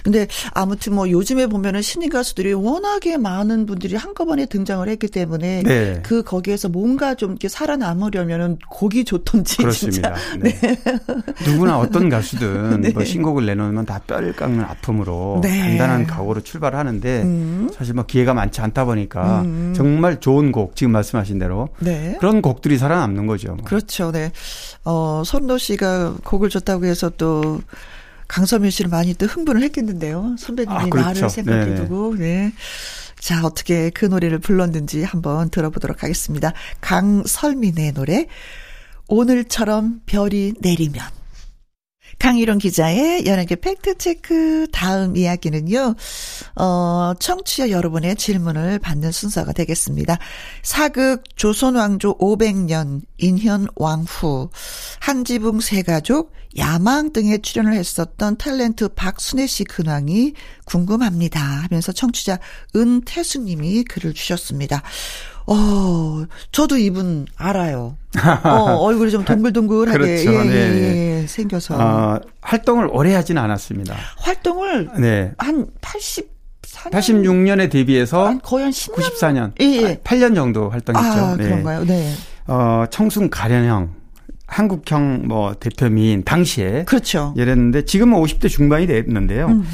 근데 0.04 0.28
아무튼 0.54 0.96
뭐 0.96 1.10
요즘에 1.10 1.48
보면은 1.48 1.82
신인 1.82 2.10
가수들이 2.10 2.54
워낙에 2.54 3.18
많은 3.18 3.66
분들이 3.66 3.96
한꺼번에 3.96 4.46
등장을 4.46 4.88
했기 4.88 5.08
때문에 5.08 5.64
네. 5.64 6.00
그 6.04 6.24
거기에서 6.24 6.70
뭔가 6.70 7.16
좀 7.16 7.32
이렇게 7.32 7.48
살아남으려면은 7.48 8.58
곡이 8.70 9.06
좋던지 9.06 9.58
그렇습니다. 9.58 10.16
네. 10.40 10.54
네. 10.60 10.78
누구나 11.46 11.78
어떤 11.78 12.10
가수든 12.10 12.82
네. 12.82 12.90
뭐 12.92 13.04
신곡을 13.04 13.46
내놓으면 13.46 13.86
다 13.86 14.00
뼈를 14.06 14.34
깎는 14.34 14.64
아픔으로 14.64 15.40
네. 15.44 15.60
단단한 15.60 16.08
각오로 16.08 16.42
출발하는데 16.42 17.22
음. 17.24 17.70
사실 17.76 17.94
뭐 17.94 18.06
기회가 18.06 18.34
많지 18.34 18.62
않다 18.62 18.86
보니까 18.86 19.42
음. 19.42 19.74
정말 19.76 20.20
좋은 20.20 20.52
곡 20.52 20.76
지금 20.76 20.92
말씀하신 20.92 21.40
대로 21.40 21.70
네. 21.80 22.18
그런 22.20 22.42
곡들이 22.42 22.78
살아남는 22.78 23.28
거죠. 23.28 23.56
뭐. 23.56 23.66
그렇죠. 23.66 24.12
네. 24.12 24.32
어, 24.86 25.24
손도 25.26 25.58
씨가 25.58 26.16
곡을 26.24 26.50
줬다고 26.50 26.86
해서 26.86 27.10
또 27.18 27.62
강서민 28.34 28.72
씨를 28.72 28.90
많이 28.90 29.14
또 29.14 29.28
흥분을 29.28 29.62
했겠는데요. 29.62 30.38
선배님이 30.40 30.76
아, 30.76 30.90
그렇죠. 30.90 31.08
나를 31.08 31.30
생각해 31.30 31.76
두고, 31.76 32.16
네. 32.18 32.52
자, 33.20 33.46
어떻게 33.46 33.92
그 33.92 34.06
노래를 34.06 34.40
불렀는지 34.40 35.04
한번 35.04 35.52
들어보도록 35.52 36.02
하겠습니다. 36.02 36.52
강설민의 36.82 37.92
노래, 37.92 38.26
오늘처럼 39.08 40.02
별이 40.08 40.56
내리면. 40.60 41.06
강희룡 42.24 42.58
기자의 42.58 43.26
연예계 43.26 43.58
팩트체크 43.58 44.68
다음 44.72 45.18
이야기는요, 45.18 45.94
어, 46.56 47.14
청취자 47.20 47.70
여러분의 47.70 48.16
질문을 48.16 48.80
받는 48.80 49.12
순서가 49.12 49.52
되겠습니다. 49.52 50.18
사극 50.62 51.24
조선왕조 51.36 52.20
500년 52.20 53.02
인현 53.18 53.68
왕후, 53.76 54.52
한지붕 55.02 55.60
세가족, 55.60 56.32
야망 56.58 57.12
등에 57.12 57.40
출연을 57.40 57.74
했었던 57.74 58.38
탤런트 58.38 58.96
박순애 58.96 59.46
씨 59.46 59.66
근황이 59.66 60.34
궁금합니다 60.64 61.42
하면서 61.42 61.92
청취자 61.92 62.40
은태수님이 62.74 63.84
글을 63.84 64.14
주셨습니다. 64.14 64.82
어, 65.46 66.26
저도 66.52 66.78
이분 66.78 67.26
알아요. 67.36 67.98
어, 68.44 68.50
얼굴이 68.82 69.12
좀 69.12 69.26
동글동글하게 69.26 69.98
그렇죠. 69.98 70.34
예, 70.34 70.44
네. 70.44 70.56
예, 70.56 71.22
예, 71.22 71.28
생겨서. 71.28 71.76
어, 71.76 72.20
활동을 72.42 72.90
오래 72.92 73.14
하지는 73.14 73.42
않았습니다. 73.42 73.96
활동을 74.18 74.90
네. 75.00 75.34
한 75.38 75.68
80, 75.82 76.32
86년에 76.62 77.70
데뷔해서 77.70 78.28
한 78.28 78.40
거의 78.42 78.64
한 78.64 78.72
10년 78.72 78.96
94년 78.96 79.52
예, 79.62 79.66
예. 79.66 79.96
8년 80.04 80.36
정도 80.36 80.70
활동했죠. 80.70 81.20
아, 81.20 81.36
그런가요? 81.36 81.86
네. 81.86 82.14
어, 82.48 82.86
청순 82.90 83.30
가련형 83.30 83.94
한국형 84.48 85.24
뭐 85.28 85.54
대표민 85.56 86.24
당시에 86.24 86.84
그렇죠. 86.86 87.34
이랬는데 87.38 87.86
지금은 87.86 88.20
50대 88.22 88.50
중반이 88.50 88.88
됐는데요. 88.88 89.48
음. 89.48 89.66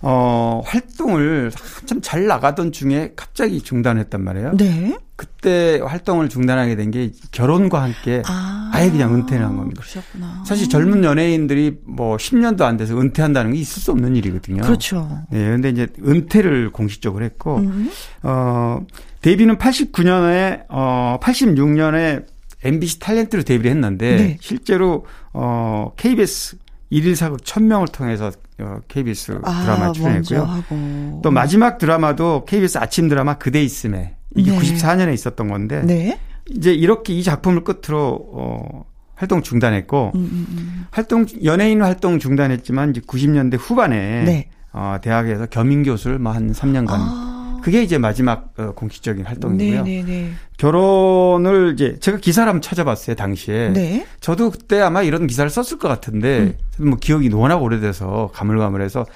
어, 0.00 0.62
활동을 0.64 1.50
한참 1.80 2.00
잘 2.02 2.26
나가던 2.26 2.72
중에 2.72 3.12
갑자기 3.16 3.60
중단했단 3.60 4.22
말이에요. 4.22 4.56
네. 4.56 4.96
그때 5.16 5.80
활동을 5.84 6.28
중단하게 6.28 6.74
된 6.76 6.90
게 6.90 7.10
결혼과 7.30 7.82
함께 7.82 8.22
아, 8.26 8.72
예 8.82 8.90
그냥 8.90 9.14
은퇴를 9.14 9.44
한 9.44 9.56
겁니다. 9.56 9.80
그러셨구나. 9.80 10.42
사실 10.44 10.68
젊은 10.68 11.04
연예인들이 11.04 11.78
뭐 11.84 12.16
10년도 12.16 12.62
안 12.62 12.76
돼서 12.76 12.98
은퇴한다는 12.98 13.52
게 13.52 13.58
있을 13.58 13.80
수 13.80 13.90
없는 13.92 14.16
일이거든요. 14.16 14.62
그렇죠. 14.62 15.22
네, 15.30 15.38
근데 15.50 15.70
이제 15.70 15.86
은퇴를 16.04 16.70
공식적으로 16.70 17.24
했고 17.24 17.58
음. 17.58 17.90
어 18.22 18.80
데뷔는 19.22 19.56
89년에 19.58 20.64
어 20.68 21.18
86년에 21.22 22.26
MBC 22.64 22.98
탤런트로 22.98 23.44
데뷔를 23.46 23.70
했는데 23.70 24.16
네. 24.16 24.38
실제로 24.40 25.06
어 25.32 25.92
KBS 25.96 26.56
1일 26.92 27.14
사극 27.14 27.40
1000명을 27.42 27.92
통해서 27.92 28.30
어, 28.60 28.78
KBS 28.88 29.40
아, 29.42 29.92
출연했고요. 29.92 31.20
또 31.22 31.30
마지막 31.30 31.78
드라마도 31.78 32.44
KBS 32.46 32.78
아침 32.78 33.08
드라마 33.08 33.34
그대 33.34 33.62
있음에 33.62 34.13
이게 34.34 34.50
네. 34.50 34.58
94년에 34.58 35.14
있었던 35.14 35.48
건데 35.48 35.82
네. 35.84 36.18
이제 36.50 36.72
이렇게 36.72 37.12
이 37.14 37.22
작품을 37.22 37.64
끝으로 37.64 38.28
어 38.32 38.84
활동 39.14 39.42
중단했고 39.42 40.12
음, 40.14 40.20
음, 40.20 40.46
음. 40.50 40.86
활동 40.90 41.26
연예인 41.44 41.82
활동 41.82 42.18
중단했지만 42.18 42.90
이제 42.90 43.00
90년대 43.00 43.56
후반에 43.58 44.24
네. 44.24 44.50
어 44.72 44.96
대학에서 45.00 45.46
겸임 45.46 45.82
교수를 45.84 46.18
뭐 46.18 46.32
한 46.32 46.52
3년간 46.52 46.88
아. 46.90 47.60
그게 47.64 47.82
이제 47.82 47.96
마지막 47.96 48.52
어, 48.58 48.72
공식적인 48.72 49.24
활동이고요. 49.24 49.84
네네네. 49.84 50.02
네, 50.02 50.12
네. 50.24 50.30
결혼을 50.58 51.72
이제 51.72 51.96
제가 51.98 52.18
기사를 52.18 52.46
한번 52.46 52.60
찾아봤어요 52.60 53.16
당시에. 53.16 53.70
네. 53.70 54.06
저도 54.20 54.50
그때 54.50 54.80
아마 54.82 55.02
이런 55.02 55.26
기사를 55.26 55.48
썼을 55.48 55.78
것 55.78 55.88
같은데 55.88 56.56
음. 56.80 56.88
뭐 56.88 56.98
기억이 56.98 57.30
워낙 57.32 57.62
오래돼서 57.62 58.30
가물가물해서 58.34 59.06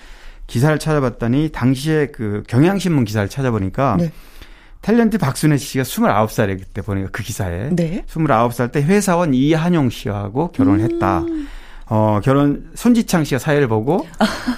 기사를 0.47 0.79
찾아봤더니 0.79 1.51
당시에 1.53 2.07
그 2.07 2.43
경향신문 2.49 3.05
기사를 3.05 3.29
찾아보니까 3.29 3.97
네. 3.99 4.13
탤런트 4.83 5.19
박순애 5.19 5.57
씨가 5.57 5.85
29살에 5.85 6.59
그때 6.59 6.83
보니까 6.83 7.09
그 7.13 7.23
기사에 7.23 7.71
네. 7.73 8.05
29살 8.09 8.73
때 8.73 8.83
회사원 8.83 9.35
이한용 9.35 9.91
씨하고 9.91 10.53
결혼을 10.53 10.81
음. 10.81 10.91
했다. 10.93 11.23
어, 11.87 12.21
결혼 12.23 12.71
손지창 12.75 13.25
씨가 13.25 13.39
사회를 13.39 13.67
보고 13.67 14.07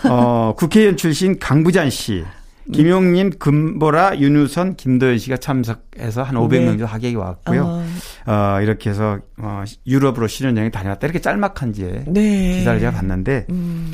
어, 0.08 0.54
국회의원 0.58 0.96
출신 0.96 1.38
강부잔 1.38 1.90
씨 1.90 2.24
김용민, 2.72 3.30
금보라, 3.30 4.18
윤우선, 4.18 4.76
김도현 4.76 5.18
씨가 5.18 5.38
참석해서 5.38 6.22
한 6.22 6.36
500명 6.36 6.66
정도 6.66 6.86
하객이 6.86 7.16
왔고요. 7.16 7.64
어. 7.64 7.86
어. 8.26 8.60
이렇게 8.62 8.90
해서 8.90 9.18
어, 9.38 9.64
유럽으로 9.86 10.28
신혼여행 10.28 10.70
다녀왔다. 10.70 11.06
이렇게 11.06 11.20
짤막한지에 11.20 12.04
네. 12.06 12.58
기사를 12.58 12.78
제가 12.78 12.92
봤는데 12.92 13.46
음. 13.50 13.92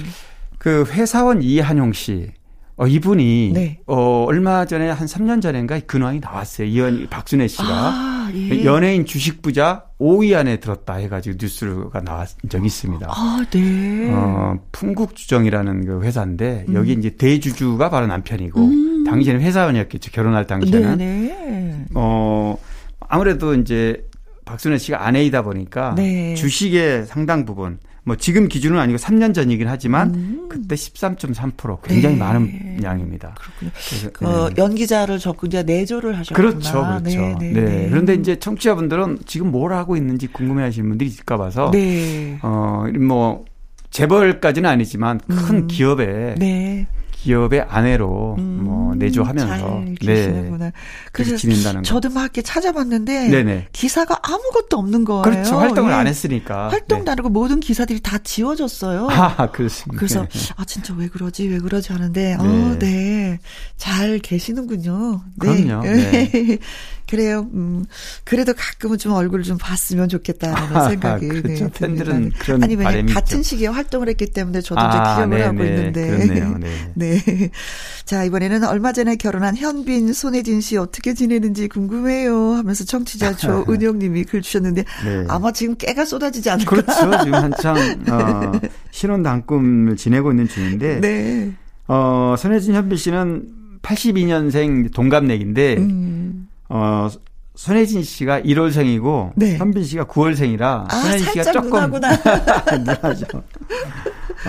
그 0.59 0.85
회사원 0.91 1.43
이한용 1.43 1.93
씨 1.93 2.33
어, 2.79 2.87
이분이 2.87 3.53
네. 3.55 3.81
어, 3.87 4.25
얼마 4.27 4.67
전에 4.67 4.91
한 4.91 5.07
3년 5.07 5.41
전인가 5.41 5.81
근황이 5.81 6.21
나왔어요. 6.21 6.67
이현 6.67 7.07
박순애 7.09 7.49
씨가 7.49 7.65
아, 7.67 8.31
예. 8.35 8.65
연예인 8.65 9.07
주식 9.07 9.41
부자 9.41 9.85
5위 9.99 10.37
안에 10.37 10.61
들었다 10.61 10.95
해가지고 10.95 11.39
뉴스가 11.41 12.03
나왔 12.03 12.29
적이 12.51 12.67
있습니다. 12.67 13.07
아, 13.09 13.45
네. 13.51 14.11
어, 14.13 14.59
풍국주정이라는 14.73 15.87
그 15.87 16.03
회사인데 16.03 16.67
음. 16.69 16.75
여기 16.75 16.93
이제 16.93 17.11
대주주가 17.17 17.89
바로 17.89 18.07
남편이고 18.07 18.61
음. 18.61 19.05
당시에는 19.05 19.41
회사원이었겠죠. 19.41 20.11
결혼할 20.13 20.47
당시에는. 20.47 20.99
네네. 20.99 21.29
네. 21.29 21.85
어, 21.95 22.59
아무래도 23.01 23.55
이제 23.55 24.05
박순애 24.45 24.77
씨가 24.77 25.07
아내이다 25.07 25.43
보니까 25.43 25.95
네. 25.97 26.35
주식의 26.35 27.07
상당 27.07 27.47
부분 27.47 27.79
뭐 28.07 28.15
지금 28.15 28.47
기준은 28.47 28.79
아니고 28.79 28.99
3년 28.99 29.35
전이긴 29.35 29.67
하지만 29.67 30.15
음. 30.15 30.47
그때 30.49 30.77
13.3% 30.77 31.83
굉장히 31.83 32.15
네. 32.15 32.21
많은 32.21 32.81
양입니다. 32.81 33.35
그렇군요. 33.37 33.71
그래서, 33.75 34.11
그 34.13 34.25
네. 34.25 34.63
연기자를 34.63 35.19
적고 35.19 35.49
이제 35.49 35.65
내조를 35.65 36.17
하셨구나. 36.17 36.51
그렇죠, 36.51 36.73
그렇죠. 36.73 37.03
네, 37.03 37.35
네, 37.41 37.53
네. 37.53 37.61
네. 37.61 37.89
그런데 37.91 38.15
이제 38.15 38.39
청취자분들은 38.39 39.19
지금 39.27 39.51
뭘 39.51 39.73
하고 39.73 39.97
있는지 39.97 40.29
궁금해하시는 40.29 40.89
분들이 40.89 41.11
있을까 41.11 41.37
봐서 41.37 41.73
네. 41.73 42.39
어뭐 42.43 43.45
재벌까지는 43.91 44.71
아니지만 44.71 45.19
큰 45.27 45.57
음. 45.57 45.67
기업에 45.67 46.37
네. 46.39 46.87
기업의 47.27 47.67
아내로 47.69 48.37
음, 48.39 48.61
뭐 48.63 48.95
내조하면서 48.95 49.85
네. 50.05 50.73
그래서 51.11 51.37
지낸다는 51.37 51.83
저도 51.83 52.11
막 52.11 52.23
이렇게 52.23 52.41
찾아봤는데 52.41 53.29
네네. 53.29 53.69
기사가 53.73 54.21
아무것도 54.23 54.79
없는 54.79 55.05
거예요. 55.05 55.23
그렇죠. 55.23 55.59
활동을 55.59 55.91
예. 55.91 55.95
안 55.97 56.07
했으니까. 56.07 56.69
활동 56.69 57.01
네. 57.01 57.05
다르고 57.07 57.29
모든 57.31 57.59
기사들이 57.59 58.01
다 58.01 58.19
지워졌어요. 58.19 59.09
아, 59.11 59.51
그렇습니다. 59.51 59.99
그래서 59.99 60.23
네. 60.23 60.29
아 60.57 60.65
진짜 60.65 60.95
왜 60.97 61.09
그러지? 61.09 61.49
왜 61.49 61.59
그러지 61.59 61.93
하는데 61.93 62.37
네. 62.37 62.37
어, 62.39 62.77
네. 62.79 63.41
잘 63.77 64.21
계시는군요. 64.21 65.23
네. 65.43 65.65
그럼요. 65.65 65.83
네. 65.83 66.59
그래요. 67.09 67.47
음, 67.55 67.85
그래도 68.25 68.53
가끔은 68.53 68.99
좀 68.99 69.13
얼굴을 69.13 69.45
좀 69.45 69.59
봤으면 69.59 70.09
좋겠다는 70.09 70.57
아, 70.77 70.89
생각이. 70.89 71.29
그렇죠. 71.29 71.69
네, 71.69 71.71
팬들은 71.73 72.33
그런 72.39 72.63
아니 72.63 72.75
왜냐면 72.75 73.07
같은 73.07 73.43
시기에 73.43 73.69
활동을 73.69 74.09
했기 74.09 74.27
때문에 74.27 74.61
저도 74.61 74.81
아, 74.81 74.89
이제 74.89 74.99
기억을 74.99 75.31
네네. 75.31 75.43
하고 75.45 75.65
있는데. 75.65 76.07
그렇네요. 76.09 76.59
네. 76.59 76.93
네. 76.95 77.16
자 78.05 78.25
이번에는 78.25 78.65
얼마 78.65 78.93
전에 78.93 79.17
결혼한 79.17 79.57
현빈, 79.57 80.13
손혜진 80.13 80.61
씨 80.61 80.77
어떻게 80.77 81.15
지내는지 81.15 81.69
궁금해요 81.69 82.53
하면서 82.55 82.85
청취자 82.85 83.37
조은영 83.39 83.99
님이 83.99 84.25
글 84.25 84.43
주셨는데 84.43 84.85
네. 85.05 85.25
아마 85.29 85.53
지금 85.53 85.77
깨가 85.77 86.05
쏟아지지 86.05 86.51
않을까. 86.51 86.71
그렇죠. 86.71 87.25
지금 87.25 87.35
한창 87.35 87.77
어, 88.11 88.53
신혼 88.91 89.23
단꿈을 89.23 89.97
지내고 89.97 90.33
있는 90.33 90.49
중인데. 90.49 91.01
네. 91.01 91.53
어, 91.89 92.35
손혜진 92.39 92.75
현빈 92.75 92.97
씨는 92.99 93.49
82년생 93.83 94.93
동갑내기인데. 94.93 95.77
음. 95.79 96.49
어, 96.69 97.09
손혜진 97.57 98.03
씨가 98.03 98.43
1월생이고 98.43 99.33
네. 99.35 99.57
현빈 99.57 99.83
씨가 99.83 100.05
9월생이라 100.05 100.87
아, 100.89 100.95
손혜진 100.95 101.27
씨가 101.33 101.53
조금 101.53 101.91
누나죠. 101.91 103.27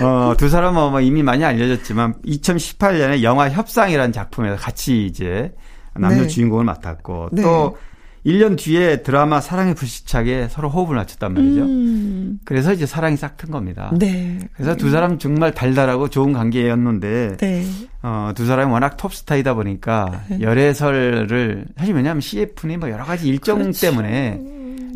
어, 0.00 0.34
두 0.36 0.48
사람은 0.48 0.90
뭐 0.90 1.00
이미 1.00 1.22
많이 1.22 1.44
알려졌지만 1.44 2.14
2018년에 2.24 3.22
영화 3.22 3.48
협상이라는 3.48 4.12
작품에서 4.12 4.56
같이 4.56 5.06
이제 5.06 5.52
남녀 5.94 6.22
네. 6.22 6.28
주인공을 6.28 6.64
맡았고 6.64 7.30
네. 7.32 7.42
또 7.42 7.76
1년 8.28 8.58
뒤에 8.58 9.02
드라마 9.02 9.40
사랑의 9.40 9.74
불시착에 9.74 10.48
서로 10.50 10.68
호흡을 10.68 10.96
맞췄단 10.96 11.32
말이죠. 11.32 11.62
음. 11.62 12.38
그래서 12.44 12.74
이제 12.74 12.84
사랑이 12.84 13.16
싹 13.16 13.38
튼 13.38 13.50
겁니다. 13.50 13.90
네. 13.96 14.38
그래서 14.52 14.74
두 14.76 14.90
사람 14.90 15.18
정말 15.18 15.52
달달하고 15.54 16.10
좋은 16.10 16.32
관계였는데, 16.32 17.36
네. 17.38 17.64
어, 18.02 18.32
두 18.34 18.44
사람이 18.46 18.70
워낙 18.70 18.96
톱스타이다 18.96 19.54
보니까 19.54 20.24
네. 20.28 20.40
열애설을, 20.40 21.66
사실 21.78 21.94
왜냐하면 21.94 22.20
CF니 22.20 22.76
뭐 22.76 22.90
여러 22.90 23.04
가지 23.04 23.28
일정 23.28 23.60
그렇죠. 23.60 23.80
때문에 23.80 24.40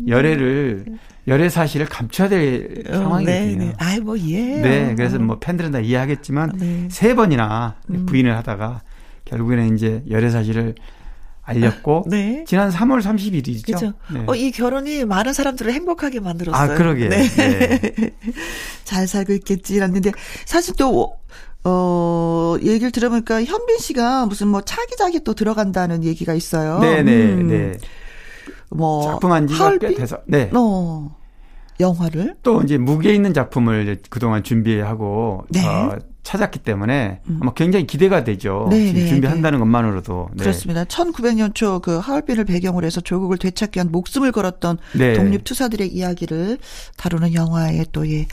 열애를 0.07 0.85
열애 1.27 1.47
사실을 1.47 1.85
감춰야 1.85 2.27
될 2.27 2.83
어, 2.89 2.97
상황이거든요. 2.97 3.57
네, 3.57 3.65
네. 3.67 3.73
아이 3.77 3.99
뭐 3.99 4.15
이해해요. 4.17 4.61
네, 4.61 4.93
그래서 4.95 5.17
뭐 5.19 5.39
팬들은 5.39 5.71
다 5.71 5.79
이해하겠지만 5.79 6.51
네. 6.57 6.87
세 6.91 7.15
번이나 7.15 7.75
음. 7.89 8.05
부인을 8.05 8.35
하다가 8.35 8.81
결국에는 9.25 9.73
이제 9.75 10.03
열애 10.09 10.29
사실을 10.29 10.75
알렸고 11.43 12.05
네. 12.09 12.43
지난 12.47 12.69
3월 12.69 13.01
30일이죠. 13.01 13.65
그렇죠. 13.65 13.93
네. 14.11 14.23
어, 14.27 14.35
이 14.35 14.51
결혼이 14.51 15.05
많은 15.05 15.33
사람들을 15.33 15.71
행복하게 15.73 16.19
만들었어요. 16.19 16.71
아, 16.71 16.75
그러게. 16.75 17.09
네. 17.09 17.27
네. 17.27 17.81
잘 18.83 19.07
살고 19.07 19.33
있겠지라는데 19.33 20.11
사실 20.45 20.75
또 20.77 21.17
어, 21.65 22.55
얘기를 22.61 22.91
들어보니까 22.91 23.43
현빈 23.43 23.77
씨가 23.77 24.25
무슨 24.25 24.47
뭐 24.49 24.61
차기작이 24.61 25.23
또 25.23 25.33
들어간다는 25.33 26.03
얘기가 26.03 26.33
있어요. 26.33 26.79
네, 26.79 27.03
네, 27.03 27.33
음. 27.33 27.47
네. 27.47 27.77
뭐 28.69 29.03
작품한 29.03 29.47
지가 29.47 29.77
꽤 29.77 29.93
돼서 29.93 30.17
네. 30.25 30.49
어. 30.53 31.15
영화를 31.79 32.35
또 32.43 32.61
이제 32.61 32.77
무게 32.77 33.15
있는 33.15 33.33
작품을 33.33 33.97
그동안 34.09 34.43
준비하고 34.43 35.45
네. 35.49 35.65
어, 35.65 35.97
찾았기 36.23 36.59
때문에 36.59 37.19
음. 37.29 37.39
아마 37.41 37.53
굉장히 37.53 37.85
기대가 37.85 38.23
되죠. 38.23 38.67
네, 38.69 38.87
지금 38.87 39.01
네, 39.01 39.07
준비한다는 39.07 39.57
네. 39.57 39.59
것만으로도. 39.59 40.29
네. 40.33 40.43
그렇습니다. 40.43 40.85
1900년 40.85 41.53
초 41.53 41.73
그 41.83 41.97
하얼빈을 41.97 42.45
배경으로 42.45 42.85
해서 42.85 43.01
조국을 43.01 43.37
되찾기 43.37 43.77
위한 43.77 43.91
목숨을 43.91 44.31
걸었던 44.31 44.77
네. 44.97 45.13
독립투사들의 45.13 45.89
이야기를 45.89 46.57
다루는 46.97 47.33
영화에 47.33 47.85
또 47.91 48.09
예, 48.09 48.25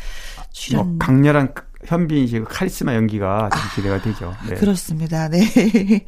출연. 0.52 0.86
뭐 0.86 0.96
강렬한 0.98 1.52
현빈 1.86 2.26
씨의 2.26 2.44
카리스마 2.44 2.94
연기가 2.94 3.48
좀 3.50 3.58
아, 3.58 3.74
기대가 3.74 4.02
되죠. 4.02 4.34
네. 4.48 4.54
그렇습니다. 4.56 5.28
네. 5.28 5.40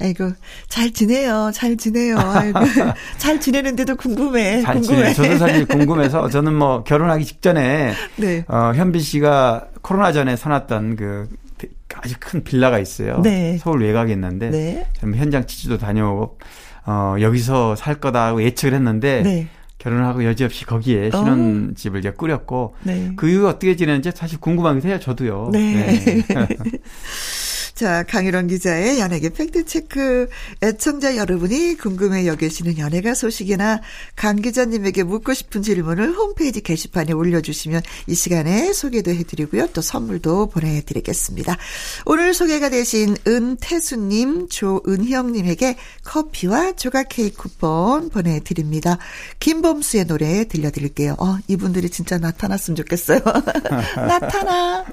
아이고, 0.00 0.32
잘 0.68 0.90
지내요. 0.92 1.50
잘 1.54 1.76
지내요. 1.76 2.18
아이고, 2.18 2.60
잘 3.16 3.40
지내는데도 3.40 3.96
궁금해. 3.96 4.60
잘 4.60 4.74
궁금해. 4.74 5.14
지내. 5.14 5.28
저도 5.28 5.38
사실 5.38 5.64
궁금해서 5.66 6.28
저는 6.28 6.54
뭐 6.54 6.84
결혼하기 6.84 7.24
직전에 7.24 7.94
네. 8.16 8.44
어, 8.48 8.72
현빈 8.74 9.00
씨가 9.00 9.68
코로나 9.80 10.12
전에 10.12 10.36
사놨던 10.36 10.96
그 10.96 11.28
아주 11.96 12.14
큰 12.20 12.42
빌라가 12.44 12.78
있어요. 12.78 13.20
네. 13.22 13.56
서울 13.58 13.82
외곽에 13.82 14.12
있는데 14.12 14.50
네. 14.50 14.86
현장 15.00 15.46
취재도 15.46 15.78
다녀오고 15.78 16.38
어, 16.86 17.16
여기서 17.20 17.76
살 17.76 17.94
거다 17.94 18.32
고 18.32 18.42
예측을 18.42 18.74
했는데 18.74 19.22
네. 19.22 19.48
결혼하고 19.84 20.24
여지없이 20.24 20.64
거기에 20.64 21.08
어. 21.08 21.10
신혼집을 21.10 22.00
이제 22.00 22.10
꾸렸고 22.10 22.74
네. 22.82 23.12
그 23.16 23.28
이후 23.28 23.46
어떻게 23.46 23.76
지내는지 23.76 24.10
사실 24.14 24.40
궁금하기도 24.40 24.88
해요. 24.88 24.98
저도요. 24.98 25.50
네. 25.52 26.22
네. 26.24 26.24
자, 27.74 28.04
강유론 28.04 28.46
기자의 28.46 29.00
연예계 29.00 29.30
팩트체크. 29.30 30.28
애청자 30.62 31.16
여러분이 31.16 31.76
궁금해 31.76 32.24
여기시는 32.26 32.78
연예가 32.78 33.14
소식이나 33.14 33.80
강 34.14 34.36
기자님에게 34.36 35.02
묻고 35.02 35.34
싶은 35.34 35.62
질문을 35.62 36.12
홈페이지 36.12 36.60
게시판에 36.60 37.12
올려주시면 37.12 37.82
이 38.06 38.14
시간에 38.14 38.72
소개도 38.72 39.10
해드리고요. 39.10 39.68
또 39.72 39.80
선물도 39.80 40.50
보내드리겠습니다. 40.50 41.56
오늘 42.06 42.32
소개가 42.32 42.68
되신 42.68 43.16
은태수님, 43.26 44.48
조은형님에게 44.50 45.76
커피와 46.04 46.72
조각 46.72 47.08
케이크 47.08 47.36
쿠폰 47.36 48.08
보내드립니다. 48.08 48.98
김범수의 49.40 50.06
노래 50.06 50.44
들려드릴게요. 50.44 51.16
어, 51.18 51.38
이분들이 51.48 51.90
진짜 51.90 52.18
나타났으면 52.18 52.76
좋겠어요. 52.76 53.18
나타나. 53.96 54.84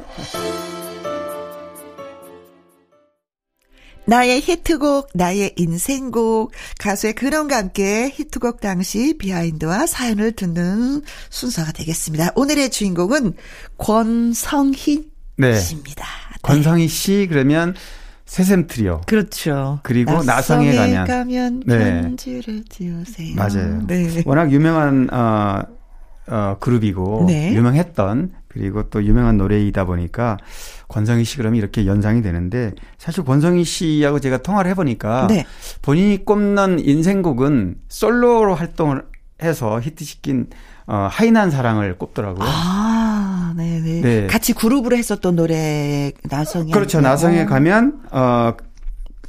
나의 4.12 4.42
히트곡, 4.42 5.12
나의 5.14 5.54
인생곡, 5.56 6.52
가수의 6.80 7.14
근원과 7.14 7.56
함께 7.56 8.12
히트곡 8.14 8.60
당시 8.60 9.18
비하인드와 9.18 9.86
사연을 9.88 10.34
듣는 10.34 11.02
순서가 11.30 11.72
되겠습니다. 11.72 12.32
오늘의 12.36 12.72
주인공은 12.72 13.36
권성희 13.78 15.10
네. 15.38 15.56
씨입니다. 15.58 16.04
네. 16.04 16.40
권성희 16.42 16.90
씨 16.90 17.28
그러면 17.30 17.74
새샘 18.26 18.68
트리오. 18.68 19.00
그렇죠. 19.08 19.80
그리고 19.84 20.22
나성에 20.24 20.76
가면 20.76 21.08
가면 21.08 21.64
네. 21.66 22.02
편지를 22.02 22.66
지으세요. 22.68 23.36
맞아요. 23.38 23.82
네. 23.88 24.24
워낙 24.26 24.52
유명한 24.52 25.08
어, 25.14 25.62
어 26.28 26.58
그룹이고 26.60 27.28
네. 27.28 27.54
유명했던 27.54 28.41
그리고 28.52 28.84
또 28.90 29.04
유명한 29.04 29.38
노래이다 29.38 29.86
보니까 29.86 30.38
권성희 30.90 31.24
씨 31.24 31.38
그러면 31.38 31.58
이렇게 31.58 31.86
연상이 31.86 32.22
되는데 32.22 32.74
사실 32.98 33.24
권성희 33.24 33.64
씨하고 33.64 34.20
제가 34.20 34.40
통화를 34.40 34.70
해보니까 34.72 35.28
네. 35.28 35.46
본인이 35.82 36.26
꼽는 36.26 36.80
인생곡은 36.80 37.76
솔로로 37.88 38.56
활동을 38.56 39.04
해서 39.42 39.80
히트시킨 39.80 40.48
어, 40.88 41.08
하이난 41.10 41.50
사랑을 41.50 41.98
꼽더라고요. 41.98 42.46
아, 42.46 43.54
네네. 43.56 44.02
네. 44.02 44.28
같이 44.28 44.54
그룹으로 44.54 44.98
했었던 44.98 45.36
노래 45.36 46.12
나성에. 46.24 46.72
그렇죠. 46.72 47.00
나성에 47.00 47.46
가면 47.46 48.02
어, 48.12 48.54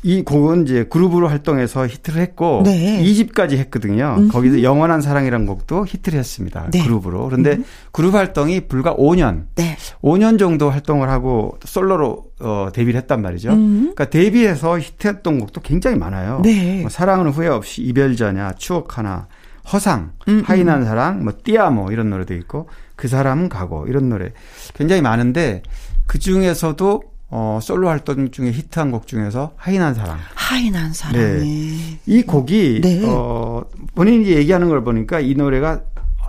이 0.04 0.22
곡은 0.22 0.64
이제 0.64 0.84
그룹으로 0.84 1.28
활동해서 1.28 1.86
히트를 1.86 2.20
했고 2.20 2.62
네. 2.64 3.00
2집까지 3.04 3.52
했거든요. 3.58 4.16
음흠. 4.18 4.32
거기서 4.32 4.62
영원한 4.62 5.00
사랑이라는 5.00 5.46
곡도 5.46 5.86
히트를 5.86 6.18
했습니다. 6.18 6.68
네. 6.72 6.82
그룹으로. 6.82 7.24
그런데 7.26 7.52
음. 7.52 7.64
그룹 7.92 8.14
활동이 8.14 8.62
불과 8.66 8.96
5년. 8.96 9.44
네. 9.54 9.76
5년 10.02 10.40
정도 10.40 10.70
활동을 10.70 11.08
하고 11.08 11.56
솔로로 11.64 12.24
어 12.40 12.68
데뷔를 12.72 13.00
했단 13.02 13.22
말이죠. 13.22 13.50
음. 13.52 13.92
그러니까 13.94 14.06
데뷔해서 14.06 14.78
히트했던 14.78 15.38
곡도 15.38 15.60
굉장히 15.60 15.96
많아요. 15.96 16.40
네. 16.42 16.80
뭐 16.80 16.90
사랑은 16.90 17.28
후회 17.30 17.46
없이 17.46 17.82
이별자냐, 17.82 18.54
추억 18.58 18.98
하나, 18.98 19.28
허상, 19.72 20.12
음, 20.26 20.42
하이난 20.44 20.80
음. 20.80 20.84
사랑, 20.84 21.22
뭐 21.22 21.32
띠아모 21.44 21.92
이런 21.92 22.10
노래도 22.10 22.34
있고 22.34 22.68
그 22.96 23.06
사람은 23.06 23.48
가고 23.48 23.86
이런 23.86 24.08
노래 24.08 24.32
굉장히 24.74 25.00
많은데 25.00 25.62
그 26.06 26.18
중에서도 26.18 27.11
어, 27.34 27.58
솔로 27.62 27.88
활동 27.88 28.30
중에 28.30 28.52
히트한 28.52 28.90
곡 28.90 29.06
중에서 29.06 29.52
하이난 29.56 29.94
사랑. 29.94 30.18
하이난 30.34 30.92
사랑. 30.92 31.14
네. 31.14 31.98
이 32.04 32.22
곡이 32.22 32.82
네. 32.82 33.02
어, 33.06 33.64
본인이 33.94 34.26
얘기하는 34.32 34.68
걸 34.68 34.84
보니까 34.84 35.18
이 35.18 35.34
노래가 35.34 35.80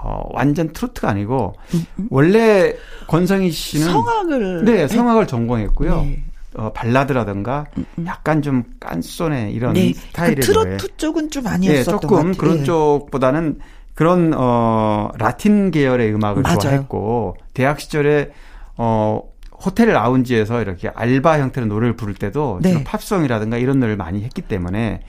어, 0.01 0.21
완전 0.31 0.71
트로트가 0.71 1.09
아니고 1.09 1.55
음. 1.73 1.85
원래 2.09 2.73
권성희 3.07 3.51
씨는 3.51 3.85
성악을 3.87 4.63
네, 4.63 4.87
성악을 4.87 5.27
전공했고요. 5.27 6.01
네. 6.03 6.23
어, 6.55 6.71
발라드라든가 6.71 7.65
음, 7.77 7.85
음. 7.97 8.05
약간 8.07 8.41
좀 8.41 8.63
깐소네 8.79 9.51
이런 9.51 9.73
네. 9.73 9.91
스타일의 9.93 10.35
그 10.35 10.41
트로트 10.41 10.69
노래. 10.69 10.95
쪽은 10.95 11.29
좀 11.31 11.47
아니었었던 11.47 11.99
네, 11.99 12.07
조금 12.07 12.33
그런 12.35 12.57
네. 12.59 12.63
쪽보다는 12.63 13.59
그런 13.93 14.33
어 14.37 15.09
라틴 15.17 15.69
계열의 15.69 16.13
음악을 16.15 16.43
맞아요. 16.43 16.59
좋아했고 16.59 17.35
대학 17.53 17.81
시절에 17.81 18.31
어 18.77 19.32
호텔 19.63 19.89
라운지에서 19.89 20.61
이렇게 20.61 20.89
알바 20.89 21.39
형태의 21.39 21.67
노래를 21.67 21.95
부를 21.95 22.13
때도 22.13 22.59
네. 22.61 22.83
팝송이라든가 22.83 23.57
이런 23.57 23.79
노래를 23.79 23.97
많이 23.97 24.23
했기 24.23 24.41
때문에 24.41 25.01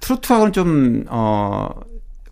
트로트하고는 0.00 0.52
좀, 0.52 1.04
어, 1.08 1.68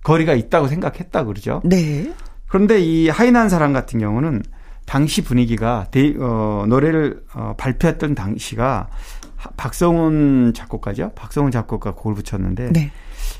거리가 0.03 0.35
있다고 0.35 0.68
생각했다 0.68 1.25
그러죠. 1.25 1.62
네. 1.64 2.12
그런데 2.47 2.81
이 2.81 3.09
하이난 3.09 3.49
사람 3.49 3.72
같은 3.72 3.99
경우는 3.99 4.43
당시 4.87 5.25
분위기가 5.25 5.87
대, 5.91 6.14
어, 6.18 6.66
노래를 6.68 7.22
어, 7.35 7.55
발표했던 7.57 8.14
당시가 8.14 8.89
박성훈 9.57 10.53
작곡가죠. 10.55 11.12
박성훈 11.14 11.51
작곡가 11.51 11.95
곡을 11.95 12.22
붙였는데 12.22 12.72
네. 12.72 12.91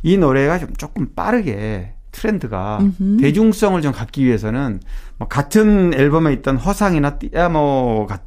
이 0.03 0.17
노래가 0.17 0.59
좀 0.59 0.75
조금 0.77 1.15
빠르게 1.15 1.94
트렌드가 2.15 2.79
음흠. 2.81 3.17
대중성을 3.21 3.81
좀 3.83 3.93
갖기 3.93 4.25
위해서는 4.25 4.81
뭐 5.19 5.29
같은 5.29 5.93
앨범에 5.95 6.33
있던 6.35 6.57
허상이나 6.57 7.19
띠아모 7.19 8.07
같 8.09 8.23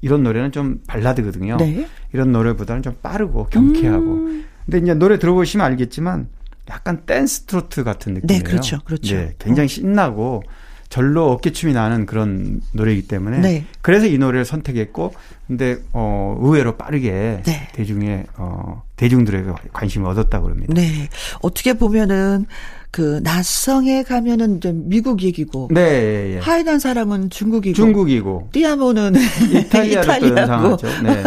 이런 0.00 0.22
노래는 0.22 0.52
좀 0.52 0.80
발라드거든요. 0.86 1.56
네. 1.58 1.86
이런 2.12 2.32
노래보다는 2.32 2.82
좀 2.82 2.96
빠르고 3.02 3.48
경쾌하고. 3.48 4.04
음. 4.04 4.44
근데 4.64 4.78
이제 4.78 4.94
노래 4.94 5.18
들어보시면 5.18 5.66
알겠지만 5.66 6.28
약간 6.70 7.02
댄스 7.04 7.42
트로트 7.42 7.84
같은 7.84 8.14
네, 8.14 8.20
느낌이에요. 8.20 8.42
네, 8.42 8.50
그렇죠. 8.50 8.78
그렇죠. 8.84 9.14
네, 9.14 9.34
굉장히 9.38 9.68
신나고 9.68 10.42
절로 10.88 11.32
어깨춤이 11.32 11.72
나는 11.72 12.06
그런 12.06 12.60
노래이기 12.72 13.08
때문에 13.08 13.40
네. 13.40 13.64
그래서 13.82 14.06
이 14.06 14.18
노래를 14.18 14.44
선택했고 14.44 15.12
근데 15.46 15.78
어 15.92 16.38
의외로 16.40 16.76
빠르게 16.76 17.42
네. 17.44 17.68
대중의 17.72 18.26
어 18.36 18.82
대중들에게 18.96 19.50
관심을 19.72 20.08
얻었다고 20.10 20.44
그럽니다. 20.44 20.74
네. 20.74 21.08
어떻게 21.42 21.74
보면은 21.74 22.46
그 22.90 23.20
낯성에 23.22 24.02
가면은 24.02 24.60
좀 24.60 24.88
미국 24.88 25.22
얘기고 25.22 25.68
네, 25.70 25.80
예, 25.80 26.34
예. 26.34 26.38
하이난 26.38 26.78
사람은 26.78 27.30
중국이고 27.30 27.74
중국이고 27.74 28.48
띠아모는 28.52 29.14
이탈리아로 29.52 30.20
또 30.20 30.36
연상하죠. 30.36 30.86
네. 31.02 31.22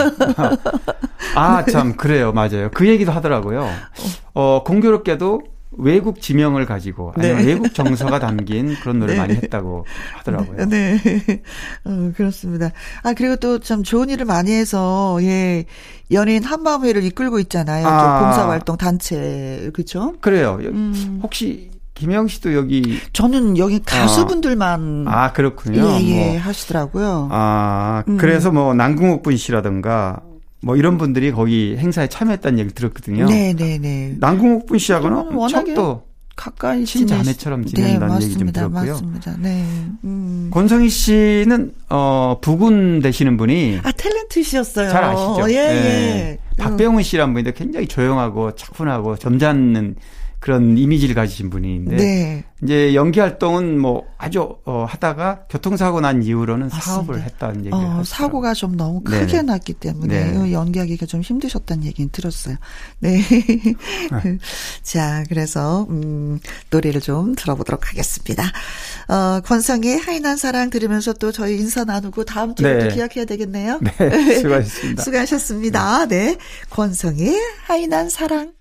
아, 1.36 1.64
참 1.66 1.96
그래요. 1.96 2.32
맞아요. 2.32 2.70
그 2.74 2.88
얘기도 2.88 3.12
하더라고요. 3.12 3.70
어, 4.34 4.64
공교롭게도 4.66 5.42
외국 5.80 6.22
지명을 6.22 6.66
가지고 6.66 7.14
아니면 7.16 7.38
네. 7.38 7.46
외국 7.46 7.74
정서가 7.74 8.20
담긴 8.20 8.76
그런 8.82 9.00
노래 9.00 9.14
네. 9.14 9.20
많이 9.20 9.36
했다고 9.36 9.86
하더라고요. 10.18 10.66
네. 10.68 11.00
네. 11.02 11.42
어, 11.86 12.12
그렇습니다. 12.16 12.72
아, 13.04 13.14
그리고 13.14 13.36
또 13.36 13.60
참 13.60 13.84
좋은 13.84 14.10
일을 14.10 14.26
많이 14.26 14.52
해서, 14.52 15.20
예, 15.22 15.66
연예인 16.12 16.44
한마음회를 16.44 17.04
이끌고 17.04 17.40
있잖아요. 17.42 17.86
아. 17.86 18.20
봉사 18.24 18.50
활동 18.50 18.78
단체, 18.78 19.70
그죠? 19.74 20.14
그래요. 20.22 20.58
음. 20.64 21.20
혹시 21.22 21.70
김영 21.94 22.28
씨도 22.28 22.54
여기 22.56 22.98
저는 23.14 23.58
여기 23.58 23.80
가수분들만 23.84 25.06
아, 25.08 25.26
아 25.26 25.34
그렇군요. 25.34 25.86
예, 26.00 26.02
예 26.02 26.32
뭐. 26.32 26.40
하시더라고요. 26.40 27.28
아, 27.32 28.04
음. 28.08 28.18
그래서 28.18 28.52
뭐 28.52 28.74
남궁옥 28.74 29.22
분 29.22 29.36
씨라든가 29.38 30.22
뭐 30.62 30.76
이런 30.76 30.98
분들이 30.98 31.32
거기 31.32 31.76
행사에 31.78 32.08
참여했다는 32.08 32.60
얘기를 32.60 32.76
들었거든요. 32.76 33.26
네, 33.28 33.54
네, 33.54 33.78
네. 33.78 34.16
남궁옥 34.20 34.66
분 34.66 34.78
씨하고는 34.78 35.34
워낙에 35.34 35.74
또 35.74 36.04
가까이 36.36 36.86
친자매처럼 36.86 37.66
지낸다는 37.66 38.20
네, 38.20 38.26
얘기 38.26 38.38
좀 38.38 38.52
들었고요. 38.52 38.92
맞습니다. 38.94 39.36
네. 39.40 39.66
음. 40.06 40.50
권성희 40.54 40.90
씨는 40.90 41.74
어 41.90 42.38
부군 42.42 43.02
되시는 43.02 43.36
분이 43.36 43.80
아 43.84 43.92
탤런트시였어요. 43.92 44.90
잘 44.90 45.04
아시죠? 45.04 45.52
예, 45.52 45.56
예. 45.56 45.60
예. 45.60 46.40
박병훈 46.58 47.04
씨란 47.04 47.34
분인데 47.34 47.54
굉장히 47.54 47.88
조용하고 47.88 48.56
차분하고 48.56 49.18
점잖은 49.18 49.96
그런 50.40 50.78
이미지를 50.78 51.16
가지신 51.16 51.50
분인데 51.50 51.98
네. 51.98 52.44
이제 52.64 52.96
연기 52.96 53.20
활동은 53.20 53.78
뭐 53.80 54.06
아주 54.18 54.58
어 54.66 54.86
하다가 54.88 55.46
교통사고 55.50 56.00
난 56.00 56.24
이후로는 56.24 56.68
맞습니다. 56.68 56.86
사업을 56.86 57.22
했다는 57.24 57.66
얘기를 57.66 57.78
어, 57.78 58.04
사고가 58.06 58.54
좀 58.54 58.78
너무 58.78 59.02
크게 59.02 59.26
네 59.26 59.42
났기 59.42 59.74
때문에 59.74 60.32
네. 60.32 60.54
연기하기가 60.54 61.06
좀 61.06 61.22
힘드셨다는 61.22 61.84
얘기는 61.86 62.10
들었어요. 62.12 62.56
네. 63.00 63.22
자, 64.82 65.24
그래서 65.28 65.86
음 65.90 66.40
노래를 66.70 67.02
좀 67.02 67.36
들어보도록 67.36 67.90
하겠습니다. 67.90 68.44
어, 69.10 69.42
권성의 69.42 70.00
하이난 70.00 70.38
사랑 70.38 70.70
들으면서 70.70 71.14
또 71.14 71.34
저희 71.34 71.58
인사 71.58 71.84
나누고 71.84 72.24
다음 72.24 72.56
주에 72.56 72.76
네. 72.76 72.88
또 72.88 72.96
기약해야 72.96 73.26
되겠네요. 73.26 73.80
네. 73.82 74.36
수고하셨습니다. 74.36 75.04
수고하셨습니다. 75.04 76.06
네. 76.08 76.38
권성의 76.70 77.38
하이난 77.66 78.10
사랑 78.10 78.59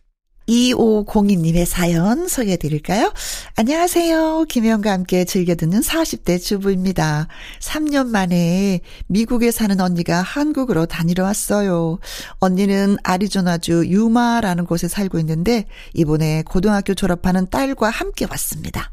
2502님의 0.48 1.66
사연 1.66 2.26
소개해 2.26 2.56
드릴까요? 2.56 3.12
안녕하세요. 3.56 4.46
김혜영과 4.48 4.90
함께 4.90 5.24
즐겨 5.24 5.54
듣는 5.54 5.80
40대 5.80 6.40
주부입니다. 6.40 7.28
3년 7.60 8.06
만에 8.06 8.80
미국에 9.06 9.50
사는 9.50 9.78
언니가 9.80 10.22
한국으로 10.22 10.86
다니러 10.86 11.24
왔어요. 11.24 11.98
언니는 12.38 12.96
아리조나주 13.02 13.84
유마라는 13.86 14.64
곳에 14.64 14.88
살고 14.88 15.18
있는데 15.18 15.66
이번에 15.92 16.42
고등학교 16.42 16.94
졸업하는 16.94 17.48
딸과 17.50 17.90
함께 17.90 18.26
왔습니다. 18.30 18.90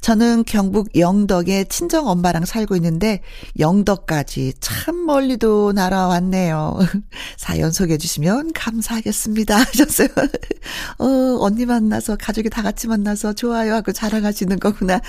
저는 0.00 0.44
경북 0.44 0.96
영덕에 0.96 1.64
친정 1.64 2.06
엄마랑 2.06 2.44
살고 2.44 2.76
있는데 2.76 3.22
영덕까지 3.58 4.54
참 4.60 5.06
멀리도 5.06 5.72
날아왔네요. 5.72 6.78
사연 7.36 7.72
소개해 7.72 7.98
주시면 7.98 8.52
감사하겠습니다. 8.52 9.56
하셨어요. 9.58 10.08
어, 10.98 11.06
언니 11.40 11.66
만나서 11.66 12.16
가족이 12.16 12.50
다 12.50 12.62
같이 12.62 12.86
만나서 12.86 13.32
좋아요 13.32 13.74
하고 13.74 13.92
자랑하시는 13.92 14.58
거구나. 14.60 15.00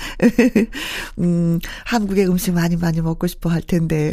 음, 1.18 1.58
한국의 1.84 2.28
음식 2.28 2.52
많이 2.52 2.76
많이 2.76 3.00
먹고 3.00 3.26
싶어 3.26 3.50
할 3.50 3.60
텐데 3.62 4.12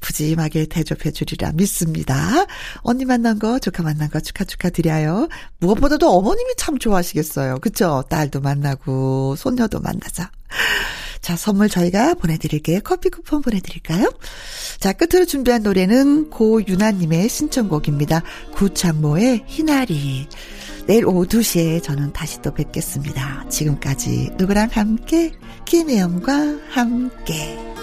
푸짐하게 0.00 0.66
대접해 0.66 1.10
주리라 1.10 1.52
믿습니다. 1.52 2.46
언니 2.78 3.04
만난 3.04 3.38
거 3.38 3.58
조카 3.58 3.82
만난 3.82 4.08
거 4.10 4.20
축하 4.20 4.44
축하드려요. 4.44 5.28
무엇보다도 5.58 6.08
어머님이 6.10 6.54
참 6.56 6.78
좋아하시겠어요. 6.78 7.58
그쵸? 7.58 8.04
딸도 8.08 8.40
만나고 8.40 9.36
손녀도 9.36 9.80
만나 9.80 9.87
서. 9.94 10.24
자, 11.20 11.36
선물 11.36 11.68
저희가 11.68 12.14
보내드릴게요. 12.14 12.80
커피 12.82 13.10
쿠폰 13.10 13.42
보내드릴까요? 13.42 14.10
자, 14.80 14.92
끝으로 14.92 15.26
준비한 15.26 15.62
노래는 15.62 16.30
고유나님의 16.30 17.28
신청곡입니다. 17.28 18.22
구창모의 18.54 19.44
희나리. 19.46 20.28
내일 20.86 21.04
오후 21.04 21.26
2시에 21.26 21.82
저는 21.82 22.14
다시 22.14 22.40
또 22.40 22.54
뵙겠습니다. 22.54 23.46
지금까지 23.50 24.30
누구랑 24.38 24.70
함께, 24.72 25.32
김혜영과 25.66 26.60
함께. 26.70 27.77